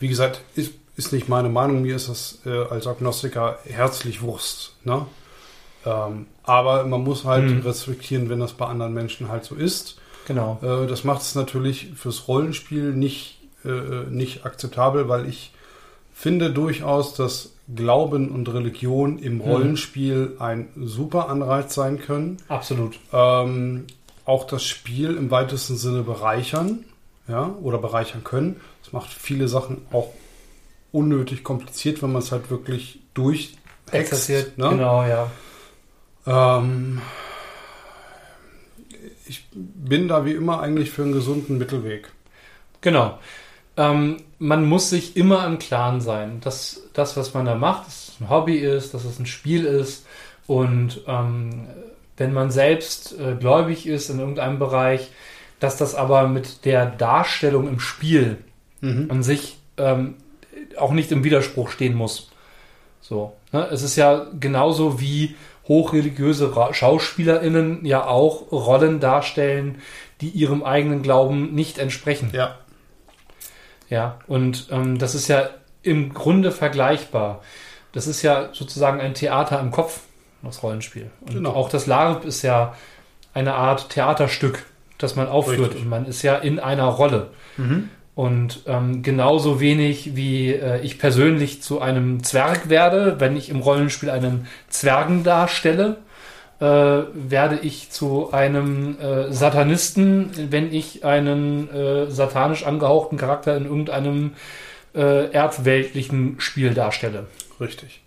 wie 0.00 0.08
gesagt, 0.08 0.40
ist, 0.56 0.72
ist 0.96 1.12
nicht 1.12 1.28
meine 1.28 1.48
Meinung. 1.48 1.82
Mir 1.82 1.96
ist 1.96 2.08
das 2.08 2.38
äh, 2.46 2.64
als 2.70 2.86
Agnostiker 2.86 3.58
herzlich 3.68 4.22
Wurst. 4.22 4.76
Ne? 4.84 5.06
Ähm, 5.86 6.26
aber 6.44 6.84
man 6.84 7.02
muss 7.02 7.24
halt 7.24 7.44
Mhm. 7.44 7.60
respektieren, 7.60 8.30
wenn 8.30 8.40
das 8.40 8.54
bei 8.54 8.66
anderen 8.66 8.94
Menschen 8.94 9.28
halt 9.28 9.44
so 9.44 9.54
ist. 9.54 9.96
Genau. 10.26 10.58
Äh, 10.62 10.86
das 10.86 11.04
macht 11.04 11.22
es 11.22 11.34
natürlich 11.34 11.88
fürs 11.96 12.26
Rollenspiel 12.28 12.92
nicht, 12.94 13.38
äh, 13.64 14.10
nicht 14.10 14.44
akzeptabel, 14.44 15.08
weil 15.08 15.28
ich 15.28 15.52
finde 16.12 16.50
durchaus, 16.50 17.14
dass 17.14 17.52
Glauben 17.74 18.30
und 18.30 18.48
Religion 18.52 19.18
im 19.18 19.40
Rollenspiel 19.40 20.36
ein 20.38 20.68
super 20.76 21.28
Anreiz 21.28 21.74
sein 21.74 21.98
können. 21.98 22.36
Absolut. 22.48 22.98
Ähm, 23.12 23.86
auch 24.26 24.46
das 24.46 24.64
Spiel 24.64 25.16
im 25.16 25.30
weitesten 25.30 25.76
Sinne 25.76 26.02
bereichern, 26.02 26.84
ja, 27.26 27.54
oder 27.62 27.78
bereichern 27.78 28.22
können. 28.22 28.60
Das 28.82 28.92
macht 28.92 29.10
viele 29.12 29.48
Sachen 29.48 29.86
auch 29.92 30.12
unnötig 30.92 31.42
kompliziert, 31.42 32.02
wenn 32.02 32.12
man 32.12 32.22
es 32.22 32.32
halt 32.32 32.50
wirklich 32.50 33.00
durchhext. 33.14 33.58
Exerziert. 33.90 34.58
Ne? 34.58 34.70
Genau, 34.70 35.04
ja. 35.04 35.30
Ähm, 36.26 37.00
ich 39.26 39.46
bin 39.52 40.08
da 40.08 40.24
wie 40.24 40.32
immer 40.32 40.60
eigentlich 40.60 40.90
für 40.90 41.02
einen 41.02 41.12
gesunden 41.12 41.58
Mittelweg. 41.58 42.10
Genau. 42.80 43.18
Ähm, 43.76 44.18
man 44.38 44.64
muss 44.66 44.90
sich 44.90 45.16
immer 45.16 45.46
im 45.46 45.58
Klaren 45.58 46.00
sein, 46.00 46.40
dass 46.40 46.82
das, 46.92 47.16
was 47.16 47.34
man 47.34 47.44
da 47.44 47.54
macht, 47.54 47.86
dass 47.86 48.08
es 48.08 48.20
ein 48.20 48.30
Hobby 48.30 48.56
ist, 48.56 48.94
dass 48.94 49.04
es 49.04 49.18
ein 49.18 49.26
Spiel 49.26 49.64
ist. 49.64 50.06
Und 50.46 51.00
ähm, 51.06 51.66
wenn 52.16 52.32
man 52.32 52.50
selbst 52.50 53.18
äh, 53.18 53.34
gläubig 53.34 53.86
ist 53.86 54.10
in 54.10 54.18
irgendeinem 54.20 54.58
Bereich, 54.58 55.10
dass 55.58 55.76
das 55.76 55.94
aber 55.94 56.28
mit 56.28 56.64
der 56.64 56.86
Darstellung 56.86 57.68
im 57.68 57.80
Spiel 57.80 58.38
Mhm. 58.84 59.10
an 59.10 59.22
sich 59.22 59.56
ähm, 59.78 60.16
auch 60.76 60.92
nicht 60.92 61.10
im 61.10 61.24
Widerspruch 61.24 61.70
stehen 61.70 61.94
muss. 61.94 62.30
So, 63.00 63.32
ne? 63.52 63.66
Es 63.70 63.82
ist 63.82 63.96
ja 63.96 64.26
genauso 64.38 65.00
wie 65.00 65.36
hochreligiöse 65.66 66.52
SchauspielerInnen 66.72 67.86
ja 67.86 68.06
auch 68.06 68.52
Rollen 68.52 69.00
darstellen, 69.00 69.76
die 70.20 70.28
ihrem 70.28 70.62
eigenen 70.62 71.02
Glauben 71.02 71.54
nicht 71.54 71.78
entsprechen. 71.78 72.30
Ja. 72.32 72.58
Ja, 73.90 74.18
und 74.26 74.68
ähm, 74.70 74.98
das 74.98 75.14
ist 75.14 75.28
ja 75.28 75.50
im 75.82 76.14
Grunde 76.14 76.50
vergleichbar. 76.50 77.42
Das 77.92 78.06
ist 78.06 78.22
ja 78.22 78.48
sozusagen 78.52 79.00
ein 79.00 79.14
Theater 79.14 79.60
im 79.60 79.70
Kopf, 79.70 80.00
das 80.42 80.62
Rollenspiel. 80.62 81.10
Und 81.26 81.34
Genau. 81.34 81.50
auch 81.50 81.68
das 81.68 81.86
LARP 81.86 82.24
ist 82.24 82.42
ja 82.42 82.74
eine 83.34 83.54
Art 83.54 83.90
Theaterstück, 83.90 84.64
das 84.98 85.16
man 85.16 85.28
aufführt. 85.28 85.60
Richtig. 85.60 85.82
Und 85.82 85.88
man 85.88 86.06
ist 86.06 86.22
ja 86.22 86.36
in 86.36 86.58
einer 86.58 86.84
Rolle. 86.86 87.28
Und 88.14 88.60
ähm, 88.66 89.02
genauso 89.02 89.60
wenig 89.60 90.14
wie 90.16 90.52
äh, 90.52 90.80
ich 90.82 90.98
persönlich 90.98 91.62
zu 91.62 91.80
einem 91.80 92.22
Zwerg 92.22 92.68
werde, 92.68 93.18
wenn 93.18 93.36
ich 93.36 93.48
im 93.50 93.60
Rollenspiel 93.60 94.08
einen 94.10 94.46
Zwergen 94.68 95.24
darstelle, 95.24 95.98
äh, 96.60 96.64
werde 96.64 97.58
ich 97.60 97.90
zu 97.90 98.32
einem 98.32 98.98
äh, 98.98 99.32
Satanisten, 99.32 100.30
wenn 100.50 100.72
ich 100.72 101.04
einen 101.04 101.70
äh, 101.70 102.10
satanisch 102.10 102.64
angehauchten 102.64 103.18
Charakter 103.18 103.56
in 103.56 103.64
irgendeinem 103.64 104.34
äh, 104.94 105.30
erdweltlichen 105.30 106.36
Spiel 106.38 106.74
darstelle. 106.74 107.26
Richtig. 107.60 108.02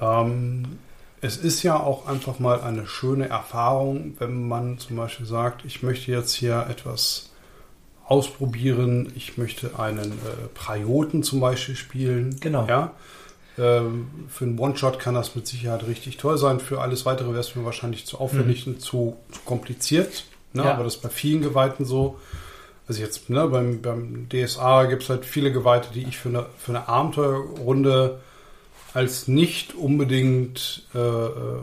Ähm, 0.00 0.78
es 1.20 1.36
ist 1.36 1.62
ja 1.62 1.78
auch 1.78 2.06
einfach 2.06 2.38
mal 2.38 2.60
eine 2.60 2.86
schöne 2.86 3.28
Erfahrung, 3.28 4.14
wenn 4.18 4.46
man 4.46 4.78
zum 4.78 4.96
Beispiel 4.96 5.26
sagt, 5.26 5.64
ich 5.64 5.82
möchte 5.82 6.10
jetzt 6.10 6.34
hier 6.34 6.66
etwas 6.68 7.30
ausprobieren, 8.06 9.12
ich 9.16 9.38
möchte 9.38 9.78
einen 9.78 10.12
äh, 10.12 10.48
Prioten 10.52 11.22
zum 11.22 11.40
Beispiel 11.40 11.76
spielen. 11.76 12.36
Genau. 12.40 12.66
Ja. 12.68 12.92
Ähm, 13.58 14.26
für 14.28 14.44
einen 14.44 14.58
One-Shot 14.58 14.98
kann 14.98 15.14
das 15.14 15.34
mit 15.34 15.46
Sicherheit 15.46 15.86
richtig 15.86 16.16
toll 16.16 16.38
sein. 16.38 16.60
Für 16.60 16.80
alles 16.80 17.06
weitere 17.06 17.28
wäre 17.28 17.40
es 17.40 17.54
mir 17.54 17.64
wahrscheinlich 17.64 18.06
zu 18.06 18.18
aufwendig 18.18 18.66
und 18.66 18.80
zu, 18.80 19.16
zu 19.30 19.40
kompliziert. 19.44 20.24
Ne? 20.52 20.64
Ja. 20.64 20.74
Aber 20.74 20.84
das 20.84 20.96
ist 20.96 21.02
bei 21.02 21.08
vielen 21.08 21.42
Geweihten 21.42 21.84
so. 21.84 22.18
Also 22.86 23.00
jetzt 23.00 23.30
ne, 23.30 23.46
beim, 23.48 23.80
beim 23.80 24.28
DSA 24.28 24.84
gibt 24.84 25.04
es 25.04 25.08
halt 25.08 25.24
viele 25.24 25.52
Geweihte, 25.52 25.88
die 25.94 26.02
ich 26.02 26.18
für 26.18 26.28
eine, 26.28 26.46
für 26.58 26.72
eine 26.72 26.88
Abenteuerrunde 26.88 28.20
als 28.92 29.26
nicht 29.26 29.74
unbedingt 29.74 30.86
äh, 30.94 30.98
äh, 30.98 31.62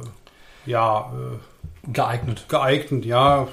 ja, 0.66 1.12
äh, 1.14 1.92
Geeignet. 1.92 2.46
geeignet, 2.48 3.06
ja, 3.06 3.48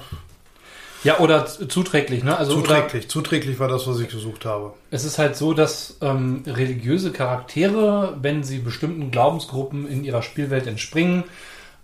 Ja, 1.03 1.19
oder 1.19 1.45
zuträglich, 1.45 2.23
ne? 2.23 2.37
Also 2.37 2.53
oder- 2.57 2.61
zuträglich. 2.65 3.09
Zuträglich 3.09 3.59
war 3.59 3.67
das, 3.67 3.87
was 3.87 3.99
ich 3.99 4.09
gesucht 4.09 4.45
habe. 4.45 4.73
Es 4.91 5.05
ist 5.05 5.17
halt 5.17 5.35
so, 5.37 5.53
dass 5.53 5.97
ähm, 6.01 6.43
religiöse 6.45 7.11
Charaktere, 7.11 8.17
wenn 8.21 8.43
sie 8.43 8.59
bestimmten 8.59 9.09
Glaubensgruppen 9.11 9.87
in 9.87 10.03
ihrer 10.03 10.21
Spielwelt 10.21 10.67
entspringen, 10.67 11.23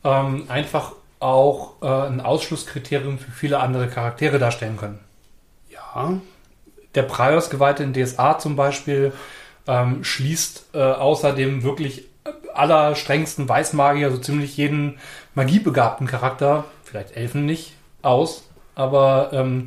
ähm, 0.04 0.46
einfach 0.50 0.92
auch 1.20 1.82
äh, 1.82 1.86
ein 1.88 2.20
Ausschlusskriterium 2.22 3.18
für 3.18 3.32
viele 3.32 3.60
andere 3.60 3.88
Charaktere 3.88 4.38
darstellen 4.38 4.76
können. 4.78 5.00
Ja, 5.70 6.20
Der 6.94 7.04
Priors-Geweihte 7.04 7.84
in 7.84 7.94
DSA 7.94 8.38
zum 8.38 8.56
Beispiel 8.58 9.14
ähm, 9.68 10.04
schließt 10.04 10.66
äh, 10.74 10.78
außerdem 10.82 11.64
wirklich 11.64 12.06
allerstrengsten 12.54 13.48
Weißmagier, 13.48 14.12
so 14.12 14.18
ziemlich 14.18 14.58
jeden 14.58 15.00
magiebegabten 15.36 16.08
Charakter, 16.08 16.66
vielleicht 16.84 17.16
Elfen 17.16 17.46
nicht, 17.46 17.74
aus. 18.02 18.44
Aber 18.76 19.30
ähm, 19.34 19.66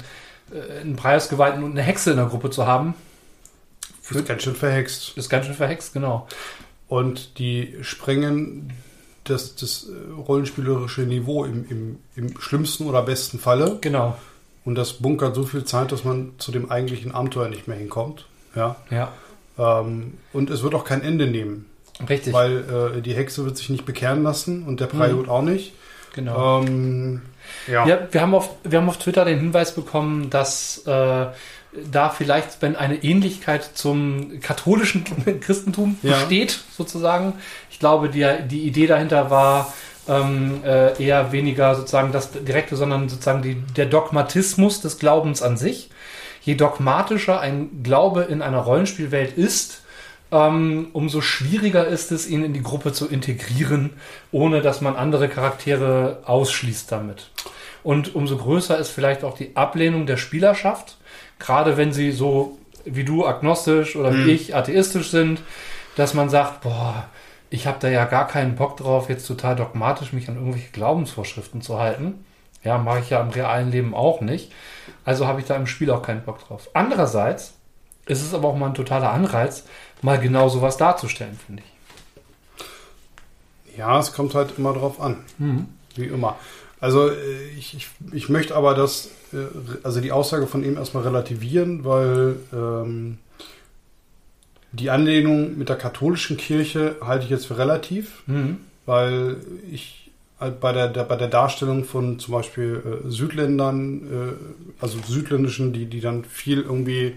äh, 0.53 0.81
einen 0.81 0.97
Priors-Geweihten 0.97 1.65
und 1.65 1.73
eine 1.73 1.83
Hexe 1.83 2.11
in 2.11 2.17
der 2.17 2.27
Gruppe 2.27 2.51
zu 2.51 2.67
haben, 2.67 2.95
ist 4.11 4.27
ganz 4.27 4.43
schön 4.43 4.55
verhext. 4.55 5.17
ist 5.17 5.29
ganz 5.29 5.47
schön 5.47 5.55
verhext, 5.55 5.93
genau. 5.93 6.27
Und 6.89 7.39
die 7.39 7.77
sprengen 7.83 8.73
das, 9.25 9.55
das 9.57 9.89
äh, 9.89 10.13
rollenspielerische 10.13 11.03
Niveau 11.03 11.45
im, 11.45 11.67
im, 11.69 11.99
im 12.17 12.41
schlimmsten 12.41 12.87
oder 12.87 13.03
besten 13.03 13.39
Falle. 13.39 13.79
Genau, 13.81 14.17
Und 14.65 14.77
das 14.77 14.95
bunkert 14.95 15.35
so 15.35 15.45
viel 15.45 15.65
Zeit, 15.65 15.93
dass 15.93 16.05
man 16.05 16.33
zu 16.39 16.53
dem 16.53 16.71
eigentlichen 16.71 17.13
Abenteuer 17.13 17.49
nicht 17.49 17.69
mehr 17.69 17.77
hinkommt. 17.77 18.27
Ja. 18.55 18.77
ja, 18.91 19.13
Ähm, 19.59 20.15
und 20.33 20.51
es 20.51 20.63
wird 20.63 20.75
auch 20.75 20.85
kein 20.85 21.03
Ende 21.03 21.27
nehmen, 21.27 21.67
richtig, 22.09 22.33
weil 22.33 22.97
äh, 22.97 23.03
die 23.03 23.15
Hexe 23.15 23.45
wird 23.45 23.59
sich 23.59 23.69
nicht 23.69 23.85
bekehren 23.85 24.23
lassen 24.23 24.63
und 24.63 24.81
der 24.81 24.87
Priot 24.87 25.29
auch 25.29 25.43
nicht. 25.43 25.75
genau. 26.15 26.63
Ähm, 26.63 27.23
ja. 27.67 27.87
Ja, 27.87 27.99
wir 28.11 28.21
haben 28.21 28.35
auf, 28.35 28.51
wir 28.65 28.79
haben 28.81 28.89
auf 28.89 28.99
Twitter 28.99 29.25
den 29.25 29.39
Hinweis 29.39 29.75
bekommen, 29.75 30.31
dass 30.31 30.79
äh, 30.87 31.27
da 31.91 32.09
vielleicht, 32.09 32.63
wenn 32.63 32.77
eine 32.77 32.97
Ähnlichkeit 33.05 33.71
zum 33.75 34.41
katholischen 34.41 35.05
Christentum 35.41 35.99
Ja. 36.03 36.19
besteht, 36.19 36.59
sozusagen. 36.77 37.35
Ich 37.71 37.79
glaube, 37.79 38.09
die, 38.09 38.27
die 38.49 38.63
Idee 38.63 38.87
dahinter 38.87 39.31
war 39.31 39.73
ähm, 40.09 40.63
äh, 40.65 41.03
eher 41.03 41.33
weniger 41.33 41.75
sozusagen 41.75 42.13
das 42.13 42.31
Direkte, 42.33 42.77
sondern 42.77 43.09
sozusagen 43.09 43.43
die, 43.43 43.55
der 43.77 43.87
Dogmatismus 43.87 44.81
des 44.81 44.99
Glaubens 44.99 45.43
an 45.43 45.57
sich. 45.57 45.91
Je 46.43 46.55
dogmatischer 46.55 47.41
ein 47.41 47.83
Glaube 47.83 48.23
in 48.23 48.41
einer 48.41 48.59
Rollenspielwelt 48.61 49.37
ist, 49.37 49.83
ähm, 50.31 50.89
umso 50.93 51.21
schwieriger 51.21 51.87
ist 51.87 52.13
es, 52.13 52.29
ihn 52.29 52.45
in 52.45 52.53
die 52.53 52.63
Gruppe 52.63 52.93
zu 52.93 53.09
integrieren, 53.09 53.91
ohne 54.31 54.61
dass 54.61 54.81
man 54.81 54.97
andere 54.97 55.29
Charaktere 55.29 56.23
ausschließt 56.25 56.91
damit. 56.93 57.31
Und 57.83 58.15
umso 58.15 58.37
größer 58.37 58.77
ist 58.79 58.91
vielleicht 58.91 59.25
auch 59.25 59.37
die 59.37 59.57
Ablehnung 59.57 60.07
der 60.07 60.17
Spielerschaft, 60.17 60.97
gerade 61.39 61.77
wenn 61.77 61.93
sie 61.93 62.13
so 62.13 62.59
wie 62.85 63.05
du 63.05 63.27
agnostisch 63.27 63.97
oder 63.97 64.15
wie 64.15 64.31
ich 64.31 64.55
atheistisch 64.55 65.11
sind, 65.11 65.41
dass 65.97 66.15
man 66.15 66.29
sagt, 66.29 66.63
boah, 66.63 67.09
ich 67.51 67.67
habe 67.67 67.79
da 67.81 67.89
ja 67.89 68.05
gar 68.05 68.27
keinen 68.27 68.55
Bock 68.55 68.77
drauf, 68.77 69.09
jetzt 69.09 69.27
total 69.27 69.57
dogmatisch 69.57 70.13
mich 70.13 70.29
an 70.29 70.37
irgendwelche 70.37 70.71
Glaubensvorschriften 70.71 71.63
zu 71.63 71.79
halten. 71.79 72.25
Ja, 72.63 72.79
mache 72.79 73.01
ich 73.01 73.11
ja 73.11 73.21
im 73.21 73.31
realen 73.31 73.71
Leben 73.71 73.95
auch 73.95 74.21
nicht. 74.21 74.53
Also 75.05 75.27
habe 75.27 75.41
ich 75.41 75.47
da 75.47 75.57
im 75.57 75.67
Spiel 75.67 75.91
auch 75.91 76.03
keinen 76.03 76.23
Bock 76.23 76.47
drauf. 76.47 76.69
Andererseits 76.75 77.55
ist 78.07 78.23
es 78.23 78.35
aber 78.35 78.49
auch 78.49 78.57
mal 78.57 78.67
ein 78.67 78.75
totaler 78.75 79.13
Anreiz, 79.13 79.65
mal 80.03 80.19
genau 80.19 80.49
sowas 80.49 80.77
darzustellen, 80.77 81.39
finde 81.47 81.63
ich. 81.65 83.79
Ja, 83.79 83.99
es 83.99 84.13
kommt 84.13 84.35
halt 84.35 84.59
immer 84.59 84.73
drauf 84.73 85.01
an. 85.01 85.19
Wie 85.95 86.05
immer. 86.07 86.37
Also 86.81 87.09
äh, 87.11 87.15
ich, 87.59 87.75
ich, 87.75 87.89
ich 88.13 88.29
möchte 88.29 88.55
aber 88.57 88.75
das, 88.75 89.11
äh, 89.33 89.37
also 89.83 90.01
die 90.01 90.13
Aussage 90.13 90.47
von 90.47 90.65
ihm 90.65 90.77
erstmal 90.77 91.05
relativieren, 91.05 91.85
weil 91.85 92.37
ähm, 92.53 93.19
die 94.73 94.91
Anlehnung 94.91 95.57
mit 95.59 95.69
der 95.69 95.77
katholischen 95.77 96.37
Kirche 96.37 96.97
halte 97.01 97.25
ich 97.25 97.31
jetzt 97.31 97.47
für 97.47 97.59
relativ, 97.59 98.23
Mhm. 98.27 98.59
weil 98.87 99.37
ich 99.71 100.11
halt 100.39 100.61
bei 100.61 100.73
der, 100.73 100.89
der 100.89 101.05
bei 101.05 101.17
der 101.17 101.29
Darstellung 101.29 101.85
von 101.85 102.19
zum 102.21 102.33
Beispiel 102.35 103.01
äh, 103.05 103.11
Südländern, 103.11 104.03
äh, 104.03 104.83
also 104.83 104.99
südländischen, 105.07 105.73
die, 105.73 105.87
die 105.87 106.01
dann 106.01 106.25
viel 106.25 106.61
irgendwie 106.63 107.17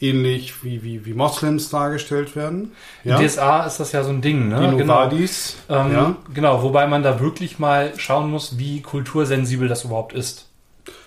ähnlich 0.00 0.62
wie, 0.62 0.82
wie, 0.82 1.06
wie 1.06 1.14
Moslems 1.14 1.70
dargestellt 1.70 2.36
werden. 2.36 2.72
In 3.04 3.16
DSA 3.16 3.64
ist 3.66 3.80
das 3.80 3.92
ja 3.92 4.02
so 4.04 4.10
ein 4.10 4.20
Ding, 4.20 4.48
ne? 4.48 4.74
Die 4.76 4.84
Novadis. 4.84 5.56
Ähm, 5.68 5.92
ja. 5.92 6.16
Genau, 6.34 6.62
wobei 6.62 6.86
man 6.86 7.02
da 7.02 7.20
wirklich 7.20 7.58
mal 7.58 7.92
schauen 7.96 8.30
muss, 8.30 8.58
wie 8.58 8.82
kultursensibel 8.82 9.68
das 9.68 9.84
überhaupt 9.84 10.12
ist. 10.12 10.48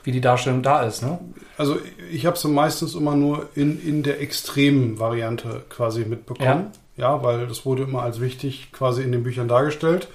Wie 0.04 0.12
die 0.12 0.22
Darstellung 0.22 0.64
da 0.64 0.84
ist, 0.84 1.04
ne? 1.04 1.20
Also 1.58 1.78
ich 2.12 2.26
habe 2.26 2.38
sie 2.38 2.48
meistens 2.48 2.96
immer 2.96 3.16
nur 3.16 3.50
in, 3.56 3.82
in 3.86 4.02
der 4.02 4.22
extremen 4.22 4.98
Variante 4.98 5.64
quasi 5.70 6.06
mitbekommen. 6.06 6.72
Ja. 6.96 7.24
weil 7.24 7.48
das 7.48 7.66
wurde 7.66 7.84
immer 7.84 8.02
als 8.02 8.20
wichtig 8.20 8.72
quasi 8.72 9.04
in 9.04 9.12
den 9.12 9.24
Büchern 9.24 9.48
dargestellt. 9.48 10.08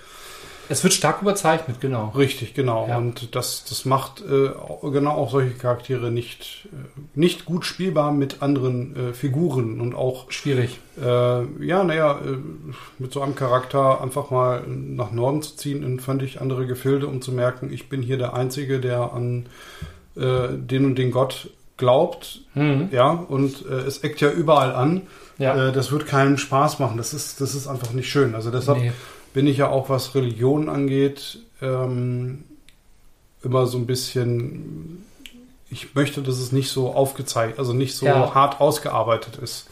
Es 0.69 0.83
wird 0.83 0.95
stark 0.95 1.21
überzeichnet, 1.23 1.81
genau. 1.81 2.09
Richtig, 2.17 2.55
genau. 2.55 2.87
Ja. 2.89 2.97
Und 2.97 3.35
das, 3.35 3.65
das 3.69 3.85
macht 3.85 4.21
äh, 4.23 4.51
genau 4.91 5.13
auch 5.13 5.31
solche 5.31 5.55
Charaktere 5.55 6.11
nicht, 6.11 6.69
äh, 6.73 7.01
nicht 7.15 7.45
gut 7.45 7.65
spielbar 7.65 8.13
mit 8.13 8.43
anderen 8.43 9.11
äh, 9.11 9.13
Figuren 9.13 9.81
und 9.81 9.95
auch 9.95 10.31
Schwierig. 10.31 10.79
äh, 11.01 11.65
ja, 11.65 11.85
naja, 11.85 12.19
äh, 12.25 12.37
mit 12.99 13.13
so 13.13 13.21
einem 13.21 13.35
Charakter 13.35 14.01
einfach 14.01 14.31
mal 14.31 14.65
nach 14.67 15.11
Norden 15.13 15.43
zu 15.43 15.57
ziehen 15.57 15.83
in 15.83 16.01
völlig 16.01 16.41
andere 16.41 16.67
Gefilde, 16.67 17.07
um 17.07 17.21
zu 17.21 17.33
merken, 17.33 17.73
ich 17.73 17.89
bin 17.89 18.03
hier 18.03 18.17
der 18.19 18.35
Einzige, 18.35 18.81
der 18.81 19.13
an 19.13 19.47
äh, 20.17 20.49
den 20.53 20.87
und 20.87 20.97
den 20.97 21.11
Gott 21.11 21.51
glaubt. 21.77 22.41
Mhm. 22.55 22.89
Ja, 22.93 23.11
und 23.11 23.67
es 23.67 23.99
eckt 23.99 24.21
ja 24.21 24.31
überall 24.31 24.73
an. 24.75 25.03
Ja. 25.39 25.73
Das 25.73 25.91
wird 25.91 26.07
keinen 26.07 26.39
Spaß 26.39 26.79
machen. 26.79 26.97
Das 26.97 27.13
ist, 27.13 27.41
das 27.41 27.57
ist 27.57 27.67
einfach 27.67 27.91
nicht 27.91 28.09
schön. 28.09 28.37
Also 28.37 28.53
deshalb 28.53 28.79
Nee. 28.79 28.93
Bin 29.35 29.47
ich 29.47 29.59
ja 29.59 29.69
auch, 29.69 29.91
was 29.91 30.15
Religion 30.15 30.71
angeht, 30.71 31.39
ähm, 31.61 32.45
immer 33.43 33.67
so 33.67 33.77
ein 33.77 33.85
bisschen. 33.87 35.05
Ich 35.71 35.95
möchte, 35.95 36.23
dass 36.23 36.39
es 36.39 36.53
nicht 36.53 36.71
so 36.71 36.93
aufgezeigt, 36.95 37.59
also 37.59 37.73
nicht 37.75 37.95
so 37.97 38.07
Ja. 38.07 38.33
hart 38.35 38.61
ausgearbeitet 38.63 39.37
ist. 39.37 39.69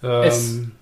Es- 0.00 0.52
Ähm, 0.54 0.72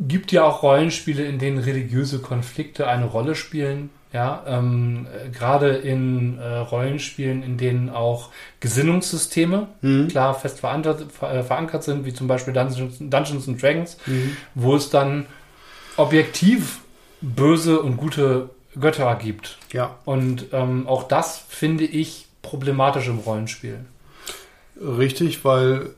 gibt 0.00 0.32
ja 0.32 0.44
auch 0.44 0.62
Rollenspiele, 0.62 1.24
in 1.24 1.38
denen 1.38 1.58
religiöse 1.58 2.18
Konflikte 2.18 2.88
eine 2.88 3.04
Rolle 3.04 3.34
spielen. 3.36 3.90
Ja, 4.12 4.42
ähm, 4.46 5.06
äh, 5.06 5.30
gerade 5.30 5.70
in 5.70 6.38
äh, 6.38 6.56
Rollenspielen, 6.58 7.42
in 7.42 7.56
denen 7.56 7.88
auch 7.88 8.30
Gesinnungssysteme 8.60 9.68
Mhm. 9.80 10.08
klar 10.08 10.34
fest 10.34 10.60
verankert, 10.60 11.10
ver, 11.12 11.32
äh, 11.34 11.42
verankert 11.42 11.82
sind, 11.84 12.04
wie 12.04 12.12
zum 12.12 12.26
Beispiel 12.28 12.52
Dungeons, 12.52 12.96
Dungeons 12.98 13.48
and 13.48 13.62
Dragons, 13.62 13.96
Mhm. 14.06 14.36
wo 14.54 14.74
es 14.76 14.90
dann 14.90 15.26
objektiv 15.96 16.80
böse 17.22 17.80
und 17.80 17.96
gute 17.96 18.50
Götter 18.78 19.14
gibt. 19.16 19.58
Ja. 19.72 19.96
Und 20.04 20.46
ähm, 20.52 20.86
auch 20.86 21.04
das 21.04 21.44
finde 21.48 21.84
ich 21.84 22.26
problematisch 22.42 23.08
im 23.08 23.18
Rollenspiel. 23.18 23.80
Richtig, 24.80 25.44
weil 25.44 25.90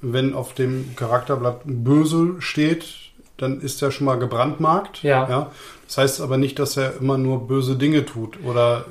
wenn 0.00 0.34
auf 0.34 0.54
dem 0.54 0.94
Charakterblatt 0.96 1.62
böse 1.64 2.36
steht, 2.38 2.86
dann 3.36 3.60
ist 3.60 3.82
er 3.82 3.90
schon 3.90 4.04
mal 4.06 4.18
gebrandmarkt. 4.18 5.02
Ja. 5.02 5.28
ja. 5.28 5.50
Das 5.86 5.98
heißt 5.98 6.20
aber 6.20 6.36
nicht, 6.36 6.58
dass 6.58 6.76
er 6.76 6.96
immer 6.96 7.18
nur 7.18 7.48
böse 7.48 7.76
Dinge 7.76 8.04
tut 8.04 8.38
oder 8.44 8.86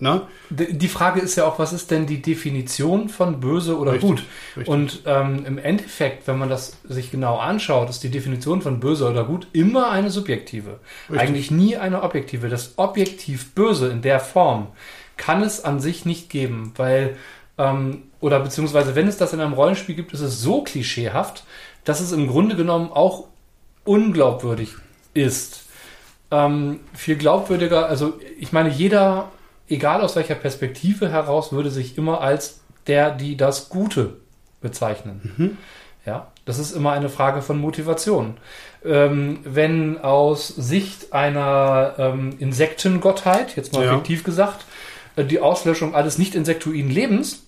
ne? 0.00 0.22
Die 0.50 0.88
Frage 0.88 1.20
ist 1.20 1.36
ja 1.36 1.44
auch, 1.44 1.58
was 1.58 1.72
ist 1.72 1.90
denn 1.90 2.06
die 2.06 2.22
Definition 2.22 3.08
von 3.08 3.40
böse 3.40 3.78
oder 3.78 3.92
Richtig, 3.92 4.08
gut? 4.08 4.22
richtig. 4.56 4.68
Und 4.68 5.02
ähm, 5.06 5.44
im 5.46 5.58
Endeffekt, 5.58 6.26
wenn 6.26 6.38
man 6.38 6.48
das 6.48 6.78
sich 6.84 7.10
genau 7.10 7.38
anschaut, 7.38 7.90
ist 7.90 8.02
die 8.02 8.10
Definition 8.10 8.62
von 8.62 8.80
böse 8.80 9.08
oder 9.08 9.24
gut 9.24 9.48
immer 9.52 9.90
eine 9.90 10.10
subjektive. 10.10 10.80
Richtig. 11.08 11.20
Eigentlich 11.28 11.50
nie 11.50 11.76
eine 11.76 12.02
objektive. 12.02 12.48
Das 12.48 12.74
objektiv 12.76 13.54
Böse 13.54 13.88
in 13.88 14.02
der 14.02 14.20
Form 14.20 14.68
kann 15.16 15.42
es 15.42 15.64
an 15.64 15.80
sich 15.80 16.04
nicht 16.04 16.30
geben, 16.30 16.72
weil, 16.76 17.16
ähm, 17.58 18.04
oder 18.20 18.40
beziehungsweise 18.40 18.94
wenn 18.94 19.08
es 19.08 19.16
das 19.16 19.32
in 19.32 19.40
einem 19.40 19.52
Rollenspiel 19.52 19.94
gibt, 19.94 20.12
ist 20.12 20.20
es 20.20 20.40
so 20.40 20.62
klischeehaft, 20.62 21.44
dass 21.84 22.00
es 22.00 22.12
im 22.12 22.28
Grunde 22.28 22.56
genommen 22.56 22.90
auch 22.92 23.24
unglaubwürdig 23.84 24.74
ist. 25.14 25.64
Ähm, 26.30 26.80
viel 26.94 27.16
glaubwürdiger, 27.16 27.88
also 27.88 28.18
ich 28.38 28.52
meine, 28.52 28.68
jeder, 28.68 29.30
egal 29.68 30.00
aus 30.00 30.16
welcher 30.16 30.34
Perspektive 30.34 31.10
heraus, 31.10 31.52
würde 31.52 31.70
sich 31.70 31.98
immer 31.98 32.20
als 32.20 32.60
der, 32.86 33.10
die 33.10 33.36
das 33.36 33.68
Gute 33.68 34.16
bezeichnen. 34.60 35.58
Ja, 36.06 36.28
das 36.44 36.58
ist 36.58 36.72
immer 36.72 36.92
eine 36.92 37.08
Frage 37.10 37.42
von 37.42 37.58
Motivation. 37.58 38.38
Ähm, 38.84 39.40
wenn 39.44 39.98
aus 39.98 40.48
Sicht 40.48 41.12
einer 41.12 41.94
ähm, 41.98 42.30
Insektengottheit, 42.38 43.56
jetzt 43.56 43.72
mal 43.72 43.84
Ja. 43.84 43.94
fiktiv 43.94 44.24
gesagt, 44.24 44.64
äh, 45.16 45.24
die 45.24 45.40
Auslöschung 45.40 45.94
alles 45.94 46.16
nicht 46.16 46.34
insektoiden 46.34 46.90
Lebens 46.90 47.42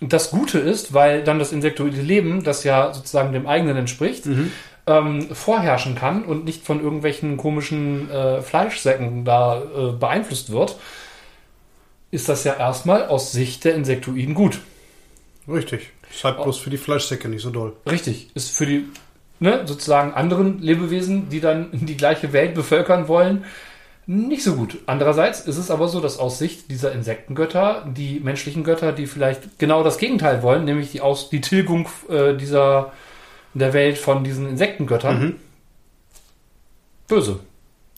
das 0.00 0.30
Gute 0.30 0.58
ist, 0.58 0.92
weil 0.92 1.22
dann 1.22 1.38
das 1.38 1.52
insektoide 1.52 2.00
Leben, 2.02 2.42
das 2.42 2.64
ja 2.64 2.92
sozusagen 2.92 3.32
dem 3.32 3.46
eigenen 3.46 3.76
entspricht, 3.76 4.24
ähm, 4.86 5.28
vorherrschen 5.32 5.94
kann 5.94 6.24
und 6.24 6.44
nicht 6.44 6.64
von 6.64 6.82
irgendwelchen 6.82 7.36
komischen 7.36 8.10
äh, 8.10 8.42
Fleischsäcken 8.42 9.24
da 9.24 9.62
äh, 9.62 9.92
beeinflusst 9.92 10.50
wird, 10.52 10.76
ist 12.14 12.28
das 12.28 12.44
ja 12.44 12.54
erstmal 12.54 13.06
aus 13.06 13.32
Sicht 13.32 13.64
der 13.64 13.74
Insektoiden 13.74 14.34
gut. 14.34 14.60
Richtig. 15.48 15.90
Ist 16.10 16.24
halt 16.24 16.42
bloß 16.42 16.58
für 16.58 16.70
die 16.70 16.78
Fleischsäcke 16.78 17.28
nicht 17.28 17.42
so 17.42 17.50
doll. 17.50 17.74
Richtig. 17.90 18.30
Ist 18.34 18.56
für 18.56 18.66
die 18.66 18.84
ne, 19.40 19.62
sozusagen 19.66 20.14
anderen 20.14 20.60
Lebewesen, 20.60 21.28
die 21.28 21.40
dann 21.40 21.68
die 21.72 21.96
gleiche 21.96 22.32
Welt 22.32 22.54
bevölkern 22.54 23.08
wollen, 23.08 23.44
nicht 24.06 24.44
so 24.44 24.54
gut. 24.54 24.78
Andererseits 24.86 25.40
ist 25.40 25.56
es 25.56 25.70
aber 25.70 25.88
so, 25.88 26.00
dass 26.00 26.18
aus 26.18 26.38
Sicht 26.38 26.70
dieser 26.70 26.92
Insektengötter, 26.92 27.86
die 27.96 28.20
menschlichen 28.20 28.62
Götter, 28.62 28.92
die 28.92 29.06
vielleicht 29.06 29.58
genau 29.58 29.82
das 29.82 29.96
Gegenteil 29.98 30.42
wollen, 30.42 30.64
nämlich 30.64 30.92
die, 30.92 31.00
aus, 31.00 31.30
die 31.30 31.40
Tilgung 31.40 31.88
äh, 32.10 32.34
dieser 32.34 32.92
der 33.54 33.72
Welt 33.72 33.96
von 33.98 34.22
diesen 34.24 34.48
Insektengöttern, 34.48 35.20
Mhm. 35.20 35.36
böse. 37.08 37.40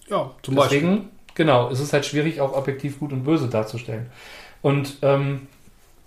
Ja, 0.08 0.30
zum 0.42 0.54
Beispiel. 0.54 1.00
Genau, 1.36 1.68
ist 1.68 1.78
es 1.80 1.92
halt 1.92 2.04
schwierig, 2.04 2.40
auch 2.40 2.52
objektiv 2.56 2.98
gut 2.98 3.12
und 3.12 3.22
böse 3.24 3.46
darzustellen. 3.48 4.06
Und 4.62 4.96
ähm, 5.02 5.42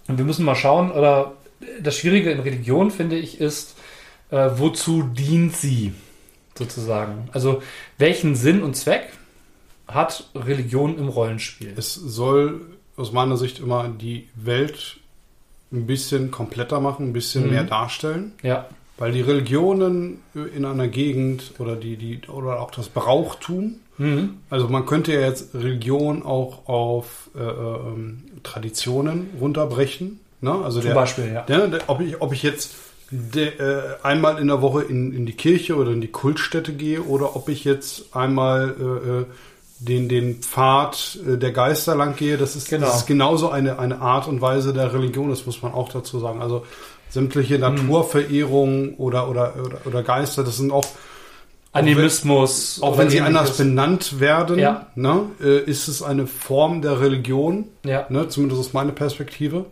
wir 0.07 0.25
müssen 0.25 0.43
mal 0.43 0.55
schauen, 0.55 0.91
oder 0.91 1.33
das 1.81 1.95
Schwierige 1.95 2.31
in 2.31 2.39
Religion, 2.41 2.91
finde 2.91 3.15
ich, 3.17 3.39
ist, 3.39 3.75
äh, 4.31 4.49
wozu 4.55 5.03
dient 5.03 5.55
sie 5.55 5.93
sozusagen? 6.57 7.29
Also 7.31 7.61
welchen 7.97 8.35
Sinn 8.35 8.61
und 8.63 8.75
Zweck 8.75 9.09
hat 9.87 10.29
Religion 10.35 10.97
im 10.97 11.07
Rollenspiel? 11.07 11.73
Es 11.77 11.93
soll 11.93 12.61
aus 12.97 13.11
meiner 13.11 13.37
Sicht 13.37 13.59
immer 13.59 13.87
die 13.87 14.27
Welt 14.35 14.97
ein 15.71 15.85
bisschen 15.85 16.31
kompletter 16.31 16.79
machen, 16.79 17.09
ein 17.09 17.13
bisschen 17.13 17.45
Mhm. 17.45 17.49
mehr 17.51 17.63
darstellen. 17.63 18.33
Ja, 18.41 18.67
Weil 18.97 19.13
die 19.13 19.21
Religionen 19.21 20.19
in 20.33 20.65
einer 20.65 20.89
Gegend 20.89 21.53
oder 21.59 21.77
die, 21.77 21.95
die, 21.95 22.19
oder 22.27 22.59
auch 22.59 22.71
das 22.71 22.89
Brauchtum. 22.89 23.75
Also 24.49 24.67
man 24.69 24.85
könnte 24.85 25.13
ja 25.13 25.21
jetzt 25.21 25.53
Religion 25.53 26.23
auch 26.23 26.67
auf 26.67 27.29
äh, 27.35 27.41
ähm, 27.41 28.23
Traditionen 28.43 29.29
runterbrechen. 29.39 30.19
Ne? 30.41 30.51
Also 30.51 30.79
zum 30.79 30.89
der, 30.89 30.95
Beispiel, 30.95 31.33
ja. 31.33 31.41
der, 31.41 31.67
der, 31.67 31.81
ob, 31.87 31.99
ich, 31.99 32.21
ob 32.21 32.31
ich 32.33 32.43
jetzt 32.43 32.75
de, 33.11 33.47
äh, 33.57 33.81
einmal 34.03 34.39
in 34.39 34.47
der 34.47 34.61
Woche 34.61 34.83
in, 34.83 35.13
in 35.13 35.25
die 35.25 35.33
Kirche 35.33 35.75
oder 35.75 35.91
in 35.91 36.01
die 36.01 36.07
Kultstätte 36.11 36.73
gehe 36.73 37.01
oder 37.01 37.35
ob 37.35 37.49
ich 37.49 37.65
jetzt 37.65 38.15
einmal 38.15 38.75
äh, 38.79 39.09
äh, 39.21 39.25
den, 39.79 40.09
den 40.09 40.41
Pfad 40.41 41.19
äh, 41.27 41.37
der 41.37 41.51
Geister 41.51 41.95
lang 41.95 42.15
gehe, 42.15 42.37
das 42.37 42.55
ist, 42.55 42.69
Genau. 42.69 42.85
das 42.87 42.97
ist 42.97 43.05
genauso 43.07 43.49
eine, 43.49 43.79
eine 43.79 44.01
Art 44.01 44.27
und 44.27 44.41
Weise 44.41 44.73
der 44.73 44.93
Religion, 44.93 45.29
das 45.29 45.45
muss 45.45 45.61
man 45.61 45.73
auch 45.73 45.89
dazu 45.89 46.19
sagen. 46.19 46.41
Also 46.41 46.65
sämtliche 47.09 47.55
Hm. 47.55 47.61
Naturverehrung 47.61 48.95
oder, 48.95 49.29
oder, 49.29 49.55
oder, 49.65 49.77
oder 49.85 50.03
Geister, 50.03 50.43
das 50.43 50.57
sind 50.57 50.71
auch, 50.71 50.85
Animismus. 51.71 52.79
auch 52.81 52.89
oder 52.89 52.97
wenn 52.99 53.09
sie 53.09 53.21
anders 53.21 53.57
benannt 53.57 54.19
werden, 54.19 54.57
Ja. 54.59 54.87
ne, 54.95 55.21
äh, 55.41 55.59
ist 55.63 55.87
es 55.87 56.01
eine 56.01 56.25
Form 56.27 56.81
der 56.81 56.99
Religion, 56.99 57.65
Ja. 57.85 58.05
ne, 58.09 58.27
zumindest 58.27 58.59
aus 58.59 58.73
meiner 58.73 58.91
Perspektive. 58.91 59.65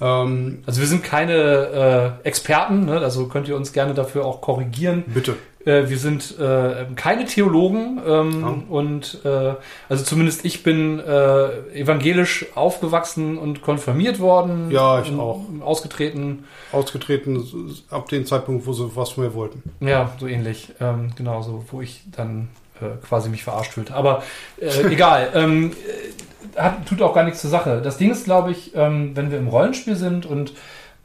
Ähm, 0.00 0.62
Also 0.66 0.80
wir 0.80 0.86
sind 0.88 1.02
keine 1.02 2.14
äh, 2.22 2.26
Experten, 2.28 2.84
ne? 2.86 2.98
also 3.00 3.26
könnt 3.26 3.48
ihr 3.48 3.56
uns 3.56 3.72
gerne 3.72 3.94
dafür 3.94 4.24
auch 4.24 4.40
korrigieren. 4.40 5.04
bitte. 5.06 5.34
Äh, 5.68 5.90
wir 5.90 5.98
sind 5.98 6.38
äh, 6.38 6.86
keine 6.96 7.24
Theologen 7.26 8.00
ähm, 8.06 8.40
Ja. 8.40 8.62
und 8.70 9.20
äh, 9.24 9.54
also 9.88 10.04
zumindest 10.04 10.44
ich 10.44 10.62
bin 10.62 10.98
äh, 10.98 11.48
evangelisch 11.78 12.46
aufgewachsen 12.54 13.36
und 13.38 13.62
konfirmiert 13.62 14.18
worden. 14.18 14.70
Ja, 14.70 15.00
ich 15.02 15.12
auch. 15.12 15.42
Ausgetreten, 15.60 16.44
ausgetreten 16.72 17.44
ab 17.90 18.08
dem 18.08 18.24
Zeitpunkt, 18.26 18.66
wo 18.66 18.72
sie 18.72 18.90
was 18.96 19.10
von 19.10 19.24
mir 19.24 19.34
wollten. 19.34 19.62
ja, 19.80 20.12
so 20.18 20.26
ähnlich. 20.26 20.72
Ähm, 20.80 21.10
genau, 21.16 21.42
so, 21.42 21.64
wo 21.70 21.80
ich 21.82 22.02
dann 22.16 22.48
äh, 22.80 22.96
quasi 23.06 23.28
mich 23.28 23.44
verarscht 23.44 23.72
fühlte. 23.72 23.94
Aber 23.94 24.22
äh, 24.60 24.86
egal. 24.92 25.28
Ähm, 25.34 25.72
äh, 25.72 26.60
hat, 26.60 26.86
tut 26.88 27.02
auch 27.02 27.14
gar 27.14 27.24
nichts 27.24 27.40
zur 27.40 27.50
Sache. 27.50 27.80
Das 27.82 27.98
Ding 27.98 28.10
ist, 28.10 28.24
glaube 28.24 28.50
ich, 28.52 28.72
ähm, 28.74 29.12
wenn 29.14 29.30
wir 29.30 29.38
im 29.38 29.48
Rollenspiel 29.48 29.96
sind 29.96 30.24
und 30.26 30.54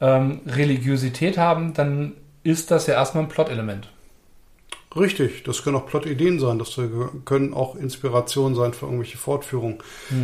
ähm, 0.00 0.40
Religiosität 0.46 1.38
haben, 1.38 1.74
dann 1.74 2.12
ist 2.42 2.70
das 2.70 2.86
ja 2.86 2.94
erstmal 2.94 3.24
ein 3.24 3.28
Plot-Element. 3.28 3.88
Richtig, 4.96 5.42
das 5.42 5.62
können 5.62 5.76
auch 5.76 5.86
Plot-Ideen 5.86 6.38
sein, 6.38 6.58
das 6.58 6.78
können 7.24 7.52
auch 7.52 7.74
Inspirationen 7.74 8.54
sein 8.54 8.72
für 8.72 8.86
irgendwelche 8.86 9.18
Fortführungen. 9.18 9.78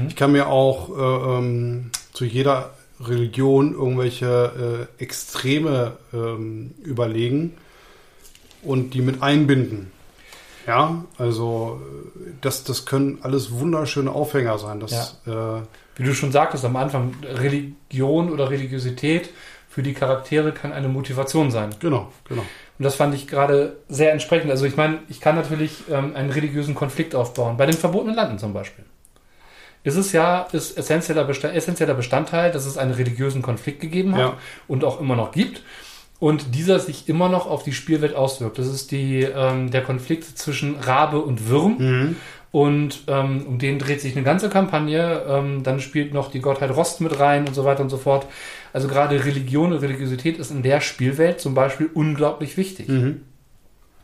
Ich 0.08 0.16
kann 0.16 0.32
mir 0.32 0.48
auch 0.48 0.90
äh, 0.96 1.38
ähm, 1.38 1.90
zu 2.12 2.24
jeder 2.24 2.70
Religion 3.00 3.72
irgendwelche 3.72 4.88
äh, 4.98 5.02
Extreme 5.02 5.96
ähm, 6.12 6.72
überlegen 6.82 7.54
und 8.62 8.94
die 8.94 9.00
mit 9.00 9.22
einbinden. 9.22 9.90
Ja, 10.66 11.04
also 11.18 11.80
äh, 11.82 12.32
das, 12.40 12.64
das 12.64 12.86
können 12.86 13.18
alles 13.22 13.52
wunderschöne 13.52 14.12
Aufhänger 14.12 14.58
sein. 14.58 14.80
Das, 14.80 15.20
äh, 15.26 15.62
Wie 16.00 16.06
du 16.08 16.14
schon 16.14 16.32
sagtest 16.32 16.64
am 16.64 16.76
Anfang, 16.76 17.14
Religion 17.22 18.30
oder 18.30 18.50
Religiosität 18.50 19.30
für 19.68 19.82
die 19.82 19.92
Charaktere 19.94 20.52
kann 20.52 20.72
eine 20.72 20.88
Motivation 20.88 21.50
sein. 21.50 21.70
genau, 21.78 22.10
genau. 22.28 22.42
Und 22.78 22.84
das 22.84 22.94
fand 22.94 23.14
ich 23.14 23.26
gerade 23.28 23.76
sehr 23.88 24.10
entsprechend. 24.10 24.50
Also 24.50 24.64
ich 24.64 24.76
meine, 24.76 25.00
ich 25.08 25.20
kann 25.20 25.36
natürlich 25.36 25.84
ähm, 25.90 26.16
einen 26.16 26.30
religiösen 26.30 26.74
Konflikt 26.74 27.14
aufbauen. 27.14 27.58
Bei 27.58 27.66
den 27.66 27.76
verbotenen 27.76 28.16
Landen 28.16 28.38
zum 28.38 28.54
Beispiel. 28.54 28.84
Ist 29.84 29.96
es 29.96 30.12
ja 30.12 30.46
ist 30.52 30.76
essentieller, 30.78 31.24
Bestand, 31.24 31.54
essentieller 31.54 31.94
Bestandteil, 31.94 32.50
dass 32.52 32.64
es 32.66 32.78
einen 32.78 32.92
religiösen 32.92 33.42
Konflikt 33.42 33.80
gegeben 33.80 34.14
hat 34.14 34.20
Ja. 34.20 34.36
und 34.66 34.84
auch 34.84 34.98
immer 35.00 35.14
noch 35.16 35.32
gibt. 35.32 35.62
Und 36.18 36.54
dieser 36.54 36.78
sich 36.80 37.08
immer 37.08 37.28
noch 37.30 37.46
auf 37.46 37.62
die 37.62 37.72
Spielwelt 37.72 38.14
auswirkt. 38.14 38.58
Das 38.58 38.66
ist 38.66 38.90
die, 38.90 39.22
ähm, 39.22 39.70
der 39.70 39.82
Konflikt 39.82 40.24
zwischen 40.38 40.76
Rabe 40.76 41.18
und 41.20 41.48
Würm. 41.48 41.76
Mhm. 41.78 42.16
Und 42.52 43.02
ähm, 43.06 43.46
um 43.46 43.58
den 43.58 43.78
dreht 43.78 44.00
sich 44.00 44.16
eine 44.16 44.24
ganze 44.24 44.48
Kampagne. 44.48 45.22
Ähm, 45.28 45.62
dann 45.62 45.78
spielt 45.78 46.12
noch 46.12 46.30
die 46.32 46.40
Gottheit 46.40 46.74
Rost 46.74 47.00
mit 47.00 47.18
rein 47.20 47.46
und 47.46 47.54
so 47.54 47.64
weiter 47.64 47.82
und 47.82 47.90
so 47.90 47.96
fort. 47.96 48.26
Also 48.72 48.88
gerade 48.88 49.24
Religion 49.24 49.72
und 49.72 49.78
Religiosität 49.78 50.38
ist 50.38 50.50
in 50.50 50.62
der 50.62 50.80
Spielwelt 50.80 51.40
zum 51.40 51.54
Beispiel 51.54 51.88
unglaublich 51.94 52.56
wichtig 52.56 52.88
Mhm. 52.88 53.22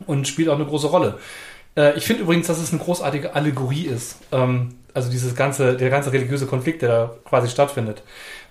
und 0.05 0.27
spielt 0.27 0.47
auch 0.49 0.55
eine 0.55 0.65
große 0.65 0.87
Rolle. 0.87 1.17
Äh, 1.75 1.97
ich 1.97 2.05
finde 2.05 2.23
übrigens, 2.23 2.47
dass 2.47 2.59
es 2.59 2.71
eine 2.71 2.81
großartige 2.81 3.35
Allegorie 3.35 3.85
ist. 3.85 4.17
Ähm, 4.31 4.75
also 4.93 5.11
dieses 5.11 5.35
ganze, 5.35 5.75
der 5.77 5.89
ganze 5.89 6.11
religiöse 6.11 6.47
Konflikt, 6.47 6.81
der 6.81 6.89
da 6.89 7.11
quasi 7.25 7.49
stattfindet. 7.49 8.01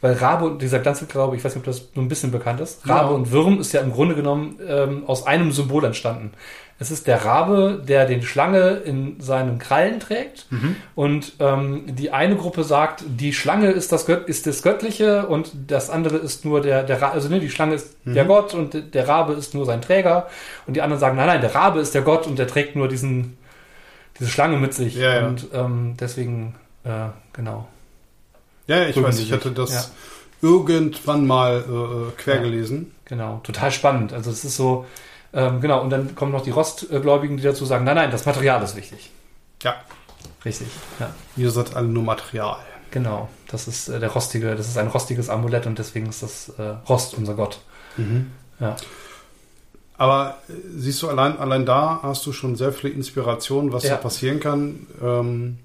Weil 0.00 0.12
Rabe 0.12 0.44
und 0.44 0.62
dieser 0.62 0.78
ganze 0.78 1.06
Glaube, 1.06 1.34
ich 1.36 1.42
weiß 1.44 1.54
nicht, 1.54 1.66
ob 1.66 1.72
das 1.72 1.88
so 1.94 2.00
ein 2.00 2.08
bisschen 2.08 2.30
bekannt 2.30 2.60
ist, 2.60 2.86
Ja. 2.86 2.98
Rabe 2.98 3.14
und 3.14 3.32
Würm 3.32 3.58
ist 3.60 3.72
ja 3.72 3.80
im 3.80 3.92
Grunde 3.92 4.14
genommen 4.14 4.60
ähm, 4.68 5.04
aus 5.06 5.26
einem 5.26 5.50
Symbol 5.52 5.84
entstanden. 5.84 6.32
Es 6.78 6.90
ist 6.90 7.06
der 7.06 7.24
Rabe, 7.24 7.82
der 7.88 8.04
den 8.06 8.22
Schlange 8.22 8.70
in 8.84 9.18
seinen 9.18 9.58
Krallen 9.58 9.98
trägt. 9.98 10.46
Mhm. 10.50 10.76
Und 10.94 11.32
ähm, 11.38 11.84
die 11.96 12.10
eine 12.10 12.36
Gruppe 12.36 12.64
sagt, 12.64 13.02
die 13.06 13.32
Schlange 13.32 13.70
ist 13.70 13.92
das, 13.92 14.04
Gött 14.04 14.28
ist 14.28 14.46
das 14.46 14.62
Göttliche 14.62 15.26
und 15.26 15.52
das 15.68 15.88
andere 15.88 16.18
ist 16.18 16.44
nur 16.44 16.60
der, 16.60 16.82
der 16.82 17.00
Ra 17.00 17.10
also 17.12 17.28
ne, 17.30 17.40
die 17.40 17.48
Schlange 17.50 17.76
ist 17.76 17.96
Mhm. 18.04 18.14
der 18.14 18.24
Gott 18.26 18.52
und 18.54 18.94
der 18.94 19.08
Rabe 19.08 19.32
ist 19.32 19.54
nur 19.54 19.64
sein 19.64 19.80
Träger. 19.80 20.28
Und 20.66 20.74
die 20.74 20.82
anderen 20.82 21.00
sagen, 21.00 21.16
nein, 21.16 21.26
nein, 21.26 21.40
der 21.40 21.54
Rabe 21.54 21.80
ist 21.80 21.94
der 21.94 22.02
Gott 22.02 22.26
und 22.26 22.38
der 22.38 22.46
trägt 22.46 22.76
nur 22.76 22.88
diesen, 22.88 23.38
diese 24.20 24.28
Schlange 24.30 24.58
mit 24.58 24.74
sich. 24.74 24.96
Ja, 24.96 25.14
ja. 25.20 25.26
Und 25.26 25.46
ähm, 25.54 25.94
deswegen, 25.98 26.54
äh, 26.84 26.90
genau. 27.32 27.66
Ja, 28.66 28.82
ich 28.82 28.94
Prüfen 28.94 29.04
weiß, 29.08 29.18
ich 29.20 29.32
hatte 29.32 29.50
das 29.50 29.72
Ja. 29.72 29.84
irgendwann 30.50 31.26
mal 31.26 31.60
äh, 31.60 32.20
quer 32.20 32.36
Ja. 32.36 32.42
gelesen. 32.42 32.92
Genau, 33.06 33.40
total 33.44 33.70
spannend. 33.70 34.12
Also 34.12 34.30
es 34.30 34.44
ist 34.44 34.56
so, 34.56 34.84
ähm, 35.36 35.60
genau, 35.60 35.82
und 35.82 35.90
dann 35.90 36.14
kommen 36.16 36.32
noch 36.32 36.42
die 36.42 36.50
Rostgläubigen, 36.50 37.36
die 37.36 37.42
dazu 37.44 37.64
sagen, 37.64 37.84
nein, 37.84 37.94
nein, 37.96 38.10
das 38.10 38.26
Material 38.26 38.60
ist 38.64 38.74
wichtig. 38.74 39.10
Ja, 39.62 39.76
Richtig, 40.44 40.68
ja. 41.00 41.10
ihr 41.36 41.50
seid 41.50 41.74
alle 41.76 41.86
nur 41.88 42.02
Material. 42.02 42.58
Genau, 42.90 43.28
das 43.48 43.68
ist 43.68 43.88
äh, 43.88 43.98
der 44.00 44.10
rostige, 44.10 44.54
das 44.54 44.68
ist 44.68 44.78
ein 44.78 44.88
rostiges 44.88 45.28
Amulett 45.28 45.66
und 45.66 45.78
deswegen 45.78 46.08
ist 46.08 46.22
das 46.22 46.48
äh, 46.58 46.74
Rost 46.88 47.14
unser 47.14 47.34
Gott. 47.34 47.60
Ja. 48.60 48.76
Aber 49.98 50.38
äh, 50.48 50.52
siehst 50.76 51.02
du, 51.02 51.08
allein, 51.08 51.38
allein 51.38 51.66
da 51.66 52.00
hast 52.02 52.24
du 52.26 52.32
schon 52.32 52.54
sehr 52.56 52.72
viele 52.72 52.92
Inspirationen, 52.92 53.72
was 53.72 53.84
Ja. 53.84 53.90
da 53.90 53.96
passieren 53.96 54.40
kann. 54.40 54.86
Ähm, 55.02 55.58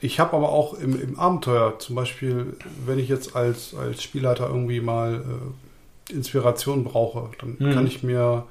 ich 0.00 0.20
habe 0.20 0.36
aber 0.36 0.50
auch 0.50 0.74
im, 0.74 1.00
im 1.00 1.18
Abenteuer, 1.18 1.78
zum 1.78 1.94
Beispiel, 1.96 2.56
wenn 2.84 2.98
ich 2.98 3.08
jetzt 3.08 3.34
als, 3.34 3.74
als 3.74 4.02
Spielleiter 4.02 4.46
irgendwie 4.48 4.80
mal 4.80 5.14
äh, 5.14 5.20
Inspiration 6.10 6.84
brauche, 6.84 7.30
dann 7.40 7.56
Mhm. 7.58 7.72
kann 7.74 7.86
ich 7.86 8.02
mir 8.02 8.44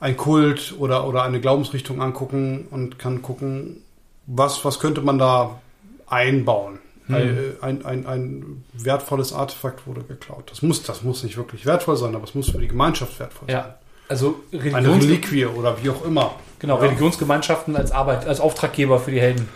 ein 0.00 0.16
Kult 0.16 0.74
oder, 0.78 1.06
oder 1.06 1.22
eine 1.22 1.40
Glaubensrichtung 1.40 2.02
angucken 2.02 2.66
und 2.70 2.98
kann 2.98 3.22
gucken, 3.22 3.82
was, 4.26 4.64
was 4.64 4.78
könnte 4.78 5.00
man 5.00 5.18
da 5.18 5.60
einbauen. 6.06 6.78
Mhm. 7.08 7.14
Ein, 7.60 7.84
ein, 7.84 8.06
ein, 8.06 8.64
wertvolles 8.72 9.32
Artefakt 9.32 9.86
wurde 9.86 10.02
geklaut. 10.02 10.50
Das 10.50 10.60
muss, 10.62 10.82
das 10.82 11.02
muss 11.02 11.22
nicht 11.22 11.36
wirklich 11.36 11.64
wertvoll 11.64 11.96
sein, 11.96 12.14
aber 12.16 12.24
es 12.24 12.34
muss 12.34 12.50
für 12.50 12.58
die 12.58 12.66
Gemeinschaft 12.68 13.18
wertvoll 13.20 13.48
Ja, 13.50 13.76
also 14.08 14.40
sein. 14.50 14.60
Eine 14.74 14.88
Religions 14.88 15.04
Reliquie 15.04 15.46
oder 15.46 15.82
wie 15.82 15.90
auch 15.90 16.04
immer. 16.04 16.34
genau, 16.58 16.74
Ja. 16.76 16.82
Religionsgemeinschaften 16.82 17.76
als 17.76 17.92
Arbeit, 17.92 18.26
als 18.26 18.40
Auftraggeber 18.40 18.98
für 18.98 19.12
die 19.12 19.20
Helden. 19.20 19.48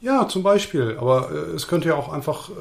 Ja, 0.00 0.28
zum 0.28 0.42
Beispiel. 0.44 0.96
Aber 1.00 1.30
äh, 1.32 1.34
es 1.56 1.66
könnte 1.66 1.88
ja 1.88 1.96
auch 1.96 2.12
einfach 2.12 2.48
äh, 2.50 2.52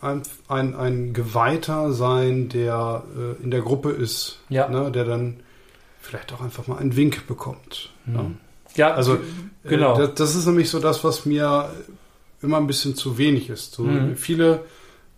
ein, 0.00 0.22
ein, 0.48 0.74
ein 0.74 1.12
Geweihter 1.12 1.92
sein, 1.92 2.48
der 2.48 3.02
äh, 3.16 3.42
in 3.42 3.50
der 3.50 3.60
Gruppe 3.62 3.90
ist, 3.90 4.38
Ja. 4.48 4.68
ne, 4.68 4.90
der 4.90 5.04
dann 5.04 5.40
vielleicht 6.00 6.32
auch 6.32 6.40
einfach 6.40 6.66
mal 6.66 6.78
einen 6.78 6.96
Wink 6.96 7.26
bekommt. 7.26 7.90
Ne? 8.04 8.22
Mhm. 8.22 8.36
Ja, 8.74 8.92
Also, 8.92 9.12
also 9.12 9.24
genau. 9.64 9.94
Äh, 9.94 9.98
das, 10.06 10.14
das 10.14 10.34
ist 10.36 10.46
nämlich 10.46 10.70
so 10.70 10.78
das, 10.78 11.02
was 11.02 11.24
mir 11.26 11.70
immer 12.42 12.58
ein 12.58 12.66
bisschen 12.66 12.94
zu 12.94 13.16
wenig 13.18 13.48
ist. 13.50 13.72
So 13.74 13.82
Mhm. 13.84 14.16
viele 14.16 14.60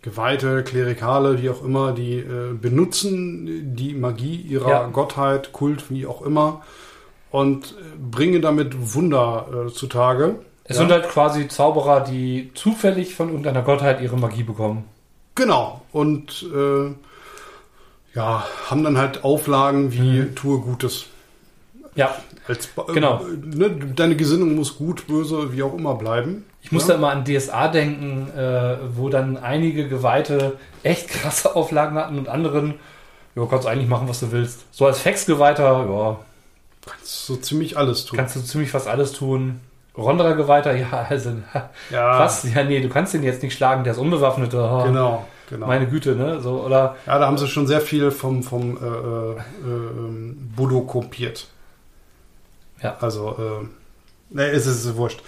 Geweihte, 0.03 0.63
Klerikale, 0.63 1.43
wie 1.43 1.51
auch 1.51 1.65
immer, 1.65 1.93
die 1.93 2.15
äh, 2.21 2.53
benutzen 2.53 3.75
die 3.75 3.95
Magie 3.95 4.37
ihrer 4.37 4.69
Ja. 4.71 4.87
Gottheit, 4.87 5.53
Kult, 5.53 5.91
wie 5.91 6.07
auch 6.07 6.23
immer, 6.23 6.63
und 7.31 7.73
äh, 7.79 7.97
bringen 8.11 8.41
damit 8.41 8.95
Wunder 8.95 9.67
äh, 9.67 9.73
zutage. 9.73 10.37
Es 10.69 10.77
Ja. 10.77 10.83
sind 10.83 10.93
halt 10.93 11.09
quasi 11.09 11.49
Zauberer, 11.49 12.01
die 12.03 12.51
zufällig 12.55 13.15
von 13.17 13.29
irgendeiner 13.29 13.63
Gottheit 13.63 14.01
ihre 14.01 14.17
Magie 14.17 14.45
bekommen. 14.45 14.85
Genau. 15.35 15.83
Und 15.93 16.47
äh, 16.55 16.95
ja, 18.15 18.45
haben 18.71 18.85
dann 18.85 18.99
halt 18.99 19.25
Auflagen 19.25 19.93
wie 19.93 20.21
Mhm. 20.21 20.35
tue 20.35 20.61
Gutes. 20.61 21.07
Ja, 21.95 22.15
Als, 22.47 22.67
Ba- 22.69 22.87
Genau. 22.95 23.23
Äh, 23.25 23.57
ne, 23.57 23.71
deine 23.71 24.15
Gesinnung 24.17 24.55
muss 24.55 24.77
gut, 24.79 25.07
böse, 25.07 25.53
wie 25.53 25.63
auch 25.63 25.75
immer 25.75 25.95
bleiben. 25.97 26.45
Ich 26.63 26.73
muss 26.73 26.85
ja? 26.85 26.89
da 26.89 26.95
immer 26.95 27.11
an 27.11 27.25
DSA 27.25 27.69
denken, 27.69 28.31
äh, 28.37 28.77
wo 28.97 29.09
dann 29.11 29.37
einige 29.37 29.87
Geweihte 29.89 30.57
echt 30.83 31.09
krasse 31.09 31.55
Auflagen 31.57 31.97
hatten 31.99 32.19
und 32.19 32.29
anderen, 32.29 32.75
ja, 33.35 33.45
kannst 33.47 33.67
eigentlich 33.67 33.89
machen, 33.89 34.09
was 34.09 34.21
du 34.21 34.33
willst. 34.33 34.65
So 34.71 34.87
als 34.87 35.01
Fex-Geweihter, 35.01 35.87
ja, 35.89 36.19
Kannst 36.87 37.27
so 37.27 37.37
ziemlich 37.37 37.77
alles 37.77 38.07
tun. 38.07 38.17
kannst 38.17 38.35
du 38.37 38.41
ziemlich 38.41 38.71
fast 38.71 38.87
alles 38.89 39.13
tun. 39.13 39.61
Ronderer-Geweihter, 39.99 40.75
ja, 40.77 41.07
also, 41.09 41.33
ja, 41.91 42.19
was? 42.21 42.45
Ja, 42.55 42.65
nee, 42.65 42.81
du 42.81 42.89
kannst 42.89 43.15
den 43.15 43.23
jetzt 43.23 43.43
nicht 43.43 43.55
schlagen, 43.57 43.85
der 43.85 43.93
ist 43.93 43.99
unbewaffnet. 43.99 44.55
aha. 44.55 44.85
Genau, 44.87 45.27
genau. 45.51 45.67
Meine 45.67 45.87
Güte, 45.89 46.15
ne? 46.15 46.41
So, 46.41 46.63
oder, 46.65 46.97
ja, 47.07 47.19
da 47.19 47.27
haben 47.27 47.39
sie 47.39 47.49
schon 47.49 47.67
sehr 47.67 47.81
viel 47.81 48.11
vom, 48.11 48.43
vom 48.43 48.77
äh, 48.77 48.87
äh, 48.87 49.37
ähm, 49.67 50.53
Budo 50.57 50.83
kopiert. 50.83 51.47
Ja. 52.83 52.97
Also, 53.01 53.37
äh, 53.39 54.35
ne, 54.35 54.47
es 54.51 54.67
ist 54.67 54.97
wurscht. 54.97 55.21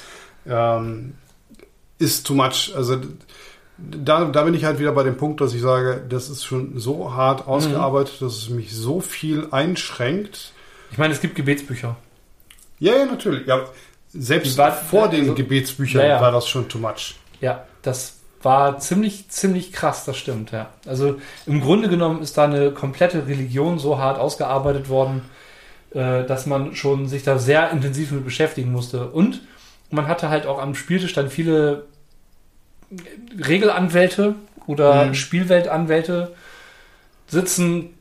Ähm, 0.46 1.14
ist 1.98 2.26
too 2.26 2.34
much. 2.34 2.72
Also, 2.76 2.96
da, 3.78 4.24
da 4.26 4.42
bin 4.44 4.54
ich 4.54 4.64
halt 4.64 4.78
wieder 4.78 4.92
bei 4.92 5.02
dem 5.02 5.16
Punkt, 5.16 5.40
dass 5.40 5.52
ich 5.54 5.60
sage, 5.62 6.02
das 6.08 6.28
ist 6.28 6.44
schon 6.44 6.78
so 6.78 7.14
hart 7.14 7.46
Mhm. 7.46 7.52
ausgearbeitet, 7.52 8.20
dass 8.20 8.36
es 8.36 8.50
mich 8.50 8.74
so 8.74 9.00
viel 9.00 9.48
einschränkt. 9.50 10.52
ich 10.92 10.98
meine, 10.98 11.12
es 11.14 11.20
gibt 11.20 11.34
Gebetsbücher. 11.34 11.96
Ja, 12.78 12.96
ja, 12.96 13.04
natürlich. 13.06 13.46
Ja, 13.46 13.64
selbst 14.12 14.56
war- 14.58 14.72
vor 14.72 15.08
den 15.08 15.20
also- 15.22 15.34
Gebetsbüchern 15.34 16.06
Ja, 16.06 16.20
war 16.20 16.32
das 16.32 16.48
schon 16.48 16.68
too 16.68 16.78
much. 16.78 17.14
Ja, 17.40 17.64
das 17.82 18.16
war 18.42 18.78
ziemlich, 18.78 19.28
ziemlich 19.28 19.72
krass, 19.72 20.04
das 20.04 20.16
stimmt, 20.16 20.50
ja. 20.52 20.70
Also 20.86 21.20
im 21.46 21.60
Grunde 21.60 21.88
genommen 21.88 22.22
ist 22.22 22.38
da 22.38 22.44
eine 22.44 22.70
komplette 22.72 23.26
Religion 23.26 23.78
so 23.78 23.98
hart 23.98 24.18
ausgearbeitet 24.18 24.88
worden, 24.88 25.22
äh, 25.92 26.24
dass 26.24 26.46
man 26.46 26.74
schon 26.74 27.06
sich 27.08 27.22
da 27.22 27.38
sehr 27.38 27.70
intensiv 27.70 28.10
mit 28.12 28.24
beschäftigen 28.24 28.72
musste. 28.72 29.08
Und 29.10 29.42
man 29.90 30.06
hatte 30.08 30.28
halt 30.30 30.46
auch 30.46 30.58
am 30.60 30.74
Spieltisch 30.74 31.12
dann 31.12 31.28
viele 31.30 31.84
Regelanwälte 33.38 34.34
oder 34.66 35.06
Mhm. 35.06 35.14
Spielweltanwälte 35.14 36.32
sitzen. 37.28 37.94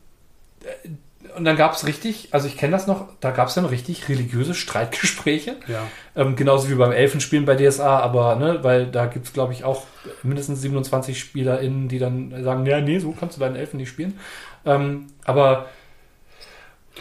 Und 1.36 1.44
dann 1.44 1.56
gab 1.56 1.74
es 1.74 1.86
richtig, 1.86 2.28
also 2.32 2.46
ich 2.46 2.56
kenne 2.56 2.72
das 2.72 2.86
noch, 2.86 3.08
da 3.20 3.30
gab 3.30 3.48
es 3.48 3.54
dann 3.54 3.64
richtig 3.64 4.08
religiöse 4.08 4.54
Streitgespräche. 4.54 5.56
Ja. 5.66 5.86
Ähm, 6.16 6.36
genauso 6.36 6.68
wie 6.68 6.74
beim 6.74 6.92
Elfenspielen 6.92 7.44
bei 7.44 7.56
DSA, 7.56 8.00
aber, 8.00 8.36
ne, 8.36 8.60
weil 8.62 8.86
da 8.86 9.06
gibt 9.06 9.26
es, 9.26 9.32
glaube 9.32 9.52
ich, 9.52 9.64
auch 9.64 9.84
mindestens 10.22 10.60
27 10.60 11.18
SpielerInnen, 11.18 11.88
die 11.88 11.98
dann 11.98 12.42
sagen, 12.42 12.66
ja, 12.66 12.80
nee, 12.80 12.98
so 12.98 13.12
kannst 13.12 13.36
du 13.36 13.40
deinen 13.40 13.56
Elfen 13.56 13.78
nicht 13.78 13.88
spielen. 13.88 14.18
Ähm, 14.64 15.06
aber 15.24 15.66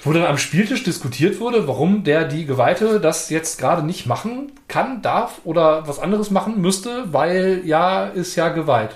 wo 0.03 0.13
dann 0.13 0.25
am 0.25 0.37
Spieltisch 0.37 0.83
diskutiert 0.83 1.39
wurde, 1.39 1.67
warum 1.67 2.03
der 2.03 2.25
die 2.25 2.45
Geweihte 2.45 2.99
das 2.99 3.29
jetzt 3.29 3.59
gerade 3.59 3.85
nicht 3.85 4.05
machen 4.05 4.51
kann, 4.67 5.01
darf 5.01 5.41
oder 5.43 5.87
was 5.87 5.99
anderes 5.99 6.31
machen 6.31 6.61
müsste, 6.61 7.11
weil 7.11 7.63
ja, 7.65 8.05
ist 8.05 8.35
ja 8.35 8.49
geweiht. 8.49 8.95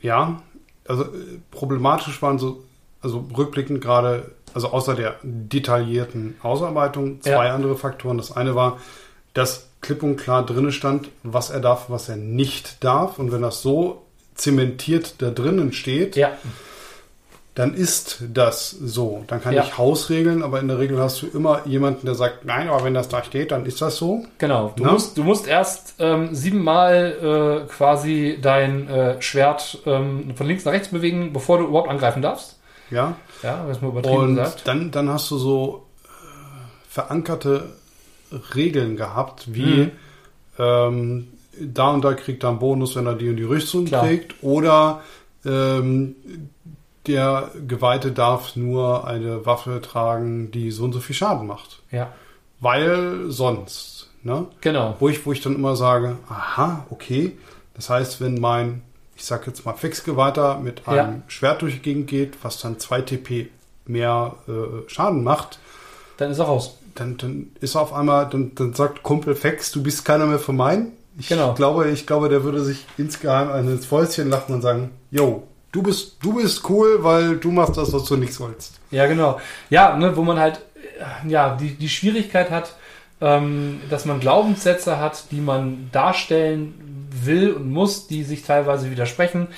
Ja, 0.00 0.40
also 0.86 1.04
äh, 1.04 1.40
problematisch 1.50 2.20
waren 2.22 2.38
so, 2.38 2.62
also 3.04 3.24
rückblickend 3.36 3.80
gerade, 3.80 4.32
also 4.54 4.68
außer 4.70 4.94
der 4.94 5.14
detaillierten 5.22 6.36
Ausarbeitung, 6.42 7.20
zwei 7.22 7.46
Ja. 7.46 7.54
andere 7.54 7.76
Faktoren. 7.76 8.16
Das 8.18 8.36
eine 8.36 8.54
war, 8.54 8.78
dass 9.34 9.68
klipp 9.80 10.02
und 10.02 10.16
klar 10.16 10.44
drinne 10.44 10.72
stand, 10.72 11.10
was 11.22 11.50
er 11.50 11.60
darf, 11.60 11.86
was 11.90 12.08
er 12.08 12.16
nicht 12.16 12.82
darf. 12.82 13.18
Und 13.18 13.30
wenn 13.32 13.42
das 13.42 13.62
so 13.62 14.02
zementiert 14.34 15.14
da 15.22 15.30
drinnen 15.30 15.72
steht, 15.72 16.16
Ja, 16.16 16.32
dann 17.54 17.72
ist 17.72 18.18
das 18.32 18.70
so. 18.70 19.22
Dann 19.28 19.40
kann 19.40 19.54
Ja. 19.54 19.62
ich 19.62 19.78
Hausregeln, 19.78 20.42
aber 20.42 20.58
in 20.58 20.66
der 20.66 20.80
Regel 20.80 20.98
hast 20.98 21.22
du 21.22 21.28
immer 21.28 21.64
jemanden, 21.66 22.04
der 22.04 22.16
sagt, 22.16 22.44
nein, 22.44 22.68
aber 22.68 22.82
wenn 22.82 22.94
das 22.94 23.08
da 23.08 23.22
steht, 23.22 23.52
dann 23.52 23.64
ist 23.64 23.80
das 23.80 23.96
so. 23.96 24.24
genau. 24.38 24.72
Du, 24.74 24.82
Na? 24.84 24.92
musst, 24.92 25.16
du 25.16 25.22
musst 25.22 25.46
erst 25.46 25.94
ähm, 26.00 26.34
siebenmal 26.34 27.62
äh, 27.68 27.72
quasi 27.72 28.38
dein 28.42 28.88
äh, 28.88 29.22
Schwert 29.22 29.78
ähm, 29.86 30.34
von 30.34 30.48
links 30.48 30.64
nach 30.64 30.72
rechts 30.72 30.88
bewegen, 30.88 31.32
bevor 31.32 31.58
du 31.58 31.66
überhaupt 31.66 31.90
angreifen 31.90 32.22
darfst. 32.22 32.58
Ja. 32.90 33.16
Ja, 33.42 33.66
das 33.66 33.80
mal 33.80 33.88
übertrieben 33.88 34.16
Und 34.16 34.36
gesagt. 34.36 34.62
dann, 34.66 34.90
dann 34.90 35.08
hast 35.08 35.30
du 35.30 35.38
so 35.38 35.86
äh, 36.04 36.08
verankerte 36.88 37.70
Regeln 38.54 38.96
gehabt, 38.96 39.54
wie 39.54 39.64
Mhm. 39.86 39.90
ähm, 40.58 41.28
da 41.60 41.90
und 41.90 42.04
da 42.04 42.14
kriegt 42.14 42.42
er 42.42 42.50
einen 42.50 42.58
Bonus, 42.58 42.96
wenn 42.96 43.06
er 43.06 43.14
die 43.14 43.28
und 43.28 43.36
die 43.36 43.44
Rüstung 43.44 43.84
Klar. 43.84 44.02
trägt. 44.04 44.34
Oder 44.42 45.02
ähm, 45.44 46.16
der 47.06 47.50
Geweihte 47.68 48.12
darf 48.12 48.56
nur 48.56 49.06
eine 49.06 49.44
Waffe 49.46 49.80
tragen, 49.82 50.50
die 50.50 50.70
so 50.70 50.84
und 50.84 50.92
so 50.92 51.00
viel 51.00 51.14
Schaden 51.14 51.46
macht. 51.46 51.82
Ja, 51.90 52.12
Weil 52.60 53.26
sonst. 53.30 54.10
Ne? 54.22 54.46
genau. 54.62 54.96
Wo, 55.00 55.08
ich, 55.10 55.24
wo 55.26 55.32
ich 55.32 55.42
dann 55.42 55.54
immer 55.54 55.76
sage, 55.76 56.16
aha, 56.28 56.86
okay. 56.90 57.36
Das 57.74 57.90
heißt, 57.90 58.20
wenn 58.22 58.40
mein, 58.40 58.80
ich 59.16 59.24
sag 59.24 59.46
jetzt 59.46 59.64
mal, 59.64 59.74
Fixgeweihter 59.74 60.58
mit 60.58 60.86
einem 60.88 60.96
Ja. 61.16 61.22
Schwert 61.28 61.62
durch 61.62 61.74
die 61.74 61.80
Gegend 61.82 62.06
geht, 62.08 62.34
was 62.42 62.60
dann 62.60 62.78
2 62.78 63.02
TP 63.02 63.48
mehr 63.86 64.34
äh, 64.48 64.88
Schaden 64.90 65.22
macht, 65.24 65.58
Dann 66.16 66.30
ist 66.30 66.38
er 66.38 66.46
raus. 66.46 66.78
dann, 66.94 67.16
dann 67.16 67.50
ist 67.60 67.74
er 67.74 67.82
auf 67.82 67.92
einmal, 67.92 68.28
dann, 68.28 68.54
dann 68.54 68.72
sagt 68.74 69.02
Kumpel 69.02 69.34
Fex, 69.34 69.70
du 69.72 69.82
bist 69.82 70.04
keiner 70.04 70.26
mehr 70.26 70.38
von 70.38 70.56
meinen. 70.56 70.92
Ich 71.18 71.28
Genau. 71.28 71.54
glaube, 71.54 71.88
ich 71.90 72.06
glaube, 72.06 72.28
der 72.28 72.42
würde 72.44 72.64
sich 72.64 72.86
insgeheim 72.98 73.68
ins 73.68 73.86
Fäustchen 73.86 74.30
lachen 74.30 74.54
und 74.54 74.62
sagen, 74.62 74.90
yo, 75.10 75.46
du 75.70 75.82
bist, 75.82 76.16
du 76.22 76.34
bist 76.34 76.68
cool, 76.68 76.98
weil 77.04 77.36
du 77.36 77.50
machst 77.52 77.76
das, 77.76 77.92
was 77.92 78.04
du 78.04 78.16
nicht 78.16 78.32
sollst. 78.34 78.80
Ja, 78.90 79.06
genau. 79.06 79.38
Ja, 79.70 79.96
ne, 79.96 80.16
wo 80.16 80.22
man 80.22 80.38
halt 80.40 80.60
äh, 80.98 81.28
ja, 81.28 81.56
die, 81.56 81.74
die 81.74 81.88
Schwierigkeit 81.88 82.50
hat, 82.50 82.74
ähm, 83.20 83.80
dass 83.90 84.06
man 84.06 84.18
Glaubenssätze 84.18 84.98
hat, 84.98 85.30
die 85.30 85.40
man 85.40 85.88
darstellen 85.92 87.03
will 87.26 87.52
und 87.52 87.70
muss, 87.70 88.06
die 88.06 88.22
sich 88.22 88.42
teilweise 88.42 88.90
widersprechen, 88.90 89.48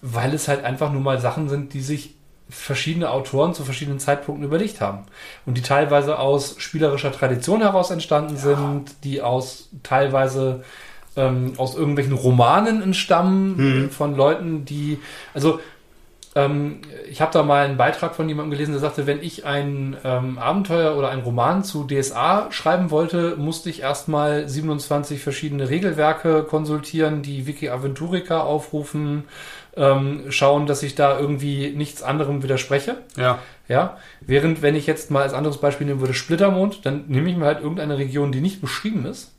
weil 0.00 0.34
es 0.34 0.48
halt 0.48 0.64
einfach 0.64 0.92
nur 0.92 1.02
mal 1.02 1.20
Sachen 1.20 1.48
sind, 1.48 1.74
die 1.74 1.80
sich 1.80 2.14
verschiedene 2.48 3.10
Autoren 3.10 3.54
zu 3.54 3.64
verschiedenen 3.64 3.98
Zeitpunkten 3.98 4.44
überlegt 4.44 4.80
haben. 4.80 5.04
Und 5.46 5.56
die 5.56 5.62
teilweise 5.62 6.18
aus 6.18 6.56
spielerischer 6.58 7.12
Tradition 7.12 7.62
heraus 7.62 7.90
entstanden 7.90 8.34
ja. 8.34 8.40
sind, 8.40 9.04
die 9.04 9.22
aus 9.22 9.70
teilweise 9.82 10.62
ähm, 11.16 11.52
aus 11.56 11.74
irgendwelchen 11.74 12.12
Romanen 12.14 12.82
entstammen, 12.82 13.56
mhm. 13.56 13.90
von 13.90 14.16
Leuten, 14.16 14.64
die, 14.64 14.98
also 15.34 15.60
ähm, 16.34 16.80
ich 17.10 17.20
habe 17.20 17.32
da 17.32 17.42
mal 17.42 17.64
einen 17.64 17.76
Beitrag 17.76 18.14
von 18.14 18.28
jemandem 18.28 18.52
gelesen, 18.52 18.72
der 18.72 18.80
sagte, 18.80 19.06
wenn 19.06 19.22
ich 19.22 19.44
ein 19.44 19.96
ähm, 20.02 20.38
Abenteuer 20.38 20.96
oder 20.96 21.10
ein 21.10 21.20
Roman 21.20 21.62
zu 21.62 21.84
DSA 21.84 22.50
schreiben 22.50 22.90
wollte, 22.90 23.36
musste 23.36 23.68
ich 23.68 23.82
erstmal 23.82 24.48
27 24.48 25.20
verschiedene 25.20 25.68
Regelwerke 25.68 26.44
konsultieren, 26.44 27.22
die 27.22 27.46
Wiki 27.46 27.68
Aventurica 27.68 28.40
aufrufen, 28.40 29.24
ähm, 29.76 30.24
schauen, 30.30 30.66
dass 30.66 30.82
ich 30.82 30.94
da 30.94 31.18
irgendwie 31.18 31.70
nichts 31.70 32.02
anderem 32.02 32.42
widerspreche. 32.42 32.96
Ja. 33.16 33.38
Ja. 33.68 33.98
Während, 34.20 34.62
wenn 34.62 34.74
ich 34.74 34.86
jetzt 34.86 35.10
mal 35.10 35.22
als 35.22 35.34
anderes 35.34 35.58
Beispiel 35.58 35.86
nehmen 35.86 36.00
würde, 36.00 36.14
Splittermond, 36.14 36.86
dann 36.86 37.04
nehme 37.08 37.30
ich 37.30 37.36
mir 37.36 37.46
halt 37.46 37.60
irgendeine 37.60 37.98
Region, 37.98 38.32
die 38.32 38.40
nicht 38.40 38.60
beschrieben 38.60 39.04
ist 39.04 39.32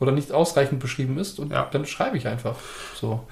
oder 0.00 0.12
nicht 0.12 0.32
ausreichend 0.32 0.80
beschrieben 0.80 1.18
ist 1.18 1.38
und 1.38 1.52
ja. 1.52 1.68
dann 1.70 1.84
schreibe 1.84 2.16
ich 2.16 2.26
einfach 2.26 2.56
so 2.94 3.26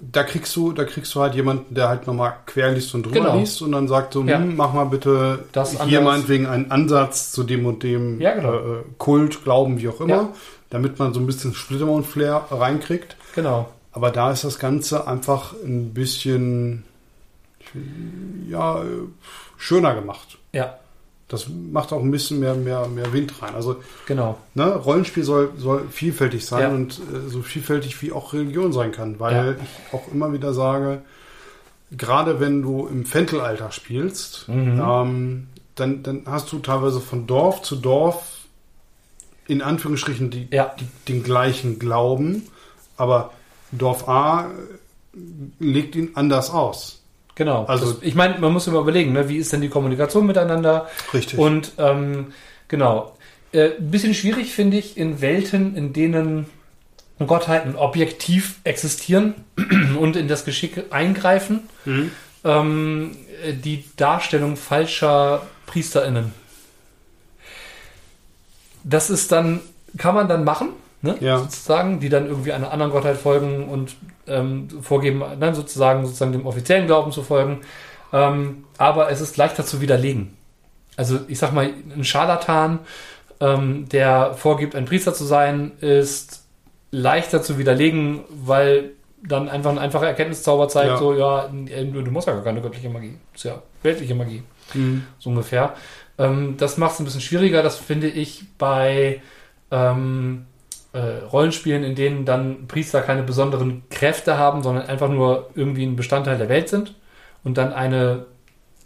da 0.00 0.22
kriegst 0.22 0.56
du, 0.56 0.72
da 0.72 0.84
kriegst 0.84 1.14
du 1.14 1.20
halt 1.20 1.34
jemanden, 1.34 1.74
der 1.74 1.88
halt 1.88 2.06
nochmal 2.06 2.34
quer 2.46 2.72
liest 2.72 2.94
und 2.94 3.04
drüber 3.04 3.20
genau. 3.20 3.38
liest 3.38 3.60
und 3.62 3.72
dann 3.72 3.86
sagt 3.86 4.14
so, 4.14 4.24
ja. 4.24 4.38
hm, 4.38 4.56
mach 4.56 4.72
mal 4.72 4.84
bitte 4.84 5.44
das 5.52 5.82
hier 5.84 6.00
meinetwegen 6.00 6.46
einen 6.46 6.70
Ansatz 6.70 7.32
zu 7.32 7.44
dem 7.44 7.66
und 7.66 7.82
dem 7.82 8.20
ja, 8.20 8.34
genau. 8.34 8.54
äh, 8.54 8.82
Kult, 8.98 9.44
Glauben, 9.44 9.80
wie 9.80 9.88
auch 9.88 10.00
immer, 10.00 10.14
ja. 10.14 10.28
damit 10.70 10.98
man 10.98 11.12
so 11.12 11.20
ein 11.20 11.26
bisschen 11.26 11.54
Splittermount-Flair 11.54 12.46
reinkriegt. 12.50 13.16
Genau. 13.34 13.68
Aber 13.92 14.10
da 14.10 14.30
ist 14.30 14.44
das 14.44 14.58
Ganze 14.58 15.06
einfach 15.06 15.52
ein 15.64 15.92
bisschen 15.92 16.84
ja, 18.48 18.82
schöner 19.56 19.94
gemacht. 19.94 20.38
Ja. 20.52 20.78
Das 21.30 21.46
macht 21.48 21.92
auch 21.92 22.02
ein 22.02 22.10
bisschen 22.10 22.40
mehr, 22.40 22.54
mehr, 22.54 22.88
mehr 22.88 23.12
Wind 23.12 23.40
rein. 23.40 23.54
Also 23.54 23.76
genau. 24.04 24.36
Ne, 24.54 24.74
Rollenspiel 24.74 25.22
soll, 25.22 25.52
soll 25.56 25.86
vielfältig 25.88 26.44
sein 26.44 26.60
ja. 26.60 26.68
und 26.70 26.98
äh, 26.98 27.28
so 27.28 27.40
vielfältig 27.40 28.02
wie 28.02 28.10
auch 28.10 28.32
Religion 28.32 28.72
sein 28.72 28.90
kann, 28.90 29.20
weil 29.20 29.34
ja. 29.34 29.52
ich 29.52 29.94
auch 29.94 30.12
immer 30.12 30.32
wieder 30.32 30.52
sage, 30.52 31.02
gerade 31.92 32.40
wenn 32.40 32.62
du 32.62 32.88
im 32.88 33.04
Fentelalter 33.04 33.70
spielst, 33.70 34.48
mhm. 34.48 34.82
ähm, 34.84 35.46
dann, 35.76 36.02
dann 36.02 36.22
hast 36.26 36.50
du 36.50 36.58
teilweise 36.58 37.00
von 37.00 37.28
Dorf 37.28 37.62
zu 37.62 37.76
Dorf 37.76 38.38
in 39.46 39.62
Anführungsstrichen 39.62 40.30
die, 40.30 40.48
ja. 40.50 40.74
die, 40.78 40.86
den 41.08 41.22
gleichen 41.22 41.78
Glauben, 41.78 42.48
aber 42.96 43.32
Dorf 43.70 44.08
A 44.08 44.50
legt 45.60 45.94
ihn 45.94 46.10
anders 46.14 46.50
aus. 46.50 46.99
Genau. 47.40 47.64
Also 47.64 47.92
das, 47.92 48.02
ich 48.02 48.14
meine, 48.14 48.38
man 48.38 48.52
muss 48.52 48.66
immer 48.66 48.80
überlegen, 48.80 49.14
ne, 49.14 49.30
wie 49.30 49.38
ist 49.38 49.50
denn 49.50 49.62
die 49.62 49.70
Kommunikation 49.70 50.26
miteinander? 50.26 50.90
Richtig. 51.14 51.38
Und 51.38 51.72
ähm, 51.78 52.34
genau. 52.68 53.16
Äh, 53.52 53.78
ein 53.78 53.90
bisschen 53.90 54.12
schwierig 54.12 54.52
finde 54.52 54.76
ich 54.76 54.98
in 54.98 55.22
Welten, 55.22 55.74
in 55.74 55.94
denen 55.94 56.50
Gottheiten 57.18 57.76
objektiv 57.76 58.56
existieren 58.64 59.36
und 59.98 60.16
in 60.16 60.28
das 60.28 60.44
Geschick 60.44 60.84
eingreifen, 60.90 61.60
mhm. 61.86 62.10
ähm, 62.44 63.16
die 63.64 63.86
Darstellung 63.96 64.56
falscher 64.56 65.46
PriesterInnen. 65.64 66.34
Das 68.84 69.08
ist 69.08 69.32
dann, 69.32 69.60
kann 69.96 70.14
man 70.14 70.28
dann 70.28 70.44
machen, 70.44 70.74
ne? 71.02 71.16
ja. 71.20 71.38
sozusagen, 71.38 72.00
die 72.00 72.08
dann 72.08 72.26
irgendwie 72.26 72.52
einer 72.52 72.72
anderen 72.72 72.92
Gottheit 72.92 73.16
folgen 73.16 73.68
und 73.68 73.96
ähm, 74.26 74.68
vorgeben, 74.82 75.22
dann 75.38 75.54
sozusagen, 75.54 76.04
sozusagen 76.04 76.32
dem 76.32 76.46
offiziellen 76.46 76.86
Glauben 76.86 77.12
zu 77.12 77.22
folgen. 77.22 77.60
Ähm, 78.12 78.64
aber 78.78 79.10
es 79.10 79.20
ist 79.20 79.36
leichter 79.36 79.64
zu 79.64 79.80
widerlegen. 79.80 80.36
Also 80.96 81.20
ich 81.28 81.38
sag 81.38 81.52
mal, 81.52 81.70
ein 81.94 82.04
Scharlatan, 82.04 82.80
ähm, 83.40 83.88
der 83.88 84.34
vorgibt, 84.34 84.74
ein 84.74 84.84
Priester 84.84 85.14
zu 85.14 85.24
sein, 85.24 85.72
ist 85.80 86.44
leichter 86.90 87.42
zu 87.42 87.58
widerlegen, 87.58 88.20
weil 88.28 88.90
dann 89.22 89.48
einfach 89.48 89.70
ein 89.70 89.78
einfacher 89.78 90.06
Erkenntniszauber 90.06 90.68
zeigt, 90.68 90.92
ja. 90.92 90.96
so, 90.96 91.14
ja, 91.14 91.48
du 91.48 92.10
musst 92.10 92.26
ja 92.26 92.34
gar 92.34 92.42
keine 92.42 92.60
göttliche 92.60 92.88
Magie. 92.88 93.16
Das 93.32 93.44
ist 93.44 93.50
ja 93.50 93.62
weltliche 93.82 94.14
Magie. 94.14 94.42
Mhm. 94.74 95.04
So 95.18 95.30
ungefähr. 95.30 95.74
Ähm, 96.18 96.56
das 96.56 96.78
macht 96.78 96.94
es 96.94 97.00
ein 97.00 97.04
bisschen 97.04 97.20
schwieriger. 97.20 97.62
Das 97.62 97.76
finde 97.76 98.08
ich 98.08 98.44
bei 98.58 99.22
ähm, 99.70 100.46
äh, 100.92 101.24
Rollenspielen, 101.32 101.84
in 101.84 101.94
denen 101.94 102.24
dann 102.24 102.66
Priester 102.66 103.02
keine 103.02 103.22
besonderen 103.22 103.82
Kräfte 103.90 104.38
haben, 104.38 104.62
sondern 104.62 104.86
einfach 104.86 105.08
nur 105.08 105.50
irgendwie 105.54 105.84
ein 105.84 105.96
Bestandteil 105.96 106.38
der 106.38 106.48
Welt 106.48 106.68
sind 106.68 106.94
und 107.44 107.58
dann 107.58 107.72
eine 107.72 108.26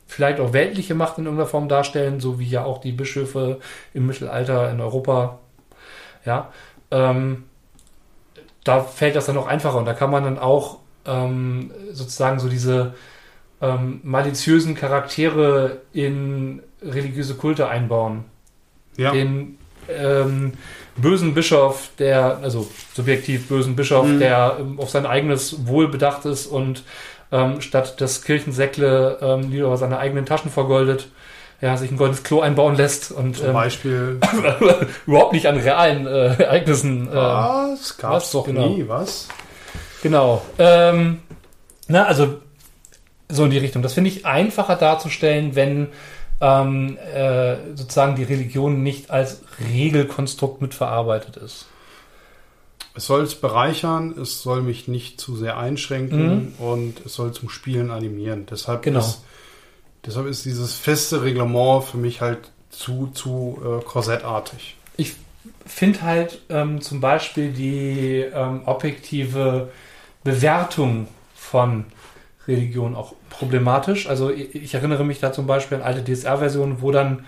vielleicht 0.06 0.38
auch 0.38 0.52
weltliche 0.52 0.94
Macht 0.94 1.18
in 1.18 1.24
irgendeiner 1.24 1.48
Form 1.48 1.68
darstellen, 1.68 2.20
so 2.20 2.38
wie 2.38 2.48
ja 2.48 2.64
auch 2.64 2.78
die 2.78 2.92
Bischöfe 2.92 3.58
im 3.94 4.06
Mittelalter 4.06 4.70
in 4.70 4.80
Europa. 4.80 5.38
Ja, 6.24 6.52
ähm, 6.90 7.44
da 8.64 8.80
fällt 8.82 9.16
das 9.16 9.26
dann 9.26 9.36
auch 9.36 9.46
einfacher 9.46 9.78
und 9.78 9.86
da 9.86 9.94
kann 9.94 10.10
man 10.10 10.24
dann 10.24 10.38
auch 10.38 10.78
ähm, 11.06 11.70
sozusagen 11.92 12.38
so 12.38 12.48
diese 12.48 12.94
ähm, 13.60 14.00
maliziösen 14.02 14.74
Charaktere 14.74 15.82
in 15.92 16.62
religiöse 16.82 17.34
Kulte 17.34 17.68
einbauen. 17.68 18.24
Ja. 18.96 19.10
Den 19.12 19.58
ähm, 19.88 20.52
bösen 20.96 21.34
Bischof, 21.34 21.90
der, 21.98 22.38
also 22.42 22.68
subjektiv 22.94 23.48
bösen 23.48 23.76
Bischof, 23.76 24.06
mhm. 24.06 24.18
der 24.20 24.56
ähm, 24.60 24.80
auf 24.80 24.90
sein 24.90 25.06
eigenes 25.06 25.66
Wohl 25.66 25.88
bedacht 25.88 26.24
ist 26.24 26.46
und 26.46 26.82
ähm, 27.32 27.60
statt 27.60 28.00
das 28.00 28.22
Kirchensäckle 28.22 29.18
ähm, 29.20 29.50
lieber 29.50 29.76
seine 29.76 29.98
eigenen 29.98 30.26
Taschen 30.26 30.50
vergoldet, 30.50 31.08
ja, 31.60 31.76
sich 31.76 31.90
ein 31.90 31.96
goldenes 31.96 32.22
Klo 32.22 32.40
einbauen 32.40 32.76
lässt 32.76 33.10
und 33.10 33.36
zum 33.36 33.48
ähm, 33.48 33.52
Beispiel 33.52 34.20
überhaupt 35.06 35.32
nicht 35.32 35.46
an 35.46 35.56
realen 35.56 36.06
äh, 36.06 36.34
Ereignissen. 36.42 37.08
Äh, 37.08 37.14
was? 37.14 37.96
Gab's 37.96 38.30
doch 38.32 38.44
genau. 38.44 38.68
nie, 38.68 38.86
was? 38.86 39.28
Genau. 40.02 40.42
Ähm, 40.58 41.22
na, 41.88 42.04
also 42.04 42.40
so 43.28 43.44
in 43.44 43.50
die 43.50 43.58
Richtung. 43.58 43.82
Das 43.82 43.94
finde 43.94 44.10
ich 44.10 44.26
einfacher 44.26 44.76
darzustellen, 44.76 45.56
wenn 45.56 45.88
ähm, 46.40 46.96
äh, 46.98 47.56
sozusagen 47.74 48.16
die 48.16 48.24
Religion 48.24 48.82
nicht 48.82 49.10
als 49.10 49.42
Regelkonstrukt 49.72 50.60
mitverarbeitet 50.60 51.36
ist. 51.36 51.66
Es 52.96 53.06
soll 53.06 53.22
es 53.22 53.34
bereichern, 53.34 54.14
es 54.20 54.42
soll 54.42 54.62
mich 54.62 54.86
nicht 54.86 55.20
zu 55.20 55.36
sehr 55.36 55.58
einschränken 55.58 56.54
mhm. 56.58 56.64
und 56.64 57.06
es 57.06 57.14
soll 57.14 57.32
zum 57.32 57.48
Spielen 57.48 57.90
animieren. 57.90 58.46
Deshalb, 58.48 58.82
genau. 58.82 59.00
ist, 59.00 59.22
deshalb 60.06 60.26
ist 60.26 60.44
dieses 60.44 60.74
feste 60.74 61.22
Reglement 61.22 61.84
für 61.84 61.96
mich 61.96 62.20
halt 62.20 62.50
zu, 62.70 63.08
zu 63.12 63.58
äh, 63.64 63.84
korsettartig. 63.84 64.76
Ich 64.96 65.14
finde 65.66 66.02
halt 66.02 66.40
ähm, 66.50 66.80
zum 66.80 67.00
Beispiel 67.00 67.52
die 67.52 68.20
ähm, 68.20 68.62
objektive 68.66 69.70
Bewertung 70.22 71.08
von 71.34 71.86
Religion 72.46 72.94
auch 72.94 73.14
problematisch. 73.38 74.08
Also 74.08 74.30
ich 74.30 74.74
erinnere 74.74 75.04
mich 75.04 75.20
da 75.20 75.32
zum 75.32 75.46
Beispiel 75.46 75.78
an 75.78 75.84
alte 75.84 76.04
DSR-Versionen, 76.04 76.80
wo 76.80 76.90
dann, 76.90 77.24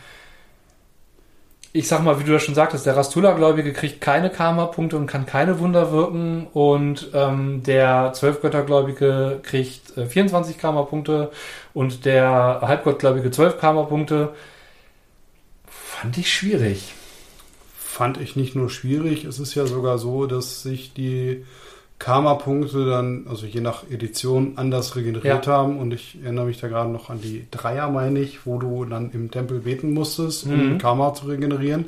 ich 1.72 1.88
sag 1.88 2.02
mal, 2.02 2.18
wie 2.20 2.24
du 2.24 2.32
ja 2.32 2.38
schon 2.38 2.54
sagtest, 2.54 2.86
der 2.86 2.96
Rastula-Gläubige 2.96 3.72
kriegt 3.72 4.00
keine 4.00 4.30
Karma-Punkte 4.30 4.96
und 4.96 5.06
kann 5.06 5.26
keine 5.26 5.58
Wunder 5.58 5.92
wirken 5.92 6.46
und 6.52 7.10
ähm, 7.14 7.62
der 7.62 8.12
Zwölfgöttergläubige 8.14 9.40
kriegt 9.42 9.96
äh, 9.96 10.06
24 10.06 10.58
Karma-Punkte 10.58 11.30
und 11.74 12.04
der 12.04 12.60
Halbgottgläubige 12.62 13.30
12 13.30 13.58
Karma-Punkte. 13.58 14.34
Fand 15.66 16.18
ich 16.18 16.32
schwierig. 16.32 16.94
Fand 17.76 18.20
ich 18.20 18.36
nicht 18.36 18.54
nur 18.54 18.68
schwierig, 18.68 19.24
es 19.24 19.38
ist 19.38 19.54
ja 19.54 19.64
sogar 19.66 19.96
so, 19.96 20.26
dass 20.26 20.62
sich 20.62 20.92
die 20.92 21.46
Karma-Punkte 21.98 22.84
dann, 22.86 23.26
also 23.28 23.46
je 23.46 23.60
nach 23.60 23.84
Edition, 23.90 24.54
anders 24.56 24.96
regeneriert 24.96 25.46
ja. 25.46 25.52
haben. 25.52 25.78
Und 25.78 25.92
ich 25.92 26.18
erinnere 26.22 26.46
mich 26.46 26.60
da 26.60 26.68
gerade 26.68 26.90
noch 26.90 27.08
an 27.08 27.20
die 27.20 27.46
Dreier, 27.50 27.88
meine 27.88 28.20
ich, 28.20 28.46
wo 28.46 28.58
du 28.58 28.84
dann 28.84 29.10
im 29.12 29.30
Tempel 29.30 29.60
beten 29.60 29.94
musstest, 29.94 30.44
um 30.44 30.74
mhm. 30.74 30.78
Karma 30.78 31.14
zu 31.14 31.26
regenerieren. 31.26 31.86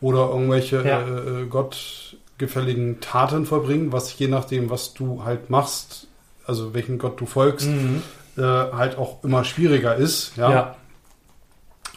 Oder 0.00 0.28
irgendwelche 0.28 0.86
ja. 0.86 1.00
äh, 1.00 1.42
äh 1.42 1.46
gottgefälligen 1.46 3.00
Taten 3.00 3.46
vollbringen, 3.46 3.92
was 3.92 4.16
je 4.18 4.28
nachdem, 4.28 4.70
was 4.70 4.94
du 4.94 5.24
halt 5.24 5.50
machst, 5.50 6.08
also 6.44 6.74
welchen 6.74 6.98
Gott 6.98 7.20
du 7.20 7.26
folgst, 7.26 7.68
mhm. 7.68 8.02
äh, 8.36 8.42
halt 8.42 8.98
auch 8.98 9.22
immer 9.22 9.44
schwieriger 9.44 9.94
ist. 9.94 10.36
Ja. 10.36 10.74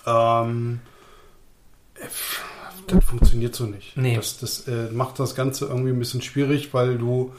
ja. 0.05 0.41
Ähm, 0.43 0.79
das 2.91 3.05
funktioniert 3.05 3.55
so 3.55 3.65
nicht. 3.65 3.95
Nee. 3.97 4.15
Das, 4.15 4.37
das 4.39 4.67
äh, 4.67 4.91
macht 4.91 5.19
das 5.19 5.35
Ganze 5.35 5.65
irgendwie 5.65 5.89
ein 5.91 5.99
bisschen 5.99 6.21
schwierig, 6.21 6.73
weil 6.73 6.97
du 6.97 7.31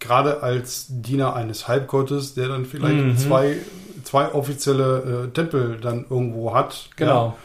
gerade 0.00 0.42
als 0.42 0.86
Diener 0.88 1.34
eines 1.34 1.66
Halbgottes, 1.68 2.34
der 2.34 2.48
dann 2.48 2.64
vielleicht 2.66 2.96
Mhm. 3.04 3.16
zwei, 3.18 3.56
zwei 4.04 4.32
offizielle 4.32 5.26
äh, 5.28 5.34
Tempel 5.34 5.78
dann 5.80 6.06
irgendwo 6.08 6.54
hat. 6.54 6.90
Genau. 6.96 7.36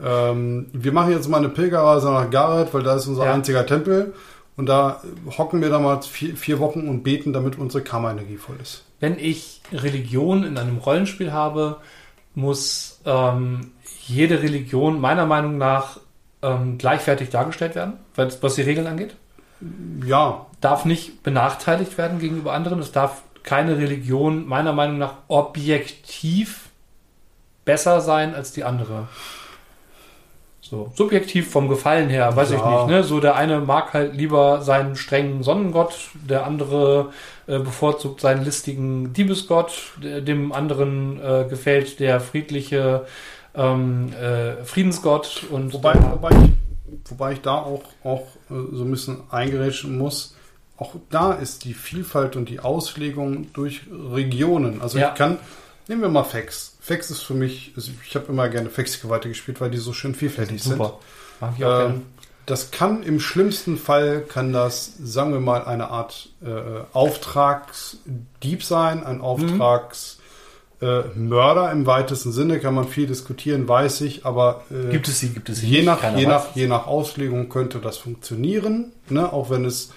Ja. 0.00 0.30
Ähm, 0.30 0.66
wir 0.72 0.92
machen 0.92 1.10
jetzt 1.12 1.28
mal 1.28 1.38
eine 1.38 1.48
Pilgerreise 1.48 2.06
nach 2.10 2.30
Gareth, 2.30 2.72
weil 2.72 2.82
da 2.82 2.96
ist 2.96 3.06
unser 3.08 3.24
Ja. 3.26 3.34
einziger 3.34 3.66
Tempel. 3.66 4.14
Und 4.56 4.66
da 4.66 5.02
hocken 5.36 5.60
wir 5.60 5.68
da 5.70 5.78
mal 5.78 6.00
vier, 6.02 6.36
vier 6.36 6.58
Wochen 6.58 6.88
und 6.88 7.02
beten, 7.04 7.32
damit 7.32 7.58
unsere 7.58 7.84
Karma-Energie 7.84 8.36
voll 8.38 8.56
ist. 8.60 8.84
Wenn 9.00 9.16
ich 9.18 9.60
Religion 9.72 10.42
in 10.44 10.56
einem 10.58 10.78
Rollenspiel 10.78 11.32
habe, 11.32 11.76
muss 12.34 13.00
ähm, 13.04 13.72
jede 14.06 14.42
Religion 14.42 15.00
meiner 15.00 15.26
Meinung 15.26 15.58
nach 15.58 16.00
ähm, 16.42 16.78
gleichwertig 16.78 17.30
dargestellt 17.30 17.74
werden, 17.74 17.94
was 18.14 18.54
die 18.54 18.62
Regeln 18.62 18.86
angeht. 18.86 19.14
Ja, 20.04 20.46
Darf 20.60 20.84
nicht 20.84 21.22
benachteiligt 21.22 21.96
werden 21.98 22.18
gegenüber 22.18 22.52
anderen. 22.52 22.80
Es 22.80 22.90
darf 22.90 23.22
keine 23.44 23.78
Religion 23.78 24.46
meiner 24.46 24.72
Meinung 24.72 24.98
nach 24.98 25.14
objektiv 25.28 26.70
besser 27.64 28.00
sein 28.00 28.34
als 28.34 28.52
die 28.52 28.64
andere. 28.64 29.06
So, 30.60 30.92
subjektiv 30.94 31.50
vom 31.50 31.68
Gefallen 31.68 32.08
her, 32.10 32.34
weiß 32.34 32.50
ich 32.50 32.58
Ja. 32.60 32.70
nicht. 32.70 32.88
Ne? 32.88 33.04
So 33.04 33.20
der 33.20 33.36
eine 33.36 33.60
mag 33.60 33.94
halt 33.94 34.14
lieber 34.14 34.60
seinen 34.62 34.96
strengen 34.96 35.42
Sonnengott, 35.42 36.10
der 36.14 36.44
andere 36.44 37.12
äh, 37.46 37.58
bevorzugt 37.58 38.20
seinen 38.20 38.44
listigen 38.44 39.12
Diebesgott, 39.12 39.92
dem 40.02 40.52
anderen 40.52 41.22
äh, 41.22 41.46
gefällt 41.48 42.00
der 42.00 42.20
friedliche 42.20 43.06
ähm, 43.54 44.12
äh, 44.12 44.64
Friedensgott 44.64 45.44
und 45.50 45.72
Wobei, 45.72 45.94
wobei, 45.94 46.30
ich, 46.30 47.10
wobei 47.10 47.32
ich 47.32 47.40
da 47.40 47.54
auch, 47.54 47.82
auch 48.04 48.26
äh, 48.50 48.54
so 48.72 48.84
ein 48.84 48.90
bisschen 48.90 49.18
eingerätschen 49.30 49.96
muss. 49.98 50.34
Auch 50.76 50.94
da 51.10 51.32
ist 51.32 51.64
die 51.64 51.74
Vielfalt 51.74 52.36
und 52.36 52.48
die 52.48 52.60
Auslegung 52.60 53.52
durch 53.52 53.82
Regionen. 53.90 54.80
Also 54.80 54.98
Ja. 54.98 55.10
ich 55.10 55.14
kann, 55.16 55.38
nehmen 55.88 56.02
wir 56.02 56.08
mal 56.08 56.24
Fex. 56.24 56.76
Fex 56.80 57.10
ist 57.10 57.22
für 57.22 57.34
mich, 57.34 57.72
also 57.76 57.90
ich 58.06 58.14
habe 58.14 58.26
immer 58.28 58.48
gerne 58.48 58.70
Fex-Geweihte 58.70 59.28
gespielt, 59.28 59.60
weil 59.60 59.70
die 59.70 59.78
so 59.78 59.92
schön 59.92 60.14
vielfältig 60.14 60.62
super. 60.62 60.98
Mag 61.40 61.54
ich 61.58 61.64
auch 61.64 61.82
sind. 61.82 61.94
Ähm, 61.96 62.02
das 62.46 62.70
kann 62.70 63.02
im 63.02 63.20
schlimmsten 63.20 63.76
Fall, 63.76 64.22
kann 64.22 64.54
das, 64.54 64.92
sagen 65.02 65.32
wir 65.34 65.40
mal, 65.40 65.64
eine 65.66 65.90
Art 65.90 66.30
äh, 66.42 66.46
Auftragsdieb 66.94 68.62
sein, 68.62 69.04
ein 69.04 69.20
Auftragsmörder 69.20 70.17
äh, 70.80 71.02
Mörder 71.16 71.72
im 71.72 71.86
weitesten 71.86 72.30
Sinne, 72.32 72.60
kann 72.60 72.74
man 72.74 72.86
viel 72.86 73.06
diskutieren, 73.06 73.66
weiß 73.68 74.00
ich, 74.02 74.24
aber 74.24 74.62
äh, 74.70 74.90
Gibt 74.92 75.08
es 75.08 75.18
sie, 75.20 75.30
gibt 75.30 75.48
es 75.48 75.58
sie 75.58 75.66
je 75.66 75.78
nicht? 75.78 75.86
nach, 75.86 76.16
je, 76.16 76.26
nach, 76.26 76.54
je 76.54 76.66
nach 76.68 76.86
Auslegung 76.86 77.48
könnte 77.48 77.78
das 77.78 77.96
funktionieren, 77.98 78.92
ne? 79.08 79.32
auch 79.32 79.50
wenn 79.50 79.64
es 79.64 79.90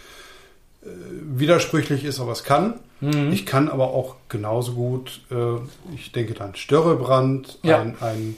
äh, 0.84 0.88
widersprüchlich 1.21 2.03
ist, 2.03 2.19
aber 2.19 2.32
es 2.32 2.43
kann. 2.43 2.79
Mhm. 2.99 3.32
Ich 3.32 3.45
kann 3.45 3.69
aber 3.69 3.88
auch 3.89 4.15
genauso 4.29 4.73
gut, 4.73 5.21
äh, 5.32 5.55
ich 5.95 6.11
denke 6.11 6.34
dann 6.34 6.55
Störrebrand, 6.55 7.59
Ja. 7.63 7.82
ein, 7.82 7.95
ein 8.01 8.36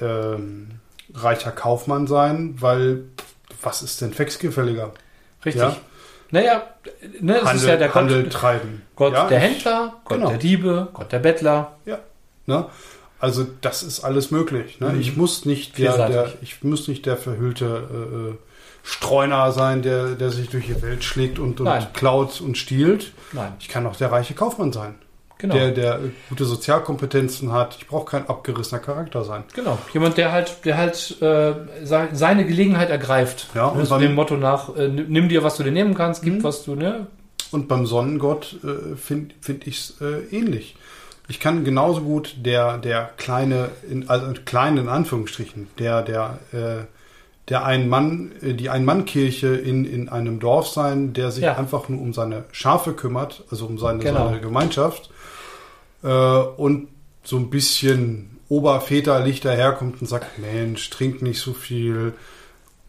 ähm, 0.00 0.70
reicher 1.14 1.50
Kaufmann 1.50 2.06
sein, 2.06 2.54
weil 2.60 3.04
was 3.62 3.82
ist 3.82 4.00
denn 4.00 4.12
Fexgefälliger? 4.14 4.92
Richtig. 5.44 5.62
Ja. 5.62 5.76
Naja, 6.30 6.62
ne, 7.20 7.36
es 7.36 7.44
Handel, 7.44 7.56
ist 7.56 7.66
ja 7.66 7.76
der 7.76 7.88
Gott, 7.88 7.96
Handel 7.96 8.28
treiben. 8.28 8.82
Gott 8.96 9.12
ja, 9.12 9.26
der 9.28 9.38
Händler, 9.40 9.94
Gott 10.04 10.18
genau. 10.18 10.28
der 10.30 10.38
Diebe, 10.38 10.88
Gott 10.92 11.12
der 11.12 11.18
Bettler. 11.18 11.76
Ja. 11.84 11.98
Ne? 12.46 12.66
Also 13.18 13.46
das 13.60 13.82
ist 13.82 14.00
alles 14.00 14.30
möglich. 14.30 14.80
Ne? 14.80 14.90
Mhm. 14.90 15.00
Ich 15.00 15.16
muss 15.16 15.44
nicht 15.44 15.78
der, 15.78 16.08
der 16.08 16.32
ich 16.40 16.62
muss 16.62 16.88
nicht 16.88 17.04
der 17.06 17.16
verhüllte 17.16 17.64
äh, 17.66 18.30
äh, 18.30 18.34
Streuner 18.82 19.52
sein, 19.52 19.82
der, 19.82 20.14
der 20.14 20.30
sich 20.30 20.48
durch 20.48 20.66
die 20.66 20.80
Welt 20.82 21.04
schlägt 21.04 21.38
und, 21.38 21.60
und 21.60 21.94
klaut 21.94 22.40
und 22.40 22.56
stiehlt. 22.56 23.12
Nein, 23.32 23.52
Ich 23.60 23.68
kann 23.68 23.86
auch 23.86 23.96
der 23.96 24.10
reiche 24.10 24.34
Kaufmann 24.34 24.72
sein, 24.72 24.94
genau. 25.40 25.54
der, 25.54 25.70
der 25.72 25.98
gute 26.28 26.44
Sozialkompetenzen 26.44 27.52
hat. 27.52 27.76
Ich 27.78 27.86
brauche 27.88 28.04
kein 28.04 28.28
abgerissener 28.28 28.80
Charakter 28.80 29.24
sein. 29.24 29.44
Genau, 29.54 29.78
jemand, 29.92 30.16
der 30.16 30.30
halt, 30.32 30.64
der 30.64 30.76
halt 30.76 31.16
äh, 31.20 31.54
se- 31.84 32.08
seine 32.12 32.44
Gelegenheit 32.46 32.90
ergreift. 32.90 33.48
Ja, 33.54 33.66
und 33.68 33.88
beim- 33.88 34.00
dem 34.00 34.14
Motto 34.14 34.36
nach, 34.36 34.76
äh, 34.76 34.88
nimm 34.88 35.28
dir, 35.28 35.42
was 35.42 35.56
du 35.56 35.62
dir 35.64 35.72
nehmen 35.72 35.94
kannst, 35.94 36.22
gib, 36.22 36.34
Mhm. 36.34 36.44
was 36.44 36.64
du, 36.64 36.74
ne? 36.74 37.06
Und 37.50 37.66
beim 37.66 37.84
Sonnengott 37.86 38.56
äh, 38.62 38.96
finde 38.96 39.34
find 39.40 39.66
ich 39.66 39.78
es 39.78 40.00
äh, 40.00 40.20
ähnlich. 40.36 40.76
Ich 41.28 41.40
kann 41.40 41.64
genauso 41.64 42.00
gut 42.02 42.34
der, 42.44 42.78
der 42.78 43.10
kleine, 43.16 43.70
in, 43.88 44.08
also 44.08 44.32
klein 44.44 44.76
in 44.76 44.88
Anführungsstrichen, 44.88 45.68
der, 45.78 46.02
der, 46.02 46.38
äh, 46.52 46.84
der 47.48 47.64
ein 47.64 47.88
Mann, 47.88 48.32
äh, 48.42 48.54
die 48.54 48.68
Ein-Mann-Kirche 48.70 49.48
in, 49.48 49.84
in 49.84 50.08
einem 50.08 50.38
Dorf 50.38 50.68
sein, 50.68 51.12
der 51.12 51.30
sich 51.32 51.42
Ja. 51.44 51.56
einfach 51.56 51.88
nur 51.88 52.00
um 52.00 52.12
seine 52.12 52.44
Schafe 52.52 52.92
kümmert, 52.92 53.42
also 53.50 53.66
um 53.66 53.78
seine, 53.78 54.00
Genau. 54.00 54.26
seine 54.26 54.40
Gemeinschaft 54.40 55.10
und 56.02 56.88
so 57.24 57.36
ein 57.36 57.50
bisschen 57.50 58.38
oberväterlich 58.48 59.40
daherkommt 59.40 60.00
und 60.00 60.06
sagt, 60.08 60.38
Mensch, 60.38 60.88
trink 60.90 61.22
nicht 61.22 61.40
so 61.40 61.52
viel, 61.52 62.14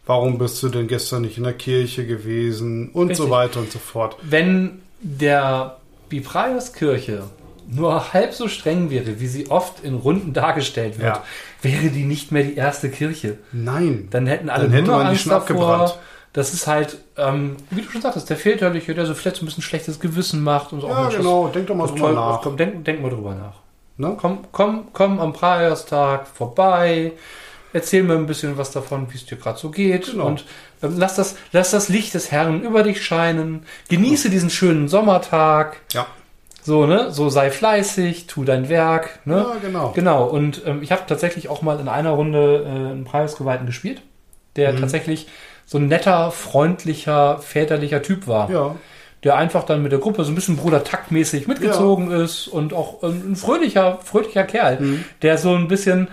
warum 0.06 0.38
bist 0.38 0.62
du 0.64 0.70
denn 0.70 0.88
gestern 0.88 1.22
nicht 1.24 1.38
in 1.38 1.44
der 1.44 1.54
Kirche 1.54 2.06
gewesen 2.08 2.90
und 2.90 3.10
Richtig. 3.10 3.26
so 3.26 3.30
weiter 3.32 3.60
und 3.60 3.72
so 3.72 3.80
fort. 3.80 4.16
Wenn 4.24 4.82
der 5.02 5.78
Bipraios-Kirche 6.10 7.24
nur 7.70 8.12
halb 8.14 8.34
so 8.34 8.48
streng 8.48 8.90
wäre, 8.90 9.20
wie 9.20 9.28
sie 9.28 9.50
oft 9.50 9.84
in 9.84 9.94
Runden 9.94 10.34
dargestellt 10.34 10.98
wird, 11.00 11.16
Ja. 11.18 11.24
wäre 11.62 11.90
die 11.90 12.04
nicht 12.06 12.32
mehr 12.32 12.44
die 12.44 12.56
erste 12.56 12.90
Kirche. 12.90 13.38
Nein. 13.52 14.08
Dann 14.12 14.26
hätten 14.28 14.50
alle 14.50 14.64
Dann 14.66 14.74
hätte 14.74 14.88
nur 14.88 14.96
man 14.98 15.06
die 15.06 15.10
Angst 15.12 15.28
davor. 15.28 15.42
abgebrannt. 15.42 15.98
Das 16.34 16.54
ist 16.54 16.66
halt, 16.68 16.98
ähm, 17.18 17.58
wie 17.72 17.82
du 17.82 17.90
schon 17.90 18.02
sagtest, 18.02 18.30
der 18.30 18.38
Väterliche, 18.38 18.94
der 18.94 19.06
so 19.06 19.14
vielleicht 19.14 19.36
so 19.38 19.44
ein 19.44 19.48
bisschen 19.48 19.64
schlechtes 19.64 20.00
Gewissen 20.00 20.42
macht 20.44 20.72
und 20.72 20.80
so. 20.82 20.88
Ja, 20.88 21.06
das- 21.06 21.16
genau. 21.18 21.48
Denk 21.50 21.68
doch 21.68 21.76
mal 21.76 21.88
drüber 21.88 22.00
toll, 22.00 22.14
nach. 22.16 22.42
Komm, 22.42 22.56
denk, 22.58 22.86
denk 22.86 23.02
mal 23.02 23.10
drüber 23.10 23.36
nach. 23.36 23.56
Ne? 23.98 24.16
Komm, 24.20 24.40
komm, 24.52 24.88
komm 24.94 25.20
am 25.20 25.34
Praierstag 25.34 26.28
vorbei. 26.28 27.12
Erzähl 27.74 28.04
mir 28.04 28.16
ein 28.16 28.26
bisschen 28.28 28.58
was 28.58 28.72
davon, 28.72 29.08
wie 29.12 29.16
es 29.18 29.26
dir 29.26 29.38
gerade 29.38 29.58
so 29.60 29.70
geht. 29.72 30.12
Genau. 30.12 30.26
Und 30.28 30.46
ähm, 30.84 30.96
lass, 30.98 31.16
das, 31.16 31.36
lass 31.52 31.72
das 31.72 31.90
Licht 31.90 32.14
des 32.14 32.32
Herrn 32.32 32.64
über 32.64 32.84
dich 32.84 33.04
scheinen. 33.06 33.66
Genieße 33.90 34.30
diesen 34.30 34.50
schönen 34.50 34.88
Sommertag. 34.90 35.78
Ja. 35.94 36.06
So, 36.64 36.86
ne? 36.86 37.12
So 37.12 37.30
sei 37.30 37.50
fleißig, 37.52 38.28
tu 38.28 38.44
dein 38.44 38.70
Werk. 38.70 39.20
Ne? 39.26 39.38
Ja, 39.38 39.56
genau. 39.62 39.92
Genau. 39.96 40.26
Und 40.26 40.62
ähm, 40.66 40.82
ich 40.84 40.92
habe 40.92 41.02
tatsächlich 41.08 41.50
auch 41.50 41.62
mal 41.62 41.80
in 41.80 41.88
einer 41.88 42.12
Runde 42.12 42.64
äh, 42.66 42.70
einen 42.92 43.04
Preisgeweihten 43.04 43.66
gespielt, 43.66 44.02
der 44.56 44.74
Mhm. 44.74 44.80
tatsächlich 44.80 45.28
so 45.72 45.78
ein 45.78 45.88
netter, 45.88 46.32
freundlicher, 46.32 47.38
väterlicher 47.40 48.02
Typ 48.02 48.28
war 48.28 48.52
Ja. 48.52 48.76
der 49.24 49.38
einfach 49.38 49.64
dann 49.64 49.82
mit 49.84 49.94
der 49.94 50.00
Gruppe 50.00 50.26
so 50.26 50.32
ein 50.32 50.36
bisschen 50.36 50.58
Bruder 50.58 50.84
taktmäßig 50.84 51.48
mitgezogen 51.48 52.12
ist 52.12 52.48
und 52.50 52.74
auch 52.74 53.04
ähm, 53.04 53.32
ein 53.32 53.36
fröhlicher, 53.38 54.00
fröhlicher 54.04 54.44
Kerl, 54.44 54.82
Mhm. 54.82 55.06
der 55.22 55.38
so 55.38 55.56
ein 55.56 55.70
bisschen 55.70 56.10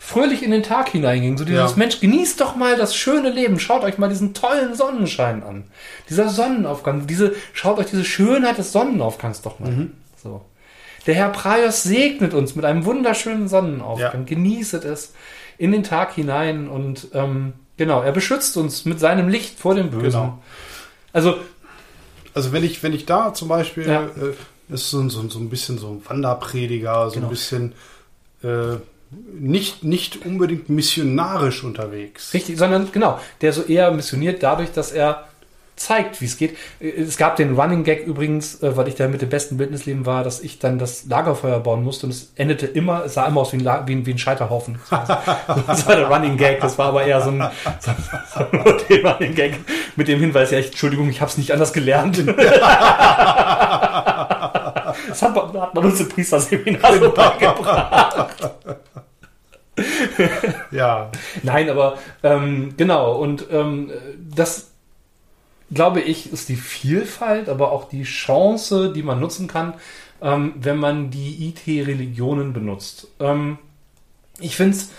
fröhlich 0.00 0.42
in 0.42 0.50
den 0.50 0.64
Tag 0.64 0.88
hineinging. 0.88 1.38
So 1.38 1.44
dieses 1.44 1.70
Ja. 1.72 1.76
Mensch, 1.76 2.00
genießt 2.00 2.40
doch 2.40 2.56
mal 2.56 2.76
das 2.76 2.96
schöne 2.96 3.30
Leben. 3.30 3.60
Schaut 3.60 3.84
euch 3.84 3.96
mal 3.98 4.08
diesen 4.08 4.34
tollen 4.34 4.74
Sonnenschein 4.74 5.42
an. 5.44 5.64
Dieser 6.10 6.28
Sonnenaufgang, 6.28 7.06
diese, 7.06 7.34
schaut 7.52 7.78
euch 7.78 7.86
diese 7.86 8.04
Schönheit 8.04 8.58
des 8.58 8.72
Sonnenaufgangs 8.72 9.40
doch 9.42 9.60
mal. 9.60 9.70
Mhm. 9.70 9.92
So. 10.20 10.40
Der 11.06 11.14
Herr 11.14 11.28
Praios 11.28 11.84
segnet 11.84 12.34
uns 12.34 12.56
mit 12.56 12.64
einem 12.64 12.84
wunderschönen 12.84 13.46
Sonnenaufgang. 13.46 14.22
Ja. 14.22 14.26
Genießet 14.34 14.84
es 14.84 15.12
in 15.58 15.70
den 15.70 15.84
Tag 15.84 16.14
hinein 16.14 16.68
und 16.68 17.08
ähm, 17.14 17.52
genau, 17.76 18.02
er 18.02 18.12
beschützt 18.12 18.56
uns 18.56 18.84
mit 18.84 19.00
seinem 19.00 19.28
Licht 19.28 19.58
vor 19.58 19.74
dem 19.74 19.90
Bösen. 19.90 20.04
Genau. 20.20 20.42
Also 21.12 21.36
Also 22.34 22.52
wenn 22.52 22.64
ich, 22.64 22.82
wenn 22.82 22.92
ich 22.92 23.06
da 23.06 23.32
zum 23.32 23.48
Beispiel, 23.48 23.86
Ja. 23.86 24.02
äh, 24.04 24.34
das 24.68 24.82
ist 24.82 24.90
so, 24.90 25.08
so, 25.08 25.28
so 25.28 25.38
ein 25.38 25.48
bisschen 25.48 25.78
so 25.78 25.88
ein 25.88 26.02
Wanderprediger, 26.06 27.08
so 27.08 27.14
Genau. 27.14 27.26
ein 27.26 27.30
bisschen 27.30 27.72
äh, 28.42 28.76
nicht, 29.38 29.84
nicht 29.84 30.26
unbedingt 30.26 30.68
missionarisch 30.68 31.62
unterwegs. 31.64 32.34
Richtig, 32.34 32.58
sondern 32.58 32.90
genau, 32.92 33.20
der 33.40 33.52
so 33.52 33.62
eher 33.62 33.90
missioniert 33.92 34.42
dadurch, 34.42 34.72
dass 34.72 34.90
er 34.92 35.28
zeigt, 35.76 36.20
wie 36.20 36.24
es 36.24 36.36
geht. 36.36 36.56
Äh, 36.80 37.02
Es 37.02 37.16
gab 37.16 37.36
den 37.36 37.54
Running 37.58 37.84
Gag 37.84 38.06
übrigens, 38.06 38.62
äh, 38.62 38.76
weil 38.76 38.88
ich 38.88 38.94
da 38.94 39.06
mit 39.08 39.22
dem 39.22 39.28
besten 39.28 39.56
Bildnisleben 39.58 40.06
war, 40.06 40.24
dass 40.24 40.40
ich 40.40 40.58
dann 40.58 40.78
das 40.78 41.04
Lagerfeuer 41.06 41.60
bauen 41.60 41.84
musste 41.84 42.06
und 42.06 42.12
es 42.12 42.32
endete 42.36 42.66
immer, 42.66 43.04
es 43.04 43.14
sah 43.14 43.26
immer 43.26 43.42
aus 43.42 43.52
wie 43.52 43.58
ein, 43.58 43.60
La 43.60 43.86
wie 43.86 43.94
ein, 43.94 44.06
wie 44.06 44.12
ein 44.12 44.18
Scheiterhaufen. 44.18 44.78
Das 44.90 45.08
war, 45.08 45.64
das 45.66 45.86
war 45.86 45.96
der 45.96 46.08
Running 46.08 46.36
Gag, 46.36 46.60
das 46.60 46.78
war 46.78 46.86
aber 46.88 47.04
eher 47.04 47.20
so 47.20 47.30
ein, 47.30 47.46
so, 47.80 47.92
so 48.34 48.40
ein 48.40 49.06
Running 49.06 49.34
Gag 49.34 49.54
mit 49.96 50.08
dem 50.08 50.20
Hinweis, 50.20 50.50
ja, 50.50 50.58
ich, 50.58 50.68
Entschuldigung, 50.68 51.08
ich 51.10 51.20
habe 51.20 51.30
es 51.30 51.38
nicht 51.38 51.52
anders 51.52 51.72
gelernt. 51.72 52.22
Das 55.08 55.22
hat 55.22 55.34
man, 55.34 55.60
hat 55.60 55.74
man 55.74 55.84
uns 55.84 56.00
im 56.00 56.08
Priesterseminar 56.08 56.98
so 56.98 57.10
beigebracht. 57.12 58.50
Ja. 60.70 61.10
Nein, 61.42 61.68
aber 61.70 61.98
ähm, 62.22 62.74
genau, 62.76 63.16
und 63.16 63.46
ähm, 63.50 63.90
das 64.34 64.70
glaube 65.72 66.00
ich, 66.00 66.32
ist 66.32 66.48
die 66.48 66.56
Vielfalt, 66.56 67.48
aber 67.48 67.72
auch 67.72 67.88
die 67.88 68.04
Chance, 68.04 68.92
die 68.92 69.02
man 69.02 69.20
nutzen 69.20 69.48
kann, 69.48 69.74
ähm, 70.22 70.54
wenn 70.56 70.78
man 70.78 71.10
die 71.10 71.48
IT-Religionen 71.48 72.52
benutzt. 72.52 73.08
Ähm, 73.20 73.58
ich 74.38 74.56
finde 74.56 74.76
es 74.76 74.90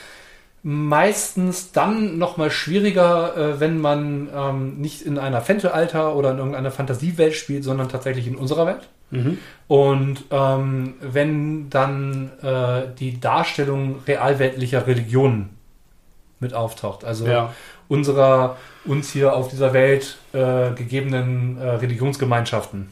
meistens 0.63 1.71
dann 1.71 2.17
nochmal 2.17 2.51
schwieriger, 2.51 3.37
äh, 3.37 3.59
wenn 3.59 3.79
man 3.79 4.29
ähm, 4.35 4.77
nicht 4.79 5.01
in 5.01 5.17
einer 5.17 5.41
Fentelalter 5.41 6.15
oder 6.15 6.31
in 6.31 6.39
irgendeiner 6.39 6.71
Fantasiewelt 6.71 7.35
spielt, 7.35 7.63
sondern 7.63 7.89
tatsächlich 7.89 8.27
in 8.27 8.35
unserer 8.35 8.65
Welt. 8.65 8.89
Mhm. 9.11 9.37
Und 9.67 10.25
ähm, 10.31 10.95
wenn 10.99 11.69
dann 11.69 12.31
äh, 12.41 12.83
die 12.99 13.19
Darstellung 13.19 13.99
realweltlicher 14.05 14.85
Religionen 14.85 15.49
mit 16.39 16.53
auftaucht, 16.53 17.05
also 17.05 17.25
Ja. 17.25 17.53
Unserer 17.87 18.57
uns 18.85 19.11
hier 19.11 19.35
auf 19.35 19.49
dieser 19.49 19.73
Welt 19.73 20.17
äh, 20.33 20.71
gegebenen 20.71 21.57
äh, 21.57 21.69
Religionsgemeinschaften. 21.69 22.89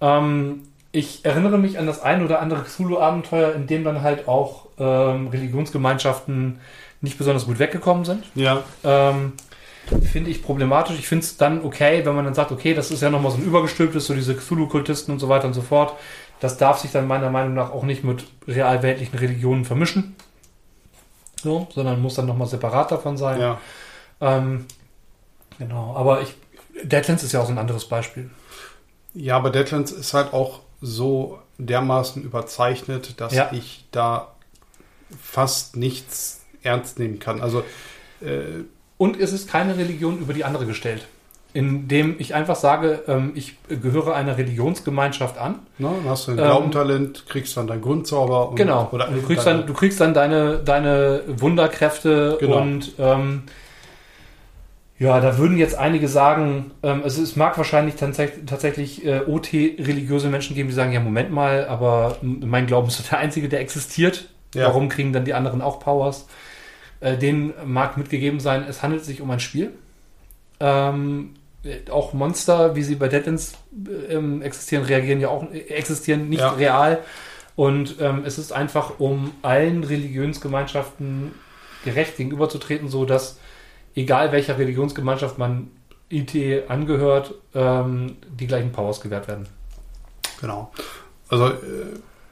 Ähm, 0.00 0.62
ich 0.92 1.24
erinnere 1.24 1.58
mich 1.58 1.78
an 1.78 1.86
das 1.86 2.00
ein 2.00 2.24
oder 2.24 2.40
andere 2.40 2.62
Cthulhu-Abenteuer, 2.62 3.54
in 3.54 3.66
dem 3.66 3.84
dann 3.84 4.02
halt 4.02 4.28
auch 4.28 4.66
ähm, 4.78 5.28
Religionsgemeinschaften 5.28 6.58
nicht 7.00 7.18
besonders 7.18 7.46
gut 7.46 7.58
weggekommen 7.58 8.04
sind. 8.04 8.24
Ja. 8.34 8.62
Ähm, 8.82 9.32
finde 10.10 10.30
ich 10.30 10.42
problematisch. 10.42 10.98
Ich 10.98 11.06
finde 11.06 11.24
es 11.24 11.36
dann 11.36 11.64
okay, 11.64 12.04
wenn 12.04 12.14
man 12.14 12.24
dann 12.24 12.34
sagt, 12.34 12.50
okay, 12.50 12.74
das 12.74 12.90
ist 12.90 13.02
ja 13.02 13.10
nochmal 13.10 13.30
so 13.32 13.38
ein 13.38 13.44
übergestülptes, 13.44 14.06
so 14.06 14.14
diese 14.14 14.34
Cthulhu-Kultisten 14.34 15.12
und 15.12 15.18
so 15.18 15.28
weiter 15.28 15.46
und 15.46 15.54
so 15.54 15.62
fort. 15.62 15.94
Das 16.40 16.58
darf 16.58 16.78
sich 16.78 16.92
dann 16.92 17.06
meiner 17.06 17.30
Meinung 17.30 17.54
nach 17.54 17.72
auch 17.72 17.84
nicht 17.84 18.04
mit 18.04 18.24
realweltlichen 18.46 19.18
Religionen 19.18 19.64
vermischen. 19.64 20.16
So, 21.42 21.66
sondern 21.74 22.00
muss 22.00 22.14
dann 22.14 22.26
nochmal 22.26 22.48
separat 22.48 22.90
davon 22.90 23.16
sein. 23.16 23.40
Ja. 23.40 23.60
Ähm, 24.20 24.66
genau, 25.58 25.94
aber 25.94 26.22
ich, 26.22 26.34
Deadlands 26.82 27.22
ist 27.22 27.32
ja 27.32 27.40
auch 27.40 27.46
so 27.46 27.52
ein 27.52 27.58
anderes 27.58 27.86
Beispiel. 27.86 28.30
Ja, 29.14 29.36
aber 29.36 29.50
Deadlands 29.50 29.92
ist 29.92 30.14
halt 30.14 30.32
auch 30.32 30.60
so 30.80 31.38
dermaßen 31.58 32.22
überzeichnet, 32.22 33.20
dass 33.20 33.32
Ja. 33.34 33.50
ich 33.52 33.84
da 33.90 34.34
fast 35.22 35.76
nichts 35.76 36.42
ernst 36.62 36.98
nehmen 36.98 37.18
kann. 37.18 37.40
Also 37.40 37.62
äh, 38.20 38.64
Und 38.98 39.18
es 39.20 39.32
ist 39.32 39.48
keine 39.48 39.76
Religion 39.76 40.18
über 40.18 40.32
die 40.34 40.44
andere 40.44 40.66
gestellt. 40.66 41.06
Indem 41.56 42.16
ich 42.18 42.34
einfach 42.34 42.56
sage, 42.56 43.02
ähm, 43.08 43.32
ich 43.34 43.54
gehöre 43.68 44.14
einer 44.14 44.36
Religionsgemeinschaft 44.36 45.38
an. 45.38 45.60
ne, 45.78 45.88
dann 46.02 46.10
hast 46.10 46.26
du 46.26 46.32
ein 46.32 46.38
Ähm, 46.38 46.44
Glaubentalent, 46.44 47.24
kriegst 47.28 47.56
dann 47.56 47.66
dein 47.66 47.80
Grundzauber 47.80 48.50
und, 48.50 48.56
Genau. 48.56 48.90
oder 48.92 49.06
du, 49.08 49.22
kriegst 49.22 49.46
deine- 49.46 49.58
dann, 49.60 49.66
du 49.66 49.72
kriegst 49.72 49.98
dann 50.00 50.12
deine, 50.12 50.58
deine 50.58 51.22
Wunderkräfte 51.28 52.36
Genau. 52.40 52.58
und 52.60 52.92
ähm, 52.98 53.44
ja, 54.98 55.20
da 55.20 55.38
würden 55.38 55.56
jetzt 55.56 55.76
einige 55.78 56.08
sagen, 56.08 56.72
ähm, 56.82 57.02
also 57.04 57.22
es 57.22 57.36
mag 57.36 57.56
wahrscheinlich 57.56 57.96
tatsächlich, 57.96 58.44
tatsächlich 58.46 59.04
äh, 59.06 59.20
OT-religiöse 59.26 60.28
Menschen 60.28 60.54
geben, 60.56 60.68
die 60.68 60.74
sagen, 60.74 60.92
ja, 60.92 61.00
Moment 61.00 61.30
mal, 61.32 61.66
aber 61.68 62.16
mein 62.22 62.66
Glauben 62.66 62.88
ist 62.88 63.00
doch 63.00 63.08
der 63.08 63.18
einzige, 63.18 63.48
der 63.48 63.60
existiert. 63.60 64.28
Ja. 64.54 64.66
Warum 64.68 64.88
kriegen 64.90 65.12
dann 65.14 65.24
die 65.24 65.32
anderen 65.34 65.62
auch 65.62 65.80
Powers? 65.80 66.26
Äh, 67.00 67.16
denen 67.16 67.54
mag 67.64 67.96
mitgegeben 67.96 68.40
sein, 68.40 68.64
es 68.68 68.82
handelt 68.82 69.04
sich 69.06 69.20
um 69.22 69.30
ein 69.30 69.40
Spiel. 69.40 69.72
Ähm, 70.60 71.30
äh, 71.34 71.45
auch 71.90 72.12
Monster, 72.12 72.74
wie 72.76 72.82
sie 72.82 72.94
bei 72.94 73.08
Deadlands 73.08 73.54
äh, 73.86 74.14
ähm, 74.14 74.42
existieren, 74.42 74.84
reagieren 74.84 75.20
ja 75.20 75.28
auch, 75.28 75.50
existieren 75.52 76.28
nicht 76.28 76.40
Ja. 76.40 76.50
real. 76.50 76.98
Und 77.54 77.96
ähm, 78.00 78.22
es 78.26 78.38
ist 78.38 78.52
einfach, 78.52 78.98
um 78.98 79.32
allen 79.42 79.82
Religionsgemeinschaften 79.84 81.32
gerecht 81.84 82.16
gegenüberzutreten, 82.16 82.88
so 82.88 83.04
dass 83.04 83.38
egal 83.94 84.32
welcher 84.32 84.58
Religionsgemeinschaft 84.58 85.38
man 85.38 85.70
IT 86.10 86.34
angehört, 86.68 87.34
ähm, 87.54 88.16
die 88.38 88.46
gleichen 88.46 88.72
Powers 88.72 89.00
gewährt 89.00 89.26
werden. 89.26 89.48
Genau. 90.40 90.70
Also 91.28 91.48
äh, 91.48 91.56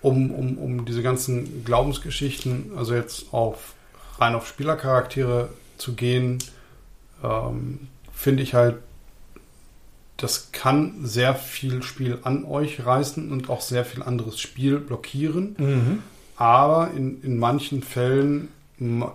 um, 0.02 0.30
um, 0.30 0.58
um 0.58 0.84
diese 0.84 1.02
ganzen 1.02 1.64
Glaubensgeschichten, 1.64 2.72
also 2.76 2.94
jetzt 2.94 3.32
auf 3.32 3.72
rein 4.18 4.34
auf 4.34 4.46
Spielercharaktere 4.46 5.48
zu 5.78 5.94
gehen, 5.94 6.38
ähm, 7.22 7.88
finde 8.12 8.42
ich 8.42 8.54
halt, 8.54 8.76
das 10.16 10.52
kann 10.52 10.94
sehr 11.04 11.34
viel 11.34 11.82
Spiel 11.82 12.18
an 12.22 12.44
euch 12.44 12.84
reißen 12.84 13.32
und 13.32 13.50
auch 13.50 13.60
sehr 13.60 13.84
viel 13.84 14.02
anderes 14.02 14.38
Spiel 14.40 14.78
blockieren. 14.78 16.02
Aber 16.36 16.90
in, 16.96 17.20
in 17.22 17.38
manchen 17.38 17.82
Fällen 17.82 18.48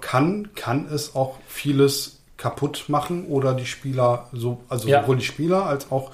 kann, 0.02 0.50
kann 0.56 0.88
es 0.91 1.16
auch 1.16 1.38
vieles 1.47 2.18
kaputt 2.38 2.86
machen 2.88 3.26
oder 3.26 3.54
die 3.54 3.66
Spieler, 3.66 4.28
so, 4.32 4.62
also 4.70 4.88
Ja. 4.88 5.02
sowohl 5.02 5.18
die 5.18 5.26
Spieler 5.26 5.66
als 5.66 5.91
auch 5.91 6.12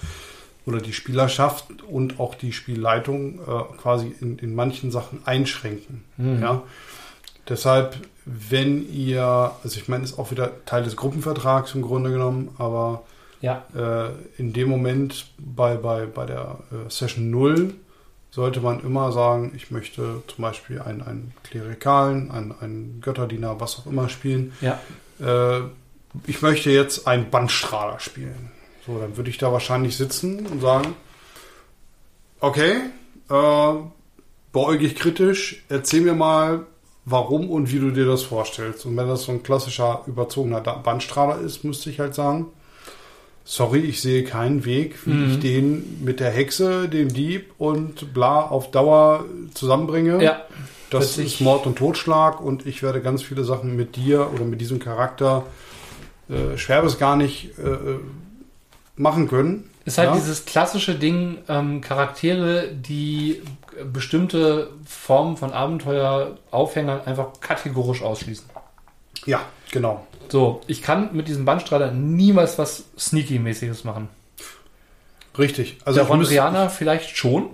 oder 0.66 0.80
die 0.80 0.94
Spielerschaft 0.94 1.66
und 1.88 2.20
auch 2.20 2.34
die 2.34 2.52
Spielleitung 2.52 3.40
äh, 3.40 3.78
quasi 3.80 4.16
in, 4.20 4.40
in 4.40 4.56
manchen 4.56 4.90
Sachen 4.90 5.20
einschränken. 5.26 6.04
Mhm. 6.18 6.42
Ja? 6.42 6.64
Deshalb, 7.48 7.98
wenn 8.26 8.92
ihr, 8.92 9.52
also 9.64 9.78
ich 9.80 9.88
meine, 9.88 10.04
ist 10.04 10.18
auch 10.18 10.32
wieder 10.32 10.66
Teil 10.66 10.84
des 10.84 10.96
Gruppenvertrags 10.96 11.76
im 11.76 11.84
Grunde 11.84 12.10
genommen, 12.10 12.50
aber 12.58 13.04
Ja, 13.46 13.64
äh, 13.76 14.10
in 14.40 14.54
dem 14.54 14.70
Moment 14.70 15.28
bei, 15.38 15.76
bei, 15.76 16.08
bei 16.08 16.26
der 16.26 16.58
äh, 16.72 16.90
Session 16.90 17.30
0 17.30 17.76
sollte 18.32 18.60
man 18.60 18.80
immer 18.80 19.12
sagen, 19.12 19.54
ich 19.56 19.70
möchte 19.70 20.24
zum 20.26 20.42
Beispiel 20.42 20.82
einen, 20.82 21.04
einen 21.04 21.34
Klerikalen, 21.44 22.32
einen, 22.32 22.56
einen 22.60 23.02
Götterdiener, 23.02 23.60
was 23.60 23.78
auch 23.78 23.86
immer 23.86 24.10
spielen. 24.10 24.54
ja. 24.62 24.80
Äh, 25.20 25.62
ich 26.26 26.42
möchte 26.42 26.72
jetzt 26.72 27.08
einen 27.08 27.30
Bandstrahler 27.30 28.00
spielen. 28.00 28.50
So, 28.88 28.98
dann 29.00 29.18
würde 29.18 29.30
ich 29.30 29.38
da 29.38 29.52
wahrscheinlich 29.52 29.98
sitzen 29.98 30.46
und 30.48 30.62
sagen, 30.62 30.96
okay, 32.40 32.76
äh, 33.30 33.74
beäugig 34.54 34.96
kritisch, 34.96 35.64
erzähl 35.68 36.02
mir 36.02 36.16
mal, 36.16 36.66
warum 37.04 37.50
und 37.50 37.72
wie 37.72 37.80
du 37.80 37.92
dir 37.92 38.06
das 38.06 38.24
vorstellst. 38.24 38.86
Und 38.86 38.98
wenn 38.98 39.10
das 39.10 39.24
so 39.24 39.34
ein 39.34 39.44
klassischer 39.44 40.04
überzogener 40.08 40.62
Bandstrahler 40.62 41.42
ist, 41.42 41.64
müsste 41.64 41.90
ich 41.90 42.00
halt 42.00 42.16
sagen, 42.16 42.48
sorry, 43.46 43.80
ich 43.80 44.02
sehe 44.02 44.24
keinen 44.24 44.66
Weg, 44.66 45.06
wie 45.06 45.12
Mhm. 45.12 45.30
ich 45.32 45.40
den 45.40 46.04
mit 46.04 46.20
der 46.20 46.32
Hexe, 46.32 46.90
dem 46.90 47.14
Dieb 47.14 47.54
und 47.60 48.14
bla 48.14 48.42
auf 48.42 48.72
Dauer 48.72 49.26
zusammenbringe. 49.54 50.22
Ja, 50.24 50.42
Das 50.90 51.18
ist 51.18 51.42
Mord 51.42 51.66
und 51.66 51.78
Totschlag 51.78 52.42
und 52.42 52.66
ich 52.66 52.82
werde 52.84 53.02
ganz 53.02 53.22
viele 53.24 53.44
Sachen 53.44 53.76
mit 53.76 53.96
dir 53.96 54.32
oder 54.34 54.46
mit 54.46 54.62
diesem 54.62 54.80
Charakter 54.80 55.44
äh, 56.30 56.58
schwer 56.58 56.82
bis 56.84 56.98
gar 56.98 57.16
nicht 57.16 57.58
äh, 57.60 57.62
äh, 57.70 58.00
machen 58.96 59.28
können. 59.28 59.70
Ist 59.86 59.98
halt 60.00 60.10
Ja? 60.10 60.16
dieses 60.16 60.46
klassische 60.46 60.96
Ding, 60.96 61.38
ähm, 61.48 61.82
Charaktere, 61.82 62.70
die 62.74 63.42
bestimmte 63.94 64.70
Formen 64.86 65.38
von 65.38 65.52
Abenteuer-Aufhängern 65.54 67.02
einfach 67.06 67.28
kategorisch 67.42 68.02
ausschließen. 68.02 68.46
Ja, 69.26 69.42
genau. 69.72 70.06
So, 70.32 70.62
ich 70.68 70.82
kann 70.82 71.10
mit 71.16 71.28
diesem 71.28 71.46
Bandstrahler 71.46 71.92
niemals 71.92 72.58
was 72.58 72.86
Sneaky-mäßiges 72.98 73.84
machen. 73.86 74.08
Richtig. 75.38 75.78
Also 75.86 76.00
Der 76.00 76.08
Rondrianer 76.08 76.70
vielleicht 76.70 77.18
schon, 77.18 77.48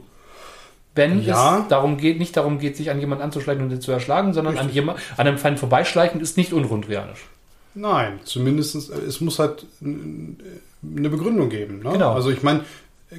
wenn 0.96 1.24
Ja. 1.24 1.60
es 1.60 1.68
darum 1.70 1.98
geht, 1.98 2.20
nicht 2.20 2.36
darum 2.38 2.60
geht, 2.60 2.78
sich 2.78 2.90
an 2.92 3.00
jemanden 3.00 3.24
anzuschleichen 3.24 3.64
und 3.64 3.72
ihn 3.72 3.82
zu 3.82 3.92
erschlagen, 3.92 4.34
sondern 4.34 4.58
an, 4.58 4.72
jemand, 4.72 5.00
an 5.18 5.28
einem 5.28 5.38
Feind 5.38 5.60
vorbeischleichen 5.60 6.22
ist 6.22 6.38
nicht 6.38 6.54
unrondrianisch. 6.54 7.26
Nein, 7.74 8.20
zumindest 8.26 8.76
es 8.76 9.22
muss 9.22 9.40
halt 9.40 9.66
eine 9.82 11.10
Begründung 11.10 11.50
geben. 11.50 11.80
Ne? 11.84 11.92
Genau. 11.94 12.12
Also 12.14 12.30
ich 12.30 12.44
meine, 12.44 12.66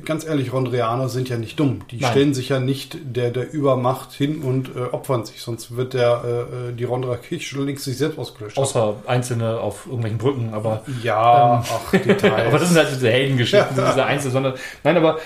ganz 0.04 0.24
ehrlich, 0.24 0.52
Rondrianer 0.52 1.08
sind 1.08 1.28
ja 1.28 1.36
nicht 1.36 1.60
dumm. 1.60 1.80
Die 1.90 1.98
Nein. 1.98 2.10
stellen 2.10 2.34
sich 2.34 2.48
ja 2.48 2.58
nicht 2.60 2.96
der, 3.02 3.30
der 3.30 3.52
Übermacht 3.52 4.12
hin 4.12 4.42
und 4.42 4.74
äh, 4.74 4.80
opfern 4.92 5.24
sich, 5.24 5.40
sonst 5.42 5.76
wird 5.76 5.92
der 5.94 6.22
äh, 6.24 6.68
äh, 6.70 6.72
die 6.72 6.84
Rondra 6.84 7.16
Kirche 7.16 7.46
schon 7.54 7.66
längst 7.66 7.84
sich 7.84 7.98
selbst 7.98 8.18
ausgelöscht. 8.18 8.56
haben. 8.56 8.64
Außer 8.64 8.94
einzelne 9.06 9.60
auf 9.60 9.84
irgendwelchen 9.86 10.18
Brücken, 10.18 10.54
aber 10.54 10.82
ja, 11.02 11.58
Ähm, 11.58 11.64
ach, 11.70 11.90
Details. 11.92 12.46
Aber 12.46 12.58
das 12.58 12.68
sind 12.68 12.78
halt 12.78 12.90
diese 12.90 13.10
Heldengeschichten, 13.10 13.76
Ja. 13.76 13.88
diese 13.90 14.04
Einzel, 14.04 14.30
sondern 14.30 14.54
nein, 14.82 14.96
aber 14.96 15.18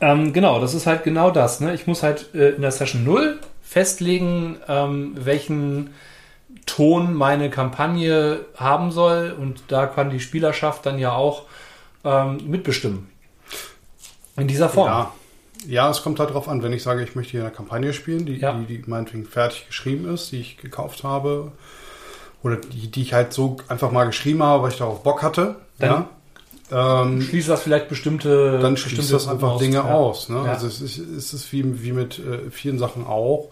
ähm, 0.00 0.32
genau, 0.32 0.60
das 0.60 0.74
ist 0.74 0.86
halt 0.86 1.04
genau 1.04 1.30
das. 1.30 1.60
Ne? 1.60 1.74
Ich 1.74 1.86
muss 1.86 2.02
halt 2.02 2.34
äh, 2.34 2.50
in 2.50 2.62
der 2.62 2.70
Session 2.70 3.04
0 3.04 3.38
festlegen, 3.62 4.56
ähm, 4.68 5.12
welchen 5.16 5.90
Ton 6.66 7.12
meine 7.14 7.50
Kampagne 7.50 8.40
haben 8.56 8.92
soll 8.92 9.34
und 9.38 9.64
da 9.68 9.86
kann 9.86 10.10
die 10.10 10.20
Spielerschaft 10.20 10.86
dann 10.86 10.98
ja 10.98 11.12
auch 11.12 11.42
ähm, 12.04 12.38
mitbestimmen. 12.46 13.08
In 14.36 14.48
dieser 14.48 14.68
Form. 14.68 14.86
Ja. 14.88 15.12
ja, 15.66 15.90
es 15.90 16.02
kommt 16.02 16.18
halt 16.18 16.30
drauf 16.30 16.48
an, 16.48 16.62
wenn 16.62 16.72
ich 16.72 16.82
sage, 16.82 17.02
ich 17.02 17.14
möchte 17.14 17.32
hier 17.32 17.42
eine 17.42 17.50
Kampagne 17.50 17.92
spielen, 17.92 18.24
die, 18.26 18.36
Ja. 18.36 18.52
die, 18.54 18.78
die 18.78 18.90
meinetwegen 18.90 19.26
fertig 19.26 19.66
geschrieben 19.66 20.12
ist, 20.12 20.32
die 20.32 20.40
ich 20.40 20.56
gekauft 20.56 21.04
habe, 21.04 21.52
oder 22.42 22.56
die, 22.56 22.90
die 22.90 23.02
ich 23.02 23.12
halt 23.14 23.32
so 23.32 23.58
einfach 23.68 23.92
mal 23.92 24.04
geschrieben 24.06 24.42
habe, 24.42 24.62
weil 24.64 24.70
ich 24.72 24.78
darauf 24.78 25.02
Bock 25.02 25.22
hatte. 25.22 25.56
Dann 25.78 26.06
ja. 26.70 27.02
ähm, 27.02 27.20
Schließt 27.22 27.48
das 27.48 27.62
vielleicht 27.62 27.88
bestimmte 27.88 28.58
dann 28.58 28.74
bestimmte 28.74 28.96
schließt 28.96 29.12
das 29.12 29.28
einfach 29.28 29.52
aus. 29.52 29.60
Dinge 29.60 29.76
Ja. 29.76 29.94
aus. 29.94 30.28
Ne? 30.28 30.40
Also 30.40 30.66
es 30.66 30.80
ist, 30.80 30.98
es 30.98 31.32
ist 31.34 31.52
wie, 31.52 31.82
wie 31.84 31.92
mit 31.92 32.18
äh, 32.18 32.50
vielen 32.50 32.78
Sachen 32.78 33.06
auch. 33.06 33.50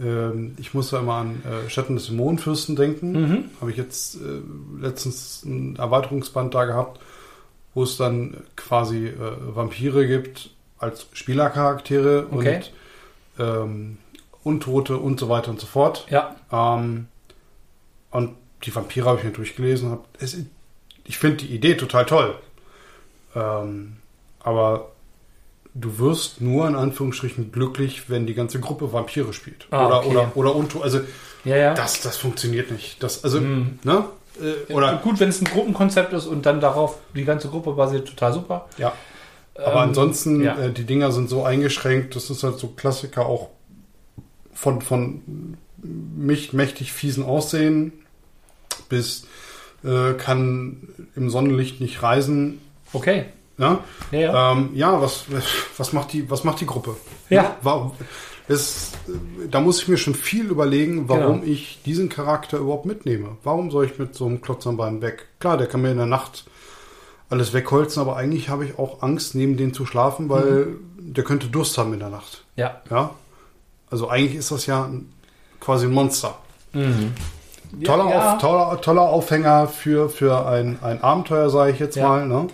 Ähm, 0.00 0.54
ich 0.58 0.74
muss 0.74 0.90
da 0.90 0.98
immer 0.98 1.14
an 1.14 1.42
äh, 1.44 1.70
Schatten 1.70 1.94
des 1.94 2.06
Dämonenfürsten 2.06 2.74
denken. 2.76 3.12
Mhm. 3.12 3.44
Habe 3.60 3.70
ich 3.70 3.76
jetzt 3.76 4.16
äh, 4.16 4.18
letztens 4.80 5.44
ein 5.44 5.76
Erweiterungsband 5.76 6.54
da 6.54 6.64
gehabt, 6.64 7.00
wo 7.76 7.82
es 7.82 7.96
dann 7.98 8.38
quasi 8.56 9.06
äh, 9.08 9.14
Vampire 9.54 10.06
gibt 10.06 10.48
als 10.78 11.06
Spielercharaktere 11.12 12.26
Okay. 12.30 12.56
und 13.36 13.44
ähm, 13.44 13.98
Untote 14.42 14.96
und 14.96 15.20
so 15.20 15.28
weiter 15.28 15.50
und 15.50 15.60
so 15.60 15.66
fort. 15.66 16.06
Ja, 16.10 16.36
Ähm, 16.50 17.08
Und 18.10 18.34
die 18.64 18.74
Vampire 18.74 19.06
habe 19.08 19.18
ich 19.18 19.24
mir 19.24 19.30
durchgelesen. 19.32 19.90
Hab, 19.90 20.06
es, 20.20 20.36
ich 21.04 21.18
finde 21.18 21.38
die 21.44 21.54
Idee 21.54 21.74
total 21.74 22.06
toll. 22.06 22.34
Ähm, 23.34 23.96
aber 24.40 24.92
du 25.74 25.98
wirst 25.98 26.40
nur 26.40 26.66
in 26.68 26.76
Anführungsstrichen 26.76 27.52
glücklich, 27.52 28.08
wenn 28.08 28.26
die 28.26 28.34
ganze 28.34 28.58
Gruppe 28.60 28.92
Vampire 28.92 29.32
spielt. 29.34 29.66
Ah, 29.70 29.86
oder, 29.86 29.98
okay. 29.98 30.08
oder, 30.08 30.32
oder 30.36 30.56
untu. 30.56 30.80
Also 30.80 31.00
Ja, 31.44 31.56
ja. 31.56 31.74
das, 31.74 32.00
das 32.00 32.16
funktioniert 32.16 32.70
nicht. 32.70 33.02
Das, 33.02 33.22
also, 33.24 33.40
Mhm. 33.40 33.78
ne? 33.84 34.04
Äh, 34.40 34.72
Oder 34.72 34.96
gut, 34.96 35.20
wenn 35.20 35.28
es 35.28 35.40
ein 35.40 35.46
Gruppenkonzept 35.46 36.12
ist 36.12 36.26
und 36.26 36.46
dann 36.46 36.60
darauf 36.60 36.98
die 37.14 37.24
ganze 37.24 37.48
Gruppe 37.48 37.72
basiert, 37.72 38.08
total 38.08 38.32
super. 38.32 38.66
ja. 38.78 38.92
Aber 39.54 39.72
Ähm, 39.84 39.88
ansonsten, 39.88 40.42
ja. 40.44 40.58
äh, 40.58 40.70
die 40.70 40.84
Dinger 40.84 41.12
sind 41.12 41.30
so 41.30 41.42
eingeschränkt, 41.42 42.14
das 42.14 42.28
ist 42.28 42.42
halt 42.42 42.58
so 42.58 42.68
Klassiker 42.68 43.24
auch 43.24 43.48
von, 44.52 44.82
von 44.82 45.56
mich 45.82 46.52
mächtig 46.52 46.92
fiesen 46.92 47.24
Aussehen 47.24 47.92
bis 48.90 49.26
äh, 49.84 50.12
kann 50.14 50.88
im 51.14 51.30
Sonnenlicht 51.30 51.80
nicht 51.80 52.02
reisen. 52.02 52.60
Okay. 52.92 53.26
Ja, 53.58 53.80
Ja, 54.10 54.18
ja. 54.18 54.52
ähm, 54.52 54.70
ja 54.74 55.00
was, 55.00 55.24
was, 55.78 55.92
macht 55.94 56.12
die, 56.12 56.30
was 56.30 56.44
macht 56.44 56.60
die 56.60 56.66
Gruppe? 56.66 56.96
Ja. 57.30 57.56
Warum, 57.62 57.92
es, 58.48 58.92
da 59.50 59.60
muss 59.60 59.82
ich 59.82 59.88
mir 59.88 59.96
schon 59.96 60.14
viel 60.14 60.46
überlegen, 60.46 61.08
warum 61.08 61.40
Genau. 61.40 61.52
ich 61.52 61.80
diesen 61.84 62.08
Charakter 62.08 62.58
überhaupt 62.58 62.86
mitnehme. 62.86 63.36
Warum 63.42 63.70
soll 63.70 63.86
ich 63.86 63.98
mit 63.98 64.14
so 64.14 64.26
einem 64.26 64.40
Klotz 64.40 64.66
am 64.66 64.76
Bein 64.76 65.02
weg? 65.02 65.26
Klar, 65.40 65.56
der 65.58 65.66
kann 65.66 65.82
mir 65.82 65.90
in 65.90 65.96
der 65.96 66.06
Nacht 66.06 66.44
alles 67.28 67.52
wegholzen, 67.52 68.00
aber 68.00 68.16
eigentlich 68.16 68.48
habe 68.48 68.64
ich 68.64 68.78
auch 68.78 69.02
Angst, 69.02 69.34
neben 69.34 69.56
dem 69.56 69.74
zu 69.74 69.84
schlafen, 69.84 70.28
weil 70.28 70.66
Mhm. 70.66 71.12
der 71.14 71.24
könnte 71.24 71.48
Durst 71.48 71.76
haben 71.76 71.92
in 71.92 71.98
der 72.00 72.10
Nacht. 72.10 72.44
ja. 72.56 72.80
Ja, 72.90 73.10
also 73.90 74.08
eigentlich 74.08 74.36
ist 74.36 74.50
das 74.52 74.66
ja 74.66 74.88
quasi 75.60 75.86
ein 75.86 75.92
Monster. 75.92 76.36
Mhm. 76.72 77.14
Toller, 77.84 78.08
ja. 78.10 78.34
Auf, 78.34 78.40
toller, 78.40 78.80
toller 78.80 79.02
Aufhänger 79.02 79.66
für, 79.66 80.08
für 80.08 80.46
ein, 80.46 80.78
ein 80.82 81.02
Abenteuer, 81.02 81.50
sage 81.50 81.72
ich 81.72 81.80
jetzt 81.80 81.96
Ja. 81.96 82.08
mal. 82.08 82.26
Ne? 82.28 82.46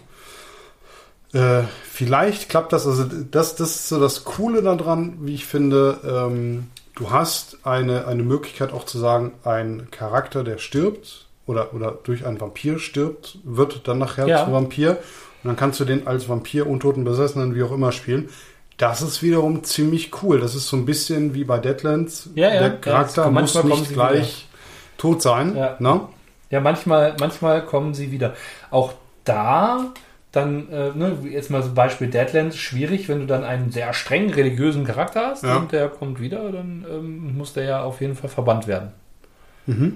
Äh, 1.33 1.63
vielleicht 1.91 2.49
klappt 2.49 2.73
das, 2.73 2.87
also 2.87 3.05
das, 3.05 3.57
das 3.57 3.71
ist 3.71 3.89
so 3.89 3.99
das 4.01 4.25
Coole 4.25 4.63
daran, 4.63 5.19
wie 5.23 5.35
ich 5.35 5.47
finde. 5.47 5.99
Ähm, 6.05 6.69
du 6.95 7.11
hast 7.11 7.59
eine, 7.65 8.07
eine 8.07 8.23
Möglichkeit 8.23 8.73
auch 8.73 8.85
zu 8.85 8.99
sagen, 8.99 9.33
ein 9.45 9.89
Charakter, 9.91 10.45
der 10.45 10.59
stirbt 10.59 11.27
oder, 11.47 11.73
oder 11.75 11.93
durch 12.05 12.27
einen 12.27 12.41
Vampir 12.41 12.79
stirbt, 12.79 13.39
wird 13.45 13.89
dann 13.89 13.99
nachher 13.99 14.27
Ja. 14.27 14.45
zu 14.45 14.53
Vampir. 14.53 14.99
Und 15.43 15.49
dann 15.49 15.57
kannst 15.57 15.81
du 15.81 15.85
den 15.85 16.07
als 16.07 16.29
Vampir, 16.29 16.67
Untoten, 16.67 17.05
Besessenen, 17.05 17.55
wie 17.55 17.63
auch 17.63 17.73
immer 17.73 17.93
spielen. 17.93 18.29
Das 18.77 19.03
ist 19.03 19.23
wiederum 19.23 19.65
ziemlich 19.65 20.11
cool. 20.23 20.41
Das 20.41 20.55
ist 20.55 20.69
so 20.69 20.77
ein 20.77 20.87
bisschen 20.87 21.35
wie 21.35 21.45
bei 21.45 21.59
Deadlands. 21.59 22.31
Ja, 22.35 22.53
ja. 22.53 22.61
Der 22.61 22.71
Charakter 22.79 23.31
muss 23.31 23.63
nicht 23.65 23.93
gleich 23.93 24.49
tot 24.99 25.23
sein. 25.23 25.57
Ja. 25.57 25.77
Ne? 25.79 26.03
Ja, 26.51 26.61
manchmal, 26.61 27.17
manchmal 27.19 27.65
kommen 27.65 27.95
sie 27.95 28.13
wieder. 28.13 28.35
Auch 28.71 28.93
da 29.25 29.93
dann, 30.33 30.69
äh, 30.71 30.91
ne, 30.95 31.19
jetzt 31.31 31.51
mal 31.51 31.63
so 31.63 31.73
Beispiel 31.75 32.09
Deadlands, 32.09 32.57
schwierig, 32.57 33.09
wenn 33.09 33.21
du 33.21 33.27
dann 33.27 33.45
einen 33.45 33.71
sehr 33.71 33.93
streng 33.93 34.33
religiösen 34.33 34.85
Charakter 34.85 35.27
hast 35.27 35.45
Ja. 35.45 35.57
und 35.59 35.73
der 35.73 35.89
kommt 35.89 36.21
wieder, 36.21 36.51
dann 36.51 36.85
ähm, 36.91 37.37
muss 37.37 37.53
der 37.53 37.65
ja 37.65 37.83
auf 37.83 38.01
jeden 38.01 38.15
Fall 38.17 38.31
verbannt 38.31 38.67
werden. 38.67 38.93
Mhm. 39.67 39.95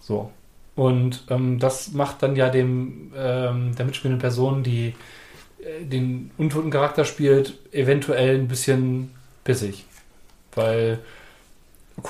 So. 0.00 0.30
Und 0.76 1.24
ähm, 1.30 1.58
das 1.58 1.92
macht 1.92 2.22
dann 2.22 2.36
ja 2.36 2.50
dem 2.50 3.12
ähm, 3.16 3.74
der 3.76 3.86
mitspielenden 3.86 4.20
Person, 4.20 4.62
die 4.64 4.94
äh, 5.60 5.84
den 5.84 6.30
untoten 6.36 6.70
Charakter 6.70 7.04
spielt, 7.04 7.54
eventuell 7.72 8.36
ein 8.38 8.48
bisschen 8.48 9.12
pissig. 9.44 9.84
Weil 10.54 10.98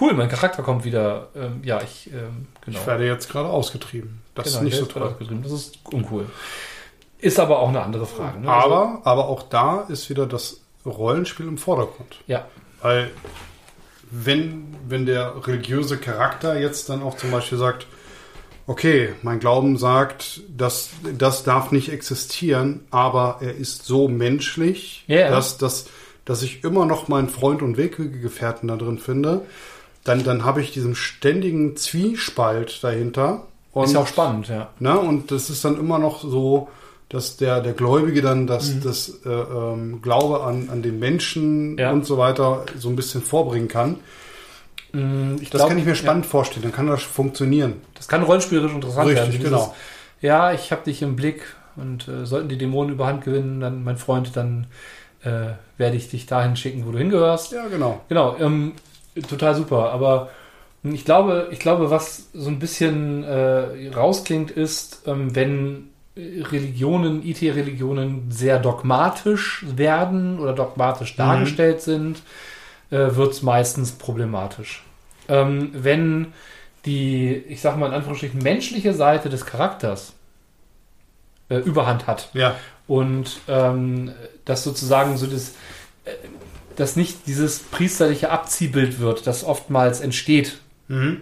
cool, 0.01 0.15
mein 0.15 0.29
Charakter 0.29 0.63
kommt 0.63 0.85
wieder. 0.85 1.29
Ähm, 1.37 1.61
ja, 1.63 1.81
ich 1.83 2.11
ähm, 2.13 2.47
genau. 2.65 2.79
Ich 2.81 2.87
werde 2.87 3.07
jetzt 3.07 3.31
gerade 3.31 3.49
ausgetrieben. 3.49 4.23
Das 4.35 4.47
Genau, 4.47 4.57
ist 4.59 4.65
nicht 4.65 4.77
so 4.79 4.87
toll. 4.87 5.03
ausgetrieben. 5.03 5.43
Das 5.43 5.53
ist 5.53 5.79
uncool. 5.93 6.27
Ist 7.19 7.41
aber 7.41 7.61
auch 7.61 7.69
eine 7.69 7.83
andere 7.83 8.07
Frage. 8.07 8.41
Ne? 8.41 8.49
Aber, 8.49 9.01
aber 9.05 9.29
auch 9.29 9.43
da 9.45 9.81
ist 9.89 10.11
wieder 10.11 10.27
das 10.27 10.61
Rollenspiel 10.85 11.47
im 11.47 11.59
Vordergrund. 11.59 12.11
Also, 12.11 12.23
ja, 12.27 12.47
Weil 12.83 13.11
wenn, 14.11 14.77
wenn 14.87 15.07
der 15.07 15.47
religiöse 15.47 15.97
Charakter 15.99 16.59
jetzt 16.59 16.89
dann 16.89 17.03
auch 17.03 17.17
zum 17.17 17.31
Beispiel 17.31 17.59
sagt, 17.59 17.87
okay, 18.67 19.13
mein 19.23 19.41
Glauben 19.41 19.77
sagt, 19.77 20.43
dass 20.49 20.91
das 21.19 21.45
darf 21.45 21.73
nicht 21.73 21.91
existieren, 21.91 22.87
aber 22.91 23.39
er 23.41 23.55
ist 23.55 23.85
so 23.85 24.09
menschlich, 24.09 25.05
ja. 25.07 25.31
dass, 25.31 25.59
dass, 25.59 25.87
dass 26.25 26.43
ich 26.43 26.65
immer 26.65 26.87
noch 26.87 27.09
meinen 27.09 27.29
Freund 27.29 27.63
und 27.63 27.77
Weggefährten 27.77 28.69
da 28.69 28.77
drin 28.77 28.99
finde, 28.99 29.43
dann, 30.05 30.23
dann 30.23 30.45
habe 30.45 30.61
ich 30.61 30.73
diesen 30.73 30.95
ständigen 30.95 31.77
Zwiespalt 31.77 32.83
dahinter. 32.85 33.47
Und, 33.73 33.85
ist 33.85 33.95
ja 33.95 34.01
auch 34.01 34.07
spannend, 34.07 34.49
ja. 34.49 34.71
Ne? 34.79 34.99
Und 34.99 35.31
das 35.31 35.51
ist 35.51 35.65
dann 35.65 35.79
immer 35.79 35.99
noch 35.99 36.23
so, 36.23 36.69
dass 37.09 37.37
der, 37.37 37.61
der 37.61 37.73
Gläubige 37.75 38.23
dann 38.23 38.47
das, 38.47 38.75
Mhm. 38.75 38.81
das 38.83 39.21
äh, 39.25 39.29
ähm, 39.31 40.01
Glaube 40.03 40.43
an, 40.43 40.69
an 40.71 40.83
den 40.83 40.99
Menschen 40.99 41.77
Ja. 41.79 41.93
und 41.93 42.05
so 42.07 42.19
weiter 42.19 42.65
so 42.79 42.89
ein 42.89 42.97
bisschen 42.97 43.23
vorbringen 43.23 43.69
kann. 43.69 43.97
Ich 45.41 45.51
Das 45.51 45.59
glaub, 45.59 45.69
kann 45.71 45.79
ich 45.79 45.85
mir 45.85 45.97
spannend 45.97 46.25
vorstellen, 46.25 46.63
dann 46.63 46.73
kann 46.73 46.87
das 46.87 47.03
funktionieren. 47.03 47.71
Ja, 47.73 47.77
das 47.95 48.07
kann 48.07 48.23
rollenspielerisch 48.23 48.73
interessant 48.73 49.09
werden. 49.09 49.19
Richtig, 49.25 49.41
Dieses, 49.41 49.51
genau. 49.51 49.75
Ja, 50.21 50.53
ich 50.53 50.71
habe 50.71 50.85
dich 50.85 51.03
im 51.03 51.17
Blick 51.17 51.43
und 51.75 52.07
äh, 52.07 52.25
sollten 52.25 52.49
die 52.49 52.57
Dämonen 52.59 52.93
überhand 52.95 53.25
gewinnen, 53.25 53.61
dann 53.61 53.83
mein 53.83 53.97
Freund, 53.97 54.37
dann 54.37 54.69
äh, 55.25 55.55
werde 55.79 55.97
ich 55.97 56.11
dich 56.11 56.27
dahin 56.27 56.55
schicken, 56.55 56.87
wo 56.87 56.93
du 56.93 56.99
hingehörst. 56.99 57.51
Ja, 57.53 57.67
genau. 57.67 58.03
Genau, 58.09 58.37
ähm, 58.39 58.73
total 59.29 59.57
super. 59.57 59.91
Aber 59.91 60.29
ich 60.85 61.05
glaube, 61.05 61.49
ich 61.51 61.59
glaube, 61.59 61.91
was 61.91 62.29
so 62.33 62.49
ein 62.49 62.61
bisschen 62.61 63.25
äh, 63.25 63.89
rausklingt, 63.97 64.53
ist, 64.53 65.03
ähm, 65.07 65.35
wenn 65.35 65.89
Religionen, 66.17 67.27
IT-Religionen 67.27 68.31
sehr 68.31 68.59
dogmatisch 68.61 69.65
werden 69.75 70.39
oder 70.39 70.53
dogmatisch 70.53 71.17
dargestellt 71.17 71.81
sind, 71.81 72.23
äh, 72.91 73.17
wird 73.17 73.33
es 73.33 73.43
meistens 73.43 73.93
problematisch. 73.93 74.85
Ähm, 75.29 75.71
wenn 75.73 76.33
die, 76.85 77.35
ich 77.49 77.61
sag 77.61 77.77
mal 77.77 77.87
in 77.87 77.95
Anführungsstrichen, 77.95 78.41
menschliche 78.43 78.93
Seite 78.93 79.29
des 79.29 79.45
Charakters 79.47 80.13
äh, 81.49 81.57
Überhand 81.57 82.07
hat 82.07 82.29
Ja, 82.35 82.55
und 82.87 83.41
ähm, 83.49 84.13
dass 84.45 84.63
sozusagen 84.63 85.17
so 85.17 85.27
das, 85.27 85.51
äh, 86.05 86.13
dass 86.77 86.97
nicht 86.97 87.27
dieses 87.27 87.61
priesterliche 87.61 88.31
Abziehbild 88.31 89.01
wird, 89.01 89.27
das 89.27 89.45
oftmals 89.45 90.01
entsteht 90.01 90.59
mhm. 90.89 91.21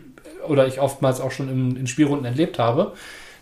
oder 0.48 0.66
ich 0.66 0.80
oftmals 0.80 1.20
auch 1.20 1.30
schon 1.30 1.48
in, 1.48 1.76
in 1.76 1.86
Spielrunden 1.86 2.24
erlebt 2.24 2.58
habe, 2.58 2.94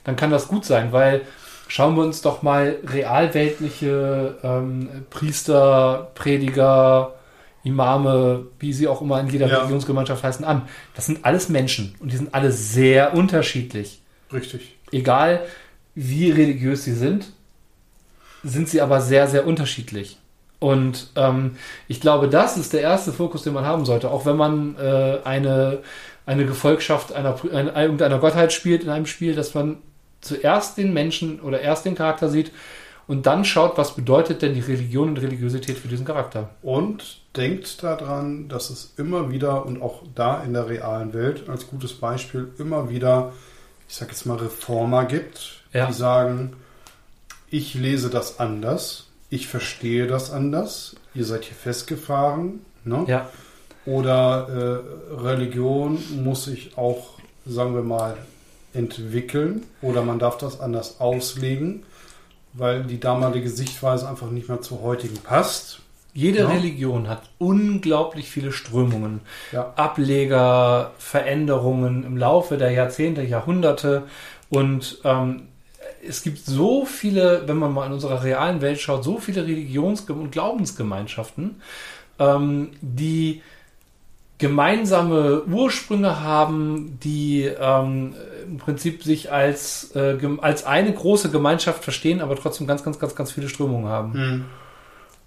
dann 0.04 0.16
kann 0.16 0.30
das 0.30 0.48
gut 0.48 0.64
sein, 0.64 0.92
weil 0.92 1.22
schauen 1.70 1.94
wir 1.96 2.02
uns 2.02 2.20
doch 2.20 2.42
mal 2.42 2.78
realweltliche 2.84 4.36
ähm, 4.42 4.88
Priester, 5.08 6.10
Prediger, 6.14 7.14
Imame, 7.62 8.46
wie 8.58 8.72
sie 8.72 8.88
auch 8.88 9.00
immer 9.00 9.20
in 9.20 9.28
jeder 9.28 9.46
Ja. 9.46 9.58
Religionsgemeinschaft 9.58 10.24
heißen, 10.24 10.44
an. 10.44 10.62
Das 10.96 11.06
sind 11.06 11.24
alles 11.24 11.48
Menschen 11.48 11.94
und 12.00 12.10
die 12.10 12.16
sind 12.16 12.34
alle 12.34 12.50
sehr 12.50 13.14
unterschiedlich 13.14 14.02
richtig. 14.32 14.76
egal 14.90 15.42
wie 15.94 16.30
religiös 16.30 16.84
sie 16.84 16.94
sind, 16.94 17.32
sind 18.42 18.68
sie 18.68 18.80
aber 18.80 19.00
sehr, 19.00 19.28
sehr 19.28 19.46
unterschiedlich. 19.46 20.18
Und 20.58 21.10
ähm, 21.14 21.56
ich 21.86 22.00
glaube, 22.00 22.28
das 22.28 22.56
ist 22.56 22.72
der 22.72 22.80
erste 22.80 23.12
Fokus, 23.12 23.44
den 23.44 23.52
man 23.52 23.64
haben 23.64 23.84
sollte, 23.84 24.10
auch 24.10 24.26
wenn 24.26 24.36
man 24.36 24.76
äh, 24.76 25.18
eine, 25.24 25.78
eine 26.26 26.46
Gefolgschaft 26.46 27.12
einer, 27.12 27.36
einer, 27.52 27.76
irgendeiner 27.76 28.18
Gottheit 28.18 28.52
spielt 28.52 28.82
in 28.82 28.90
einem 28.90 29.06
Spiel, 29.06 29.34
dass 29.34 29.54
man 29.54 29.78
zuerst 30.20 30.76
den 30.78 30.92
Menschen 30.92 31.40
oder 31.40 31.60
erst 31.60 31.84
den 31.84 31.94
Charakter 31.94 32.28
sieht 32.28 32.52
und 33.06 33.26
dann 33.26 33.44
schaut, 33.44 33.76
was 33.78 33.94
bedeutet 33.96 34.42
denn 34.42 34.54
die 34.54 34.60
Religion 34.60 35.08
und 35.10 35.16
Religiosität 35.18 35.76
für 35.78 35.88
diesen 35.88 36.06
Charakter. 36.06 36.50
Und 36.62 37.18
denkt 37.36 37.82
daran, 37.82 38.48
dass 38.48 38.70
es 38.70 38.92
immer 38.96 39.30
wieder 39.30 39.66
und 39.66 39.82
auch 39.82 40.02
da 40.14 40.42
in 40.42 40.52
der 40.52 40.68
realen 40.68 41.12
Welt 41.12 41.48
als 41.48 41.66
gutes 41.68 41.92
Beispiel 41.94 42.48
immer 42.58 42.88
wieder, 42.90 43.32
ich 43.88 43.96
sag 43.96 44.08
jetzt 44.08 44.26
mal, 44.26 44.36
Reformer 44.36 45.04
gibt, 45.06 45.62
Ja. 45.72 45.86
die 45.86 45.92
sagen, 45.92 46.52
ich 47.50 47.74
lese 47.74 48.10
das 48.10 48.38
anders, 48.38 49.06
ich 49.28 49.48
verstehe 49.48 50.06
das 50.06 50.30
anders, 50.30 50.94
ihr 51.14 51.24
seid 51.24 51.44
hier 51.44 51.56
festgefahren. 51.56 52.60
Ne? 52.84 53.04
Ja, 53.08 53.28
Oder 53.86 54.82
äh, 55.12 55.14
Religion 55.20 55.98
muss 56.22 56.44
sich 56.44 56.76
auch, 56.78 57.14
sagen 57.46 57.74
wir 57.74 57.82
mal, 57.82 58.16
entwickeln 58.74 59.64
oder 59.82 60.02
man 60.02 60.18
darf 60.18 60.38
das 60.38 60.60
anders 60.60 61.00
auslegen, 61.00 61.82
weil 62.52 62.84
die 62.84 63.00
damalige 63.00 63.48
Sichtweise 63.48 64.08
einfach 64.08 64.30
nicht 64.30 64.48
mehr 64.48 64.60
zur 64.60 64.82
heutigen 64.82 65.18
passt. 65.18 65.80
jede 66.12 66.40
Ja. 66.40 66.48
Religion 66.48 67.08
hat 67.08 67.22
unglaublich 67.38 68.30
viele 68.30 68.52
Strömungen. 68.52 69.20
Ja, 69.52 69.72
Ableger, 69.76 70.92
Veränderungen 70.98 72.04
im 72.04 72.16
Laufe 72.16 72.56
der 72.56 72.72
Jahrzehnte, 72.72 73.22
Jahrhunderte. 73.22 74.04
Und 74.48 75.00
ähm, 75.04 75.42
es 76.06 76.22
gibt 76.22 76.38
so 76.38 76.84
viele, 76.84 77.42
wenn 77.46 77.58
man 77.58 77.72
mal 77.72 77.86
in 77.86 77.92
unserer 77.92 78.24
realen 78.24 78.60
Welt 78.60 78.80
schaut, 78.80 79.04
so 79.04 79.18
viele 79.18 79.46
Religions- 79.46 80.02
und 80.08 80.32
Glaubensgemeinschaften, 80.32 81.60
ähm, 82.18 82.70
die 82.80 83.42
gemeinsame 84.40 85.42
Ursprünge 85.44 86.20
haben, 86.20 86.98
die 87.02 87.44
ähm, 87.44 88.14
im 88.46 88.56
Prinzip 88.56 89.04
sich 89.04 89.30
als, 89.30 89.94
äh, 89.94 90.16
als 90.40 90.64
eine 90.64 90.92
große 90.92 91.30
Gemeinschaft 91.30 91.84
verstehen, 91.84 92.20
aber 92.20 92.34
trotzdem 92.36 92.66
ganz, 92.66 92.82
ganz, 92.82 92.98
ganz, 92.98 93.14
ganz 93.14 93.30
viele 93.30 93.48
Strömungen 93.48 93.86
haben. 93.86 94.12
Mhm. 94.12 94.44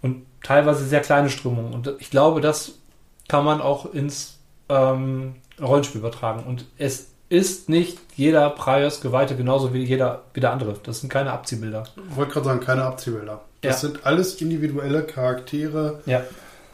Und 0.01 0.25
teilweise 0.43 0.83
sehr 0.83 0.99
kleine 0.99 1.29
Strömungen. 1.29 1.73
Und 1.73 1.93
ich 1.99 2.09
glaube, 2.09 2.41
das 2.41 2.73
kann 3.29 3.45
man 3.45 3.61
auch 3.61 3.93
ins 3.93 4.39
ähm, 4.67 5.35
Rollenspiel 5.61 5.99
übertragen. 5.99 6.43
Und 6.43 6.65
es 6.77 7.11
ist 7.29 7.69
nicht 7.69 7.99
jeder 8.15 8.49
Priors 8.49 8.99
Geweihte 8.99 9.35
genauso 9.35 9.73
wie 9.73 9.83
jeder 9.83 10.23
wie 10.33 10.39
der 10.39 10.51
andere. 10.51 10.75
Das 10.83 11.01
sind 11.01 11.09
keine 11.09 11.31
Abziehbilder. 11.31 11.83
Ich 12.09 12.15
wollte 12.15 12.33
gerade 12.33 12.45
sagen, 12.47 12.59
keine 12.59 12.83
Abziehbilder. 12.83 13.41
Das 13.61 13.81
ja. 13.81 13.89
sind 13.89 14.05
alles 14.05 14.41
individuelle 14.41 15.03
Charaktere, 15.03 16.01
ja. 16.07 16.23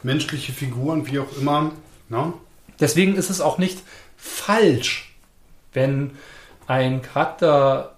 menschliche 0.02 0.52
Figuren, 0.52 1.06
wie 1.06 1.18
auch 1.18 1.36
immer. 1.38 1.70
No? 2.10 2.38
Deswegen 2.78 3.14
ist 3.14 3.30
es 3.30 3.40
auch 3.40 3.56
nicht 3.56 3.78
falsch, 4.16 5.14
wenn 5.72 6.12
ein 6.66 7.00
Charakter 7.00 7.96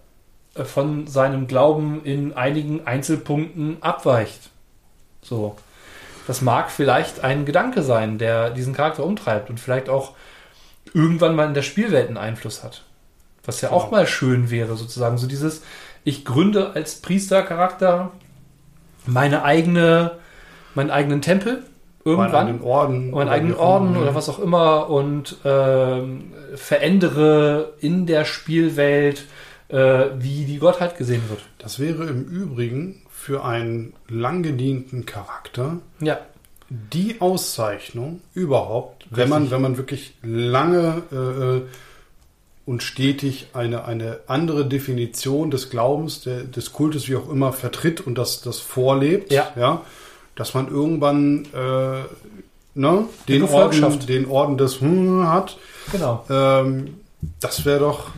von 0.55 1.07
seinem 1.07 1.47
Glauben 1.47 2.05
in 2.05 2.35
einigen 2.35 2.87
Einzelpunkten 2.87 3.79
abweicht. 3.83 4.51
So. 5.23 5.57
Das 6.27 6.43
mag 6.43 6.71
vielleicht 6.71 7.25
ein 7.25 7.47
Gedanke 7.47 7.83
sein, 7.83 8.19
der 8.19 8.51
diesen 8.51 8.75
Charakter 8.75 9.05
umtreibt 9.05 9.51
und 9.51 9.59
vielleicht 9.59 9.89
auch 9.89 10.15
irgendwann 10.95 11.35
mal 11.35 11.49
in 11.49 11.55
der 11.55 11.63
Spielwelt 11.63 12.09
einen 12.09 12.19
Einfluss 12.19 12.63
hat. 12.63 12.85
Was 13.45 13.61
ja 13.61 13.71
auch 13.71 13.91
mal 13.91 14.07
schön 14.07 14.51
wäre, 14.51 14.77
sozusagen. 14.77 15.19
So 15.19 15.27
dieses, 15.27 15.63
ich 16.05 16.25
gründe 16.25 16.73
als 16.75 16.97
Priestercharakter 17.01 18.13
meine 19.07 19.43
eigene, 19.43 20.19
meinen 20.75 20.91
eigenen 20.91 21.23
Tempel 21.23 21.65
irgendwann. 22.05 22.33
Meinen 22.33 22.47
eigenen 22.47 22.63
Orden. 22.63 23.11
Meinen 23.11 23.29
eigenen 23.29 23.57
Orden 23.57 23.97
oder 23.97 24.15
was 24.15 24.29
auch 24.29 24.39
immer 24.39 24.91
und 24.91 25.45
äh, 25.45 26.03
verändere 26.57 27.75
in 27.81 28.07
der 28.07 28.25
Spielwelt, 28.25 29.25
äh, 29.69 30.07
wie 30.19 30.45
die 30.45 30.59
Gottheit 30.59 30.97
gesehen 30.97 31.23
wird. 31.29 31.41
Das 31.59 31.79
wäre 31.79 32.05
im 32.05 32.25
Übrigen 32.25 33.03
für 33.11 33.45
einen 33.45 33.95
lang 34.09 34.43
gedienten 34.43 35.07
Charakter 35.07 35.79
ja. 36.01 36.19
die 36.69 37.21
Auszeichnung 37.21 38.21
überhaupt, 38.35 39.07
wenn 39.11 39.29
man, 39.29 39.51
wenn 39.51 39.63
man 39.63 39.77
wirklich 39.77 40.15
lange 40.23 41.03
äh, 41.13 41.69
und 42.65 42.83
stetig 42.83 43.49
eine, 43.55 43.85
eine 43.85 44.21
andere 44.27 44.67
Definition 44.67 45.51
des 45.51 45.71
Glaubens, 45.71 46.23
der, 46.23 46.43
des 46.45 46.73
Kultes, 46.73 47.09
wie 47.09 47.17
auch 47.17 47.29
immer, 47.29 47.53
vertritt 47.53 48.01
und 48.01 48.17
das, 48.17 48.41
das 48.41 48.61
vorlebt, 48.61 49.33
ja. 49.33 49.53
ja 49.57 49.83
dass 50.35 50.55
man 50.55 50.69
irgendwann 50.69 51.47
äh, 51.55 52.03
ne, 52.75 53.05
den, 53.29 53.43
Orden, 53.45 54.07
den 54.07 54.27
Orden 54.29 54.59
des 54.59 54.81
hm 54.81 55.29
hat. 55.29 55.59
Genau. 55.91 56.25
Ähm, 56.31 57.01
das 57.41 57.65
wäre 57.65 57.81
doch 57.81 58.11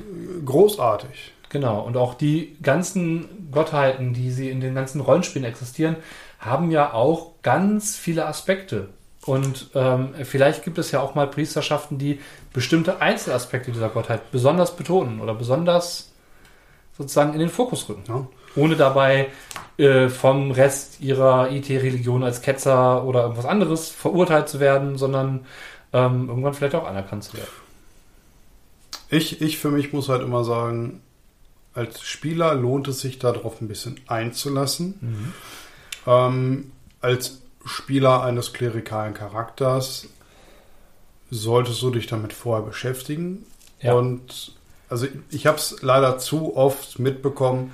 großartig. 0.44 1.32
Genau. 1.48 1.80
Und 1.80 1.96
auch 1.96 2.14
die 2.14 2.56
ganzen 2.62 3.50
Gottheiten, 3.50 4.12
die 4.12 4.30
sie 4.30 4.50
in 4.50 4.60
den 4.60 4.74
ganzen 4.74 5.00
Rollenspielen 5.00 5.46
existieren, 5.46 5.96
haben 6.38 6.70
ja 6.70 6.92
auch 6.92 7.32
ganz 7.42 7.96
viele 7.96 8.26
Aspekte. 8.26 8.88
Und 9.24 9.70
ähm, 9.74 10.14
vielleicht 10.24 10.64
gibt 10.64 10.78
es 10.78 10.90
ja 10.90 11.00
auch 11.00 11.14
mal 11.14 11.26
Priesterschaften, 11.26 11.96
die 11.96 12.20
bestimmte 12.52 13.00
Einzelaspekte 13.00 13.72
dieser 13.72 13.88
Gottheit 13.88 14.30
besonders 14.30 14.76
betonen 14.76 15.20
oder 15.20 15.34
besonders 15.34 16.10
sozusagen 16.96 17.32
in 17.32 17.38
den 17.38 17.48
Fokus 17.48 17.88
rücken. 17.88 18.02
Ja. 18.06 18.26
Ohne 18.56 18.76
dabei 18.76 19.28
äh, 19.76 20.08
vom 20.08 20.50
Rest 20.50 21.00
ihrer 21.00 21.50
IT-Religion 21.50 22.22
als 22.22 22.42
Ketzer 22.42 23.04
oder 23.04 23.22
irgendwas 23.22 23.46
anderes 23.46 23.88
verurteilt 23.88 24.48
zu 24.48 24.60
werden, 24.60 24.96
sondern 24.96 25.46
ähm, 25.92 26.28
irgendwann 26.28 26.54
vielleicht 26.54 26.74
auch 26.74 26.86
anerkannt 26.86 27.24
zu 27.24 27.36
werden. 27.36 27.50
Ich, 29.10 29.40
ich 29.40 29.58
für 29.58 29.70
mich 29.70 29.92
muss 29.92 30.08
halt 30.08 30.22
immer 30.22 30.44
sagen, 30.44 31.02
als 31.74 32.02
Spieler 32.02 32.54
lohnt 32.54 32.88
es 32.88 33.00
sich 33.00 33.18
darauf 33.18 33.60
ein 33.60 33.68
bisschen 33.68 34.00
einzulassen. 34.06 34.98
Mhm. 35.00 35.32
Ähm, 36.06 36.72
als 37.00 37.42
Spieler 37.64 38.22
eines 38.22 38.52
klerikalen 38.52 39.14
Charakters 39.14 40.06
solltest 41.30 41.82
du 41.82 41.90
dich 41.90 42.06
damit 42.06 42.32
vorher 42.32 42.64
beschäftigen. 42.64 43.44
Ja. 43.80 43.94
Und 43.94 44.52
also 44.88 45.06
ich 45.30 45.46
habe 45.46 45.58
es 45.58 45.82
leider 45.82 46.18
zu 46.18 46.56
oft 46.56 46.98
mitbekommen, 46.98 47.72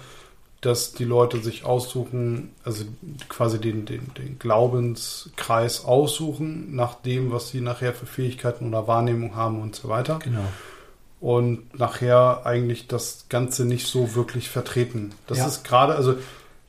dass 0.60 0.92
die 0.92 1.04
Leute 1.04 1.40
sich 1.40 1.64
aussuchen, 1.64 2.50
also 2.64 2.84
quasi 3.28 3.58
den, 3.58 3.86
den, 3.86 4.12
den 4.18 4.38
Glaubenskreis 4.38 5.84
aussuchen, 5.84 6.74
nach 6.74 6.94
dem, 6.96 7.32
was 7.32 7.48
sie 7.48 7.60
nachher 7.60 7.94
für 7.94 8.06
Fähigkeiten 8.06 8.68
oder 8.68 8.86
Wahrnehmung 8.86 9.36
haben 9.36 9.62
und 9.62 9.74
so 9.74 9.88
weiter. 9.88 10.18
Genau. 10.22 10.44
Und 11.20 11.78
nachher 11.78 12.42
eigentlich 12.44 12.88
das 12.88 13.26
Ganze 13.28 13.64
nicht 13.64 13.86
so 13.86 14.14
wirklich 14.14 14.50
vertreten. 14.50 15.12
Das 15.26 15.38
ja. 15.38 15.46
ist 15.46 15.64
gerade, 15.64 15.94
also 15.94 16.16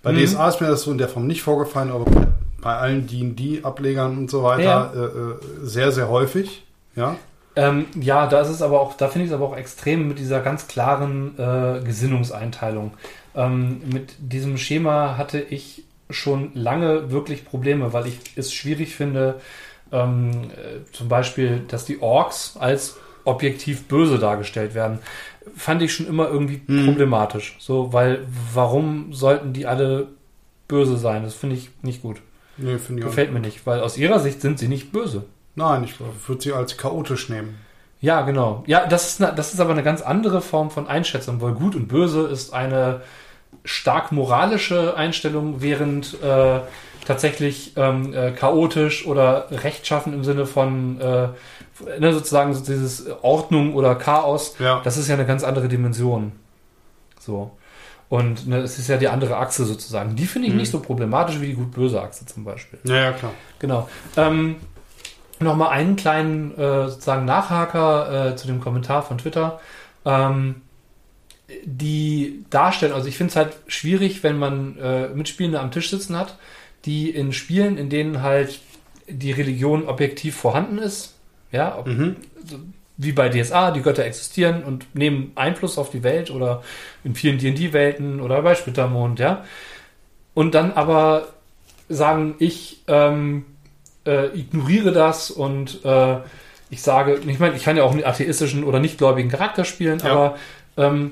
bei 0.04 0.14
mhm. 0.14 0.26
DSA 0.26 0.50
ist 0.50 0.62
mir 0.62 0.68
das 0.68 0.84
so 0.84 0.92
in 0.92 0.98
der 0.98 1.10
Form 1.10 1.28
nicht 1.28 1.42
vorgefallen, 1.42 1.92
aber 1.92 2.06
bei, 2.06 2.28
bei 2.62 2.78
allen 2.78 3.08
D&D-Ablegern 3.08 4.18
und 4.18 4.32
so 4.32 4.44
weiter 4.44 4.64
ja. 4.64 4.94
äh, 4.94 5.06
äh 5.06 5.36
sehr, 5.64 5.92
sehr 5.92 6.10
häufig. 6.10 6.66
Ja. 6.96 7.18
Ähm, 7.62 7.86
ja, 8.00 8.26
da 8.26 8.42
ist 8.42 8.50
es 8.50 8.62
aber 8.64 8.82
auch, 8.82 8.96
da 8.96 9.08
finde 9.08 9.26
ich 9.26 9.32
es 9.32 9.36
aber 9.36 9.46
auch 9.46 9.56
extrem 9.56 10.08
mit 10.08 10.18
dieser 10.18 10.40
ganz 10.40 10.68
klaren 10.68 11.38
äh, 11.38 11.82
Gesinnungseinteilung. 11.84 12.94
Ähm, 13.36 13.82
mit 13.86 14.16
diesem 14.20 14.58
Schema 14.58 15.16
hatte 15.18 15.40
ich 15.40 15.84
schon 16.10 16.52
lange 16.56 17.12
wirklich 17.12 17.46
Probleme, 17.46 17.94
weil 17.94 18.08
ich 18.08 18.20
es 18.36 18.52
schwierig 18.52 18.96
finde, 18.96 19.40
ähm, 19.92 20.32
äh, 20.52 20.92
zum 20.92 21.08
Beispiel, 21.08 21.62
dass 21.68 21.86
die 21.86 22.02
Orks 22.02 22.58
als 22.60 22.98
objektiv 23.26 23.84
böse 23.84 24.18
dargestellt 24.18 24.74
werden, 24.74 24.98
fand 25.56 25.84
ich 25.84 25.94
schon 25.94 26.08
immer 26.08 26.30
irgendwie 26.30 26.62
hm. 26.66 26.86
problematisch. 26.86 27.58
So, 27.60 27.94
weil 27.94 28.26
warum 28.54 29.14
sollten 29.14 29.54
die 29.54 29.68
alle 29.68 30.08
böse 30.68 30.98
sein? 30.98 31.24
Das 31.24 31.36
finde 31.36 31.58
ich 31.58 31.70
nicht 31.84 32.02
gut. 32.02 32.22
Nee, 32.58 32.78
Gefällt 32.96 33.32
mir 33.32 33.40
nicht, 33.40 33.68
weil 33.68 33.82
aus 33.82 33.98
ihrer 33.98 34.20
Sicht 34.20 34.42
sind 34.42 34.58
sie 34.58 34.68
nicht 34.68 34.92
böse. 34.92 35.26
Nein, 35.62 35.84
ich 35.84 35.94
würde 36.00 36.42
sie 36.42 36.54
als 36.54 36.76
chaotisch 36.76 37.30
nehmen. 37.30 37.60
Ja, 38.00 38.22
genau. 38.22 38.64
Ja, 38.66 38.88
das 38.88 39.10
ist, 39.10 39.22
eine, 39.22 39.36
das 39.36 39.54
ist 39.54 39.60
aber 39.60 39.72
eine 39.72 39.84
ganz 39.84 40.02
andere 40.02 40.42
Form 40.42 40.72
von 40.72 40.88
Einschätzung, 40.88 41.40
weil 41.40 41.54
gut 41.54 41.76
und 41.76 41.88
böse 41.88 42.22
ist 42.22 42.52
eine 42.52 43.02
stark 43.64 44.12
moralische 44.12 44.98
Einstellung, 44.98 45.62
während 45.62 46.20
äh, 46.24 46.62
tatsächlich 47.06 47.74
ähm, 47.76 48.12
äh, 48.12 48.32
chaotisch 48.32 49.06
oder 49.06 49.52
rechtschaffen 49.52 50.14
im 50.14 50.24
Sinne 50.24 50.48
von 50.48 51.00
äh, 51.00 51.28
ne, 52.00 52.14
sozusagen 52.14 52.56
so 52.56 52.66
dieses 52.66 53.06
Ordnung 53.22 53.76
oder 53.76 53.94
Chaos, 53.94 54.56
ja. 54.58 54.82
das 54.84 54.98
ist 54.98 55.08
ja 55.08 55.14
eine 55.14 55.28
ganz 55.28 55.44
andere 55.44 55.68
Dimension. 55.68 56.32
So. 57.20 57.52
Und 58.10 58.48
ne, 58.48 58.58
es 58.58 58.80
ist 58.80 58.88
ja 58.88 58.98
die 58.98 59.10
andere 59.10 59.38
Achse 59.38 59.64
sozusagen. 59.64 60.16
Die 60.16 60.26
finde 60.26 60.48
ich 60.48 60.54
mhm. 60.54 60.62
nicht 60.62 60.72
so 60.72 60.80
problematisch 60.80 61.40
wie 61.40 61.48
die 61.48 61.54
gut-böse 61.54 62.02
Achse 62.02 62.26
zum 62.26 62.46
Beispiel. 62.46 62.80
Ja, 62.84 62.96
ja, 62.96 63.12
klar. 63.12 63.32
Genau. 63.60 63.88
Ähm, 64.18 64.56
Nochmal 65.42 65.70
einen 65.70 65.96
kleinen 65.96 66.58
äh, 66.58 66.88
sozusagen 66.88 67.26
Nachhaker 67.26 68.32
äh, 68.32 68.36
zu 68.36 68.48
dem 68.48 68.62
Kommentar 68.62 69.04
von 69.04 69.18
Twitter. 69.18 69.60
Ähm, 70.06 70.62
die 71.64 72.46
darstellen, 72.50 72.94
also 72.94 73.08
ich 73.08 73.18
finde 73.18 73.32
es 73.32 73.36
halt 73.36 73.58
schwierig, 73.68 74.24
wenn 74.24 74.38
man 74.38 74.78
äh, 74.78 75.10
Mitspielende 75.10 75.60
am 75.60 75.72
Tisch 75.72 75.90
sitzen 75.90 76.18
hat, 76.18 76.38
die 76.86 77.10
in 77.10 77.34
Spielen, 77.34 77.78
in 77.78 77.90
denen 77.90 78.22
halt 78.22 78.60
die 79.08 79.32
Religion 79.32 79.88
objektiv 79.88 80.36
vorhanden 80.36 80.78
ist, 80.78 81.16
ja, 81.52 81.78
ob, 81.78 81.88
mhm. 81.88 82.16
wie 82.98 83.12
bei 83.12 83.30
DSA, 83.30 83.72
die 83.72 83.82
Götter 83.82 84.06
existieren 84.06 84.64
und 84.64 84.96
nehmen 84.96 85.34
Einfluss 85.36 85.78
auf 85.78 85.92
die 85.92 86.04
Welt 86.04 86.32
oder 86.32 86.64
in 87.04 87.16
vielen 87.16 87.38
D&D-Welten 87.38 88.22
oder 88.22 88.42
bei 88.42 88.56
Splittermond, 88.56 89.20
ja, 89.20 89.44
und 90.34 90.56
dann 90.56 90.72
aber 90.72 91.28
sagen, 91.90 92.36
ich 92.40 92.84
ähm, 92.88 93.46
äh, 94.06 94.28
ignoriere 94.38 94.92
das 94.92 95.32
und 95.32 95.84
äh, 95.86 96.18
ich 96.70 96.82
sage, 96.82 97.20
ich 97.28 97.40
meine, 97.40 97.56
ich 97.56 97.64
kann 97.64 97.78
ja 97.78 97.84
auch 97.84 97.92
einen 97.92 98.04
atheistischen 98.04 98.64
oder 98.64 98.80
nichtgläubigen 98.80 99.30
Charakter 99.30 99.66
spielen, 99.66 100.00
ja. 100.00 100.12
aber 100.12 100.38
ähm, 100.78 101.12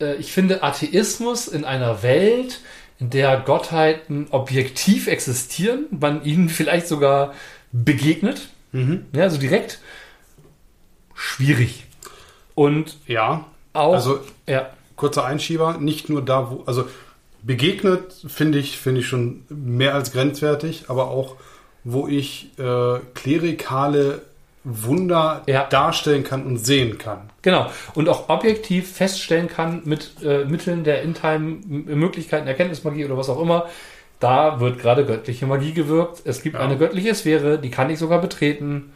äh, 0.00 0.14
ich 0.16 0.32
finde 0.32 0.62
Atheismus 0.62 1.48
in 1.48 1.64
einer 1.64 2.02
Welt, 2.02 2.60
in 2.98 3.10
der 3.10 3.38
Gottheiten 3.40 4.28
objektiv 4.30 5.06
existieren, 5.06 5.86
man 5.90 6.22
ihnen 6.24 6.48
vielleicht 6.50 6.86
sogar 6.86 7.32
begegnet, 7.72 8.48
mhm. 8.72 9.06
ja, 9.14 9.22
also 9.22 9.38
direkt 9.38 9.80
schwierig. 11.14 11.86
Und 12.54 12.98
ja, 13.06 13.46
auch, 13.72 13.94
also 13.94 14.20
ja. 14.46 14.70
kurzer 14.96 15.24
Einschieber, 15.24 15.78
nicht 15.78 16.10
nur 16.10 16.22
da, 16.22 16.50
wo, 16.50 16.64
also 16.66 16.88
begegnet 17.42 18.14
finde 18.26 18.58
ich, 18.58 18.78
finde 18.78 19.00
ich 19.00 19.06
schon 19.06 19.44
mehr 19.48 19.94
als 19.94 20.12
grenzwertig, 20.12 20.84
aber 20.88 21.10
auch 21.10 21.36
wo 21.84 22.08
ich 22.08 22.50
äh, 22.58 22.98
klerikale 23.14 24.22
Wunder 24.64 25.42
ja. 25.46 25.64
darstellen 25.64 26.22
kann 26.22 26.44
und 26.44 26.58
sehen 26.58 26.98
kann. 26.98 27.30
Genau. 27.42 27.70
Und 27.94 28.08
auch 28.08 28.28
objektiv 28.28 28.92
feststellen 28.92 29.48
kann 29.48 29.82
mit 29.84 30.22
äh, 30.22 30.44
Mitteln 30.44 30.84
der 30.84 31.02
In-Time-Möglichkeiten, 31.02 32.46
Erkenntnismagie 32.46 33.06
oder 33.06 33.16
was 33.16 33.30
auch 33.30 33.40
immer. 33.40 33.68
Da 34.18 34.60
wird 34.60 34.78
gerade 34.78 35.06
göttliche 35.06 35.46
Magie 35.46 35.72
gewirkt. 35.72 36.20
Es 36.24 36.42
gibt 36.42 36.56
ja. 36.56 36.60
eine 36.60 36.76
göttliche 36.76 37.14
Sphäre, 37.14 37.58
die 37.58 37.70
kann 37.70 37.88
ich 37.88 37.98
sogar 37.98 38.20
betreten. 38.20 38.92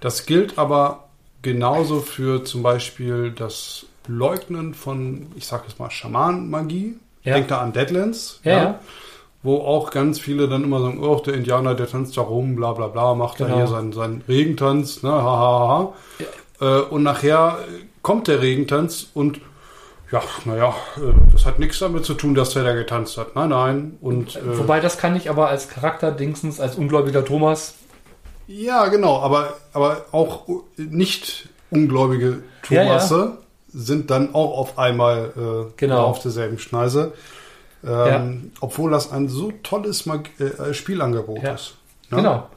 Das 0.00 0.24
gilt 0.24 0.58
aber 0.58 1.08
genauso 1.42 2.00
für 2.00 2.42
zum 2.44 2.62
Beispiel 2.62 3.32
das 3.32 3.84
Leugnen 4.06 4.72
von, 4.72 5.26
ich 5.36 5.46
sag 5.46 5.64
jetzt 5.68 5.78
mal, 5.78 5.90
Schamanenmagie. 5.90 6.96
Ja. 7.22 7.34
Denk 7.34 7.48
da 7.48 7.60
an 7.60 7.74
Deadlands. 7.74 8.40
Ja, 8.44 8.52
ja. 8.52 8.80
Wo 9.44 9.56
auch 9.58 9.90
ganz 9.90 10.20
viele 10.20 10.48
dann 10.48 10.62
immer 10.62 10.80
sagen, 10.80 11.02
oh, 11.02 11.16
der 11.16 11.34
Indianer, 11.34 11.74
der 11.74 11.88
tanzt 11.88 12.16
da 12.16 12.20
rum, 12.22 12.54
bla 12.54 12.72
bla 12.72 12.86
bla, 12.86 13.14
macht 13.14 13.40
da 13.40 13.46
Genau. 13.46 13.56
hier 13.56 13.66
seinen, 13.66 13.92
seinen 13.92 14.22
Regentanz, 14.28 15.02
ne, 15.02 15.10
ha, 15.10 15.22
ha, 15.22 15.58
ha, 15.60 15.92
ha. 16.60 16.78
Äh, 16.78 16.80
und 16.82 17.02
nachher 17.02 17.58
kommt 18.02 18.28
der 18.28 18.40
Regentanz 18.40 19.08
und 19.14 19.40
ja, 20.12 20.22
naja, 20.44 20.74
äh, 20.96 21.12
das 21.32 21.44
hat 21.46 21.58
nichts 21.58 21.78
damit 21.80 22.04
zu 22.04 22.14
tun, 22.14 22.34
dass 22.36 22.50
der 22.50 22.62
da 22.64 22.72
getanzt 22.72 23.16
hat. 23.18 23.34
Nein, 23.34 23.48
nein. 23.48 23.96
Und 24.00 24.36
äh, 24.36 24.58
Wobei 24.58 24.78
das 24.78 24.96
kann 24.98 25.16
ich 25.16 25.28
aber 25.30 25.48
als 25.48 25.68
Charakter 25.68 26.12
Dingsens, 26.12 26.60
als 26.60 26.76
ungläubiger 26.76 27.24
Thomas. 27.24 27.74
Ja, 28.46 28.86
genau, 28.88 29.20
aber, 29.20 29.54
aber 29.72 30.04
auch 30.12 30.42
nicht 30.76 31.48
ungläubige 31.70 32.42
Thomasse 32.62 33.38
sind 33.72 34.10
dann 34.10 34.34
auch 34.34 34.58
auf 34.58 34.78
einmal 34.78 35.32
äh, 35.36 35.72
Genau. 35.78 36.04
auf 36.04 36.20
derselben 36.20 36.58
Schneise. 36.58 37.12
Ähm, 37.84 38.52
Obwohl 38.60 38.90
das 38.90 39.10
ein 39.10 39.28
so 39.28 39.52
tolles 39.62 40.06
Mag 40.06 40.30
äh, 40.40 40.72
Spielangebot 40.72 41.42
Ja. 41.42 41.54
ist. 41.54 41.74
ne? 42.10 42.18
Genau. 42.18 42.48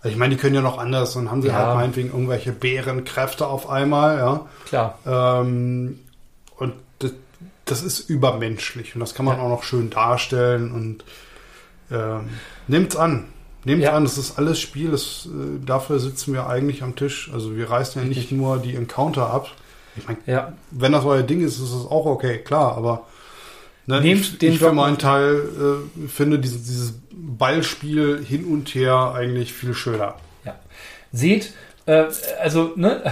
Also 0.00 0.12
ich 0.12 0.16
meine, 0.16 0.34
die 0.34 0.40
können 0.40 0.54
ja 0.54 0.60
noch 0.62 0.78
anders, 0.78 1.14
dann 1.14 1.30
haben 1.30 1.42
sie 1.42 1.48
Ja. 1.48 1.54
halt 1.54 1.74
meinetwegen 1.76 2.08
irgendwelche 2.10 2.52
Bärenkräfte 2.52 3.46
auf 3.46 3.68
einmal, 3.68 4.18
ja. 4.18 4.46
Klar. 4.66 4.98
Ähm, 5.06 6.00
und 6.56 6.72
das, 6.98 7.12
das 7.64 7.82
ist 7.82 8.08
übermenschlich 8.10 8.94
und 8.94 9.00
das 9.00 9.14
kann 9.14 9.26
man 9.26 9.36
Ja. 9.38 9.42
auch 9.44 9.48
noch 9.48 9.62
schön 9.64 9.90
darstellen 9.90 10.72
und 10.72 11.04
ähm, 11.90 12.28
nehmt's 12.68 12.96
an. 12.96 13.26
Nehmt 13.66 13.82
Ja. 13.82 13.92
an, 13.92 14.04
es 14.04 14.18
ist 14.18 14.38
alles 14.38 14.60
Spiel, 14.60 14.90
das, 14.90 15.26
äh, 15.26 15.64
dafür 15.64 15.98
sitzen 15.98 16.32
wir 16.34 16.46
eigentlich 16.46 16.82
am 16.82 16.96
Tisch. 16.96 17.30
Also 17.32 17.56
wir 17.56 17.70
reißen 17.70 18.02
ja 18.02 18.08
nicht 18.08 18.30
nur 18.32 18.58
die 18.58 18.74
Encounter 18.76 19.30
ab. 19.30 19.48
Ich 19.96 20.06
meine, 20.06 20.18
Ja. 20.26 20.52
wenn 20.70 20.92
das 20.92 21.04
euer 21.04 21.22
Ding 21.22 21.40
ist, 21.42 21.54
ist 21.58 21.72
es 21.72 21.86
auch 21.86 22.04
okay, 22.06 22.38
klar, 22.38 22.76
aber 22.76 23.06
ne, 23.86 24.00
Nehmt 24.00 24.20
ich, 24.20 24.38
den 24.38 24.52
ich 24.54 24.58
für 24.58 24.72
meinen 24.72 24.98
Teil 24.98 25.42
äh, 25.96 26.08
finde 26.08 26.38
dieses, 26.38 26.64
dieses 26.64 26.94
Ballspiel 27.12 28.24
hin 28.24 28.44
und 28.44 28.74
her 28.74 29.12
eigentlich 29.14 29.52
viel 29.52 29.74
schöner. 29.74 30.16
Ja. 30.44 30.58
Seht, 31.12 31.52
äh, 31.86 32.06
also, 32.40 32.72
ne, 32.76 33.02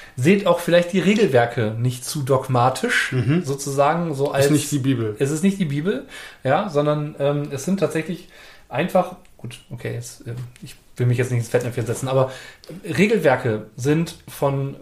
seht 0.16 0.46
auch 0.46 0.60
vielleicht 0.60 0.92
die 0.92 1.00
Regelwerke 1.00 1.76
nicht 1.78 2.04
zu 2.04 2.22
dogmatisch, 2.22 3.14
sozusagen, 3.42 4.14
so 4.14 4.30
als. 4.30 4.48
Mhm. 4.48 4.54
Ist 4.54 4.60
nicht 4.60 4.72
die 4.72 4.78
Bibel. 4.78 5.16
es 5.18 5.30
ist 5.30 5.42
nicht 5.42 5.58
die 5.58 5.66
Bibel, 5.66 6.06
ja, 6.42 6.68
sondern 6.68 7.14
ähm, 7.18 7.48
es 7.50 7.64
sind 7.64 7.80
tatsächlich 7.80 8.28
einfach, 8.68 9.16
gut, 9.36 9.60
okay, 9.70 9.94
jetzt, 9.94 10.26
ähm, 10.26 10.36
ich 10.62 10.76
will 10.96 11.06
mich 11.06 11.18
jetzt 11.18 11.30
nicht 11.30 11.40
ins 11.40 11.48
Fettnäpfchen 11.48 11.86
setzen, 11.86 12.08
aber 12.08 12.32
Regelwerke 12.84 13.66
sind 13.76 14.16
von 14.28 14.76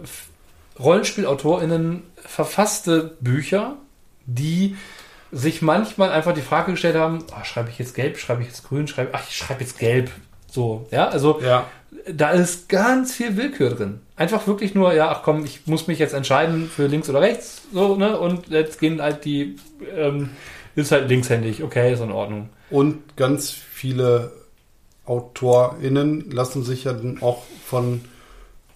RollenspielautorInnen 0.79 2.03
verfasste 2.17 3.17
Bücher, 3.21 3.77
die 4.27 4.77
sich 5.33 5.63
manchmal 5.63 6.11
einfach 6.13 6.35
die 6.35 6.43
Frage 6.43 6.73
gestellt 6.73 6.97
haben, 6.97 7.25
ah, 7.33 7.45
schreibe 7.45 7.71
ich 7.71 7.79
jetzt 7.79 7.95
gelb, 7.95 8.19
schreibe 8.19 8.43
ich 8.43 8.49
jetzt 8.49 8.69
grün, 8.69 8.87
schreibe, 8.87 9.11
ach, 9.15 9.23
ich 9.29 9.37
schreibe 9.37 9.61
jetzt 9.63 9.79
gelb. 9.79 10.11
So, 10.51 10.87
ja, 10.91 11.09
also 11.09 11.41
Ja. 11.41 11.67
da 12.13 12.31
ist 12.31 12.69
ganz 12.69 13.15
viel 13.15 13.37
Willkür 13.39 13.71
drin. 13.71 14.01
Einfach 14.17 14.47
wirklich 14.47 14.75
nur, 14.75 14.93
ja, 14.93 15.11
ach 15.11 15.23
komm, 15.23 15.45
ich 15.45 15.67
muss 15.67 15.87
mich 15.87 15.99
jetzt 15.99 16.13
entscheiden 16.13 16.69
für 16.69 16.87
links 16.87 17.09
oder 17.09 17.23
rechts, 17.23 17.63
so, 17.73 17.97
ne, 17.97 18.19
und 18.19 18.49
jetzt 18.51 18.79
gehen 18.79 19.01
halt 19.01 19.25
die, 19.25 19.57
ähm, 19.97 20.31
ist 20.75 20.93
halt 20.93 21.09
linkshändig, 21.09 21.63
okay, 21.63 21.93
ist 21.95 22.01
in 22.01 22.13
Ordnung. 22.13 22.51
Und 22.71 23.17
ganz 23.17 23.51
viele 23.51 24.33
AutorInnen 25.07 26.31
lassen 26.31 26.63
sich 26.63 26.85
ja 26.85 26.93
dann 26.93 27.21
auch 27.23 27.43
von 27.65 28.05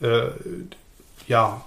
äh, 0.00 0.28
ja, 1.26 1.62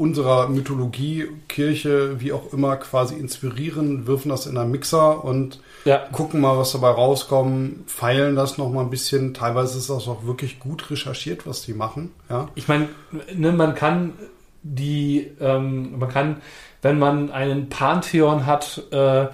unserer 0.00 0.48
Mythologie, 0.48 1.26
Kirche, 1.46 2.20
wie 2.20 2.32
auch 2.32 2.52
immer, 2.54 2.76
quasi 2.76 3.14
inspirieren, 3.16 4.06
wirfen 4.06 4.30
das 4.30 4.46
in 4.46 4.56
einen 4.56 4.70
Mixer 4.70 5.22
und 5.24 5.60
Ja, 5.84 5.98
gucken 6.10 6.40
mal, 6.40 6.56
was 6.56 6.72
dabei 6.72 6.88
rauskommt, 6.88 7.90
feilen 7.90 8.34
das 8.34 8.56
noch 8.56 8.70
mal 8.70 8.80
ein 8.80 8.88
bisschen. 8.90 9.34
Teilweise 9.34 9.76
ist 9.76 9.90
das 9.90 10.08
auch 10.08 10.24
wirklich 10.24 10.58
gut 10.58 10.90
recherchiert, 10.90 11.46
was 11.46 11.60
die 11.62 11.74
machen. 11.74 12.12
Ja, 12.30 12.48
ich 12.54 12.66
meine, 12.66 12.88
ne, 13.36 13.52
man 13.52 13.74
kann 13.74 14.14
die, 14.62 15.30
ähm, 15.38 15.98
man 15.98 16.08
kann, 16.08 16.36
wenn 16.80 16.98
man 16.98 17.30
einen 17.30 17.68
Pantheon 17.68 18.46
hat, 18.46 18.82
äh, 18.92 19.26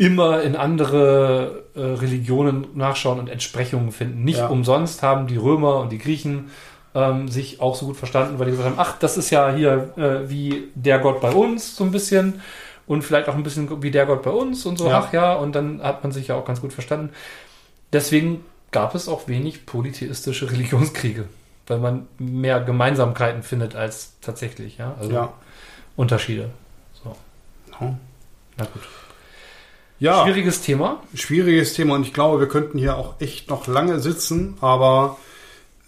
immer 0.00 0.42
in 0.42 0.54
andere 0.56 1.64
äh, 1.74 1.80
Religionen 1.80 2.68
nachschauen 2.74 3.18
und 3.18 3.28
Entsprechungen 3.28 3.90
finden. 3.92 4.22
Nicht 4.24 4.38
Ja. 4.38 4.46
umsonst 4.46 5.02
haben 5.02 5.26
die 5.26 5.36
Römer 5.36 5.80
und 5.80 5.90
die 5.90 5.98
Griechen 5.98 6.50
ähm, 6.94 7.28
sich 7.28 7.60
auch 7.60 7.74
so 7.74 7.86
gut 7.86 7.96
verstanden, 7.96 8.38
weil 8.38 8.46
die 8.46 8.52
gesagt 8.52 8.70
haben, 8.70 8.78
ach, 8.78 8.98
das 8.98 9.16
ist 9.16 9.30
ja 9.30 9.52
hier 9.52 9.92
äh, 9.96 10.28
wie 10.30 10.68
der 10.74 10.98
Gott 10.98 11.20
bei 11.20 11.30
uns 11.30 11.76
so 11.76 11.84
ein 11.84 11.90
bisschen 11.90 12.40
und 12.86 13.02
vielleicht 13.02 13.28
auch 13.28 13.34
ein 13.34 13.42
bisschen 13.42 13.82
wie 13.82 13.90
der 13.90 14.06
Gott 14.06 14.22
bei 14.22 14.30
uns 14.30 14.64
und 14.66 14.78
so, 14.78 14.88
Ja. 14.88 15.00
ach 15.00 15.12
ja, 15.12 15.34
und 15.34 15.52
dann 15.54 15.82
hat 15.82 16.02
man 16.02 16.12
sich 16.12 16.28
ja 16.28 16.36
auch 16.36 16.44
ganz 16.44 16.60
gut 16.60 16.72
verstanden. 16.72 17.10
Deswegen 17.92 18.44
gab 18.70 18.94
es 18.94 19.08
auch 19.08 19.28
wenig 19.28 19.66
polytheistische 19.66 20.50
Religionskriege, 20.50 21.24
weil 21.66 21.78
man 21.78 22.06
mehr 22.18 22.60
Gemeinsamkeiten 22.60 23.42
findet 23.42 23.76
als 23.76 24.14
tatsächlich, 24.22 24.78
ja, 24.78 24.94
also 24.98 25.12
ja. 25.12 25.32
Unterschiede. 25.96 26.50
So, 27.02 27.14
ja. 27.80 27.94
na 28.56 28.64
gut. 28.64 28.82
ja. 29.98 30.22
Schwieriges 30.24 30.62
Thema. 30.62 31.02
schwieriges 31.14 31.74
Thema 31.74 31.94
und 31.96 32.02
ich 32.02 32.14
glaube, 32.14 32.40
wir 32.40 32.48
könnten 32.48 32.78
hier 32.78 32.96
auch 32.96 33.14
echt 33.20 33.50
noch 33.50 33.66
lange 33.66 34.00
sitzen, 34.00 34.56
aber 34.60 35.16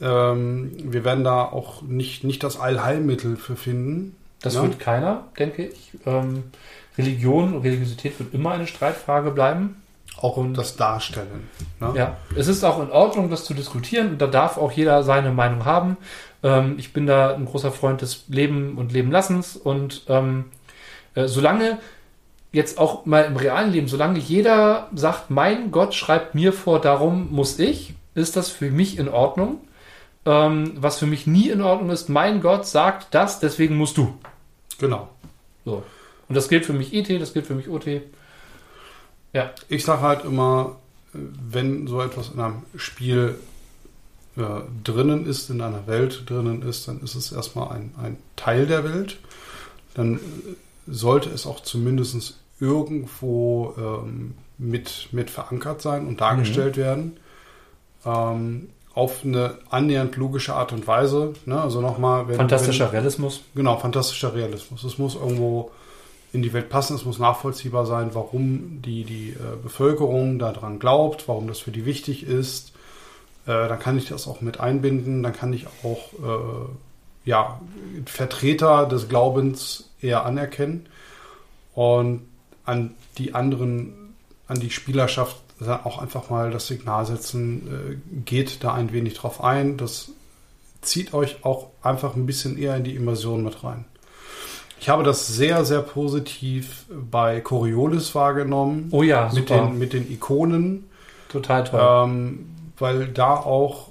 ähm, 0.01 0.72
wir 0.82 1.05
werden 1.05 1.24
da 1.24 1.42
auch 1.44 1.82
nicht, 1.82 2.24
nicht 2.24 2.42
das 2.42 2.59
Allheilmittel 2.59 3.36
für 3.36 3.57
finden. 3.57 4.16
Das 4.42 4.55
Ja. 4.55 4.62
wird 4.62 4.78
keiner, 4.78 5.24
denke 5.38 5.66
ich. 5.66 5.92
Ähm, 6.07 6.44
Religion, 6.96 7.59
Religiosität 7.59 8.18
wird 8.18 8.34
immer 8.34 8.53
eine 8.53 8.66
Streitfrage 8.66 9.30
bleiben. 9.30 9.76
Auch 10.20 10.36
Und- 10.36 10.55
das 10.55 10.76
Darstellen. 10.76 11.48
Ne? 11.80 11.92
Ja, 11.94 12.16
es 12.36 12.48
ist 12.48 12.64
auch 12.64 12.82
in 12.82 12.90
Ordnung, 12.90 13.30
das 13.30 13.44
zu 13.44 13.55
diskutieren. 13.55 14.09
Und 14.11 14.18
da 14.22 14.26
darf 14.26 14.59
auch 14.59 14.72
jeder 14.72 15.03
seine 15.03 15.30
Meinung 15.30 15.64
haben. 15.64 15.96
Ähm, 16.42 16.74
ich 16.78 16.92
bin 16.92 17.07
da 17.07 17.34
ein 17.34 17.44
großer 17.46 17.70
Freund 17.72 18.03
des 18.03 18.24
Leben 18.28 18.76
und 18.76 18.92
Leben 18.92 19.11
Lassens. 19.11 19.57
Und 19.57 20.03
ähm, 20.09 20.46
äh, 21.14 21.26
solange 21.26 21.78
jetzt 22.53 22.78
auch 22.78 23.07
mal 23.07 23.24
im 23.24 23.36
realen 23.36 23.70
Leben, 23.72 23.86
solange 23.88 24.18
jeder 24.18 24.88
sagt, 24.94 25.30
mein 25.30 25.70
Gott 25.70 25.94
schreibt 25.94 26.34
mir 26.34 26.53
vor, 26.53 26.80
darum 26.80 27.28
muss 27.30 27.59
ich, 27.59 27.94
ist 28.14 28.36
das 28.36 28.51
für 28.51 28.70
mich 28.70 28.98
in 28.98 29.09
Ordnung. 29.09 29.59
Ähm, 30.26 30.72
was 30.76 30.98
für 30.98 31.06
mich 31.06 31.26
nie 31.26 31.48
in 31.48 31.62
Ordnung 31.62 31.90
ist, 31.90 32.08
mein 32.08 32.40
Gott 32.40 32.66
sagt 32.66 33.14
das, 33.14 33.40
deswegen 33.40 33.76
musst 33.76 33.96
du. 33.96 34.18
Genau. 34.78 35.08
So. 35.64 35.82
Und 36.28 36.34
das 36.34 36.48
gilt 36.48 36.66
für 36.66 36.72
mich 36.72 36.92
IT, 36.92 37.20
das 37.20 37.32
gilt 37.32 37.46
für 37.46 37.54
mich 37.54 37.68
OT. 37.68 38.02
Ja, 39.32 39.52
Ich 39.68 39.84
sage 39.84 40.02
halt 40.02 40.24
immer, 40.24 40.76
wenn 41.12 41.86
so 41.86 42.00
etwas 42.00 42.30
in 42.30 42.40
einem 42.40 42.62
Spiel 42.76 43.38
äh, 44.36 44.42
drinnen 44.84 45.26
ist, 45.26 45.50
in 45.50 45.60
einer 45.60 45.86
Welt 45.86 46.28
drinnen 46.28 46.62
ist, 46.62 46.86
dann 46.86 47.00
ist 47.00 47.14
es 47.14 47.32
erstmal 47.32 47.72
ein, 47.72 47.94
ein 48.00 48.16
Teil 48.36 48.66
der 48.66 48.84
Welt. 48.84 49.18
Dann 49.94 50.16
äh, 50.16 50.18
sollte 50.86 51.30
es 51.30 51.46
auch 51.46 51.60
zumindest 51.60 52.38
irgendwo 52.60 53.74
ähm, 53.76 54.34
mit, 54.58 55.08
mit 55.12 55.30
verankert 55.30 55.82
sein 55.82 56.06
und 56.06 56.20
dargestellt 56.20 56.76
werden. 56.76 57.16
Ähm, 58.04 58.68
auf 58.95 59.25
eine 59.25 59.58
annähernd 59.71 60.17
logische 60.17 60.54
Art 60.54 60.72
und 60.72 60.87
Weise. 60.87 61.34
Ne? 61.46 61.61
Also 61.61 61.80
nochmal, 61.80 62.29
wenn, 62.29 62.37
fantastischer 62.37 62.92
Realismus. 62.92 63.42
Genau, 63.54 63.76
fantastischer 63.76 64.34
Realismus. 64.34 64.83
Es 64.84 64.99
muss 64.99 65.14
irgendwo 65.14 65.71
in 66.33 66.42
die 66.42 66.53
Welt 66.53 66.68
passen, 66.68 66.95
es 66.95 67.04
muss 67.04 67.18
nachvollziehbar 67.18 67.87
sein, 67.87 68.11
warum 68.14 68.83
die, 68.83 69.04
die 69.04 69.30
äh, 69.30 69.57
Bevölkerung 69.62 70.38
daran 70.38 70.79
glaubt, 70.79 71.29
warum 71.29 71.49
das 71.49 71.58
für 71.58 71.72
die 71.72 71.87
wichtig 71.87 72.25
ist. 72.25 72.72
Äh, 73.46 73.68
dann 73.68 73.79
kann 73.79 73.99
ich 73.99 74.08
das 74.08 74.29
auch 74.29 74.41
mit 74.41 74.61
einbinden, 74.61 75.22
dann 75.22 75.33
kann 75.33 75.53
ich 75.53 75.67
auch 75.83 76.12
äh, 76.22 76.68
ja, 77.25 77.61
Vertreter 78.07 78.87
des 78.87 79.08
Glaubens 79.08 79.91
eher 80.00 80.25
anerkennen 80.25 80.87
und 81.75 82.22
an 82.64 82.95
die 83.18 83.34
anderen, 83.34 84.14
an 84.46 84.61
die 84.61 84.71
Spielerschaft 84.71 85.37
dann 85.66 85.84
auch 85.84 85.99
einfach 86.00 86.30
mal 86.30 86.50
das 86.50 86.66
Signal 86.66 87.07
setzen, 87.07 88.00
äh, 88.16 88.20
geht 88.24 88.62
da 88.64 88.74
ein 88.74 88.92
wenig 88.92 89.14
drauf 89.14 89.42
ein, 89.42 89.76
das 89.76 90.12
zieht 90.82 91.12
euch 91.12 91.45
auch 91.45 91.68
einfach 91.82 92.16
ein 92.16 92.26
bisschen 92.26 92.57
eher 92.58 92.76
in 92.76 92.84
die 92.84 92.96
Immersion 92.96 93.45
mit 93.45 93.62
rein. 93.62 93.84
Ich 94.80 94.88
habe 94.88 95.03
das 95.03 95.26
sehr, 95.26 95.66
sehr 95.66 95.82
positiv 95.82 96.87
bei 96.88 97.41
Coriolis 97.42 98.14
wahrgenommen. 98.14 98.88
Oh 98.92 99.03
ja, 99.03 99.26
mit, 99.26 99.49
super. 99.49 99.66
den, 99.66 99.78
mit 99.78 99.92
den 99.92 100.11
Ikonen, 100.11 100.88
Total 101.28 101.64
toll. 101.64 101.80
ähm, 101.82 102.46
weil 102.78 103.08
da 103.08 103.34
auch 103.34 103.88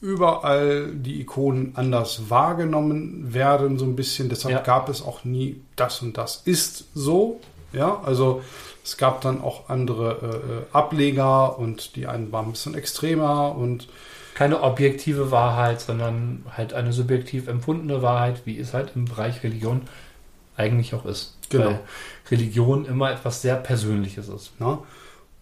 überall 0.00 0.92
die 0.94 1.20
Ikonen 1.20 1.72
anders 1.74 2.30
wahrgenommen 2.30 3.34
werden, 3.34 3.78
so 3.78 3.84
ein 3.84 3.96
bisschen. 3.96 4.28
Deshalb 4.30 4.54
Ja. 4.54 4.62
gab 4.62 4.88
es 4.88 5.02
auch 5.02 5.24
nie 5.24 5.60
das 5.76 6.00
und 6.00 6.16
das 6.16 6.40
ist 6.44 6.84
so. 6.94 7.40
Ja, 7.74 8.00
also 8.04 8.40
es 8.88 8.96
gab 8.96 9.20
dann 9.20 9.42
auch 9.42 9.68
andere 9.68 10.18
äh, 10.22 10.52
äh, 10.52 10.62
Ableger 10.72 11.58
und 11.58 11.94
die 11.94 12.06
einen 12.06 12.32
waren 12.32 12.46
ein 12.46 12.52
bisschen 12.52 12.74
extremer 12.74 13.54
und 13.54 13.86
keine 14.34 14.62
objektive 14.62 15.30
Wahrheit, 15.30 15.82
sondern 15.82 16.46
halt 16.56 16.72
eine 16.72 16.94
subjektiv 16.94 17.48
empfundene 17.48 18.00
Wahrheit, 18.00 18.42
wie 18.46 18.58
es 18.58 18.72
halt 18.72 18.92
im 18.94 19.04
Bereich 19.04 19.42
Religion 19.42 19.82
eigentlich 20.56 20.94
auch 20.94 21.04
ist. 21.04 21.36
Genau. 21.50 21.66
Weil 21.66 21.80
Religion 22.30 22.86
immer 22.86 23.10
etwas 23.10 23.42
sehr 23.42 23.56
Persönliches 23.56 24.28
ist. 24.28 24.58
Ne? 24.58 24.78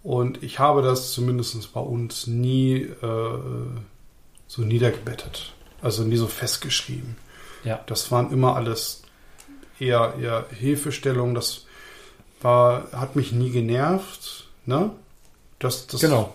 Und 0.02 0.42
ich 0.42 0.58
habe 0.58 0.82
das 0.82 1.12
zumindest 1.12 1.72
bei 1.72 1.80
uns 1.80 2.26
nie 2.26 2.78
äh, 2.78 3.38
so 4.48 4.62
niedergebettet. 4.62 5.52
Also 5.82 6.02
nie 6.02 6.16
so 6.16 6.26
festgeschrieben. 6.26 7.16
Ja. 7.62 7.80
Das 7.86 8.10
waren 8.10 8.32
immer 8.32 8.56
alles 8.56 9.02
eher, 9.78 10.14
eher 10.20 10.46
Hilfestellungen. 10.50 11.36
Das 11.36 11.65
war, 12.46 12.84
hat 12.92 13.16
mich 13.16 13.32
nie 13.32 13.50
genervt. 13.50 14.46
Ne? 14.66 14.90
Das, 15.58 15.86
das 15.88 16.00
Genau. 16.00 16.32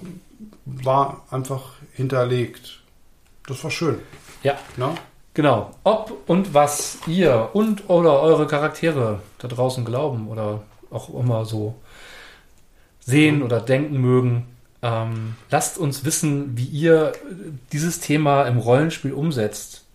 war 0.65 1.25
einfach 1.31 1.73
hinterlegt. 1.93 2.81
Das 3.47 3.63
war 3.63 3.71
schön. 3.71 3.99
Ja. 4.43 4.57
Ne? 4.77 4.93
Genau. 5.33 5.71
Ob 5.83 6.11
und 6.27 6.53
was 6.53 6.97
ihr 7.07 7.49
und 7.53 7.89
oder 7.89 8.19
eure 8.21 8.45
Charaktere 8.47 9.21
da 9.39 9.47
draußen 9.47 9.85
glauben 9.85 10.27
oder 10.27 10.63
auch 10.89 11.09
immer 11.13 11.45
so 11.45 11.75
sehen 12.99 13.41
oder 13.41 13.61
denken 13.61 13.97
mögen, 13.97 14.47
ähm, 14.81 15.35
lasst 15.49 15.77
uns 15.77 16.03
wissen, 16.03 16.57
wie 16.57 16.65
ihr 16.65 17.13
dieses 17.71 17.99
Thema 18.01 18.43
im 18.43 18.57
Rollenspiel 18.57 19.13
umsetzt. 19.13 19.85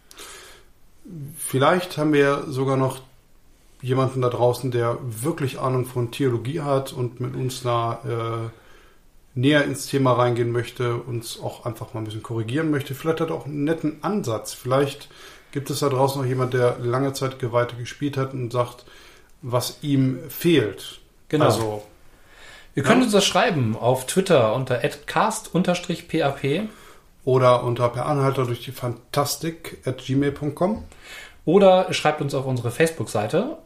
Vielleicht 1.36 1.98
haben 1.98 2.12
wir 2.14 2.44
sogar 2.48 2.76
noch 2.78 3.00
jemanden 3.82 4.22
da 4.22 4.28
draußen, 4.28 4.70
der 4.70 4.98
wirklich 5.02 5.58
Ahnung 5.60 5.84
von 5.84 6.10
Theologie 6.10 6.60
hat 6.60 6.92
und 6.92 7.20
mit 7.20 7.34
uns 7.34 7.62
da 7.62 8.00
äh, 8.04 9.38
näher 9.38 9.64
ins 9.64 9.86
Thema 9.86 10.12
reingehen 10.12 10.50
möchte, 10.50 10.96
uns 10.96 11.40
auch 11.40 11.66
einfach 11.66 11.92
mal 11.94 12.00
ein 12.00 12.04
bisschen 12.04 12.22
korrigieren 12.22 12.70
möchte. 12.70 12.94
Vielleicht 12.94 13.20
hat 13.20 13.30
er 13.30 13.36
auch 13.36 13.46
einen 13.46 13.64
netten 13.64 14.02
Ansatz. 14.02 14.54
Vielleicht 14.54 15.08
gibt 15.52 15.70
es 15.70 15.80
da 15.80 15.88
draußen 15.88 16.20
noch 16.20 16.28
jemand, 16.28 16.54
der 16.54 16.78
lange 16.78 17.12
Zeit 17.12 17.38
Geweihte 17.38 17.76
gespielt 17.76 18.16
hat 18.16 18.32
und 18.32 18.50
sagt, 18.52 18.86
was 19.42 19.78
ihm 19.82 20.18
fehlt. 20.28 21.00
Genau. 21.28 21.44
Also, 21.44 21.82
Ihr 22.74 22.82
könnt 22.82 22.98
Ja. 22.98 23.04
uns 23.04 23.12
das 23.12 23.24
schreiben 23.24 23.74
auf 23.74 24.06
Twitter 24.06 24.54
unter 24.54 24.76
cast-pap 24.78 26.68
oder 27.24 27.64
unter 27.64 27.88
per 27.88 28.04
Anhalter 28.06 28.44
durch 28.44 28.62
die 28.62 28.70
Fantastik 28.72 29.78
at 29.86 30.04
gmail.com. 30.04 30.84
oder 31.46 31.90
schreibt 31.94 32.20
uns 32.20 32.34
auf 32.34 32.44
unsere 32.44 32.70
Facebook-Seite 32.70 33.56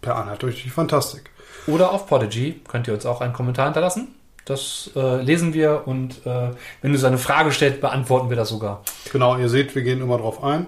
Per 0.00 0.16
Anhalter 0.16 0.46
durch 0.46 0.62
die 0.62 0.70
Fantastik. 0.70 1.30
oder 1.66 1.92
auf 1.92 2.06
Podigy 2.06 2.60
könnt 2.68 2.86
ihr 2.88 2.94
uns 2.94 3.06
auch 3.06 3.20
einen 3.20 3.32
Kommentar 3.32 3.66
hinterlassen. 3.66 4.08
Das 4.44 4.90
äh, 4.94 5.20
lesen 5.22 5.54
wir 5.54 5.82
und 5.86 6.24
äh, 6.24 6.50
wenn 6.80 6.92
ihr 6.92 6.98
so 6.98 7.08
eine 7.08 7.18
Frage 7.18 7.50
stellt, 7.50 7.80
beantworten 7.80 8.30
wir 8.30 8.36
das 8.36 8.48
sogar. 8.50 8.82
Genau, 9.12 9.36
ihr 9.36 9.48
seht, 9.48 9.74
wir 9.74 9.82
gehen 9.82 10.00
immer 10.00 10.18
drauf 10.18 10.44
ein. 10.44 10.66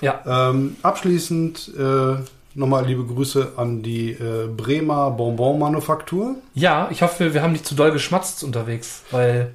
Ja, 0.00 0.20
Ähm, 0.26 0.76
abschließend 0.82 1.70
äh, 1.78 2.24
nochmal 2.54 2.86
liebe 2.86 3.04
Grüße 3.04 3.52
an 3.56 3.82
die 3.82 4.12
äh, 4.12 4.48
Bremer 4.48 5.10
Bonbon-Manufaktur. 5.12 6.36
ja 6.54 6.88
ich 6.90 7.02
hoffe, 7.02 7.32
wir 7.34 7.42
haben 7.42 7.52
nicht 7.52 7.66
zu 7.66 7.74
doll 7.74 7.92
geschmatzt 7.92 8.42
unterwegs, 8.42 9.02
weil 9.10 9.54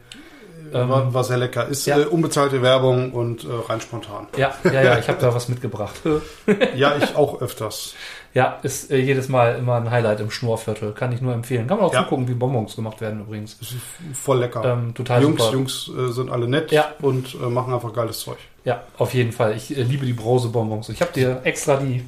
Ähm, 0.74 0.90
war, 0.90 1.24
sehr 1.24 1.38
lecker. 1.38 1.68
Ist 1.68 1.86
ja. 1.86 2.00
äh, 2.00 2.06
unbezahlte 2.06 2.62
Werbung 2.62 3.12
und 3.12 3.44
äh, 3.44 3.48
rein 3.70 3.82
spontan. 3.82 4.28
ja, 4.38 4.54
ja, 4.64 4.82
ja, 4.82 4.98
ich 4.98 5.08
habe 5.08 5.20
da 5.22 5.34
was 5.34 5.48
mitgebracht. 5.48 5.96
ja, 6.76 6.98
ich 6.98 7.16
auch 7.16 7.42
öfters. 7.42 7.94
Ja, 8.36 8.60
ist 8.64 8.92
äh, 8.92 8.98
jedes 8.98 9.30
Mal 9.30 9.56
immer 9.56 9.76
ein 9.78 9.90
Highlight 9.90 10.20
im 10.20 10.30
Schnurrviertel. 10.30 10.92
Kann 10.92 11.12
ich 11.14 11.22
nur 11.22 11.34
empfehlen. 11.34 11.68
Kann 11.68 11.78
man 11.78 11.88
auch 11.88 11.94
Ja. 11.94 12.04
zugucken, 12.04 12.28
wie 12.28 12.34
Bonbons 12.34 12.76
gemacht 12.76 13.00
werden 13.02 13.22
übrigens. 13.22 13.54
Ist 13.62 13.76
voll 14.14 14.40
lecker. 14.40 14.64
Ähm, 14.64 14.94
total 14.94 15.24
Jungs, 15.24 15.42
super. 15.42 15.54
Jungs 15.54 15.90
äh, 15.98 16.12
sind 16.12 16.30
alle 16.30 16.48
nett 16.48 16.72
Ja. 16.72 16.90
und 17.02 17.34
äh, 17.34 17.46
machen 17.50 17.74
einfach 17.74 17.94
geiles 17.94 18.20
Zeug. 18.20 18.38
Ja, 18.66 18.82
auf 18.98 19.14
jeden 19.14 19.32
Fall. 19.32 19.56
Ich 19.56 19.76
äh, 19.76 19.82
liebe 19.84 20.06
die 20.06 20.14
Brause-Bonbons. 20.14 20.90
Ich 20.90 21.00
habe 21.02 21.14
dir 21.14 21.40
extra 21.46 21.78
die 21.78 22.08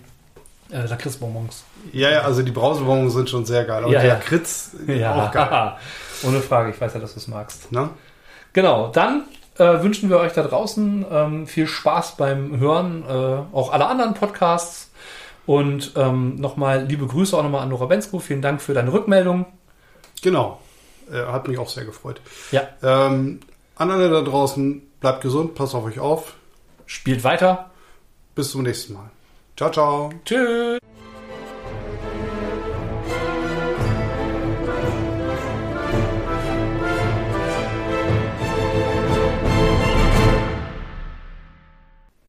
äh, 0.69 0.85
Lakritz-Bonbons. 0.85 1.63
Ja, 1.93 2.09
ja, 2.09 2.21
also 2.23 2.41
die 2.43 2.51
Brausebonbons 2.51 3.13
sind 3.13 3.29
schon 3.29 3.45
sehr 3.45 3.63
geil. 3.63 3.85
Und 3.85 3.91
Ja, 3.93 3.99
der 4.01 4.09
ja. 4.09 4.15
Kritz 4.15 4.71
auch 4.83 5.31
geil. 5.31 5.73
Ohne 6.27 6.41
Frage. 6.41 6.71
Ich 6.71 6.81
weiß 6.81 6.93
ja, 6.93 6.99
dass 6.99 7.13
du 7.13 7.19
es 7.21 7.27
magst. 7.29 7.71
Ne? 7.71 7.89
Genau, 8.51 8.89
dann 8.89 9.23
äh, 9.57 9.81
wünschen 9.81 10.09
wir 10.09 10.17
euch 10.19 10.33
da 10.33 10.43
draußen 10.43 11.05
ähm, 11.09 11.47
viel 11.47 11.67
Spaß 11.67 12.17
beim 12.17 12.59
Hören, 12.59 13.03
äh, 13.07 13.55
auch 13.55 13.71
aller 13.71 13.89
anderen 13.89 14.13
Podcasts. 14.13 14.86
Und 15.47 15.93
ähm, 15.95 16.35
nochmal 16.35 16.83
liebe 16.85 17.07
Grüße 17.07 17.35
auch 17.35 17.41
nochmal 17.41 17.61
an 17.63 17.69
Nora 17.69 17.85
Bensko. 17.85 18.19
Vielen 18.19 18.41
Dank 18.43 18.61
für 18.61 18.73
deine 18.75 18.93
Rückmeldung. 18.93 19.45
Genau. 20.21 20.61
Äh, 21.11 21.25
hat 21.25 21.47
mich 21.47 21.57
auch 21.57 21.69
sehr 21.69 21.85
gefreut. 21.85 22.21
Ja, 22.51 22.67
Ähm, 22.83 23.39
an 23.75 23.89
alle 23.91 24.09
da 24.09 24.21
draußen, 24.21 24.81
bleibt 24.99 25.21
gesund, 25.21 25.55
passt 25.55 25.73
auf 25.73 25.85
euch 25.85 25.99
auf. 25.99 26.35
spielt 26.85 27.23
weiter. 27.23 27.71
Bis 28.35 28.51
zum 28.51 28.63
nächsten 28.63 28.93
Mal. 28.93 29.09
Ciao, 29.55 29.71
ciao. 29.71 30.11
Tschüss. 30.25 30.79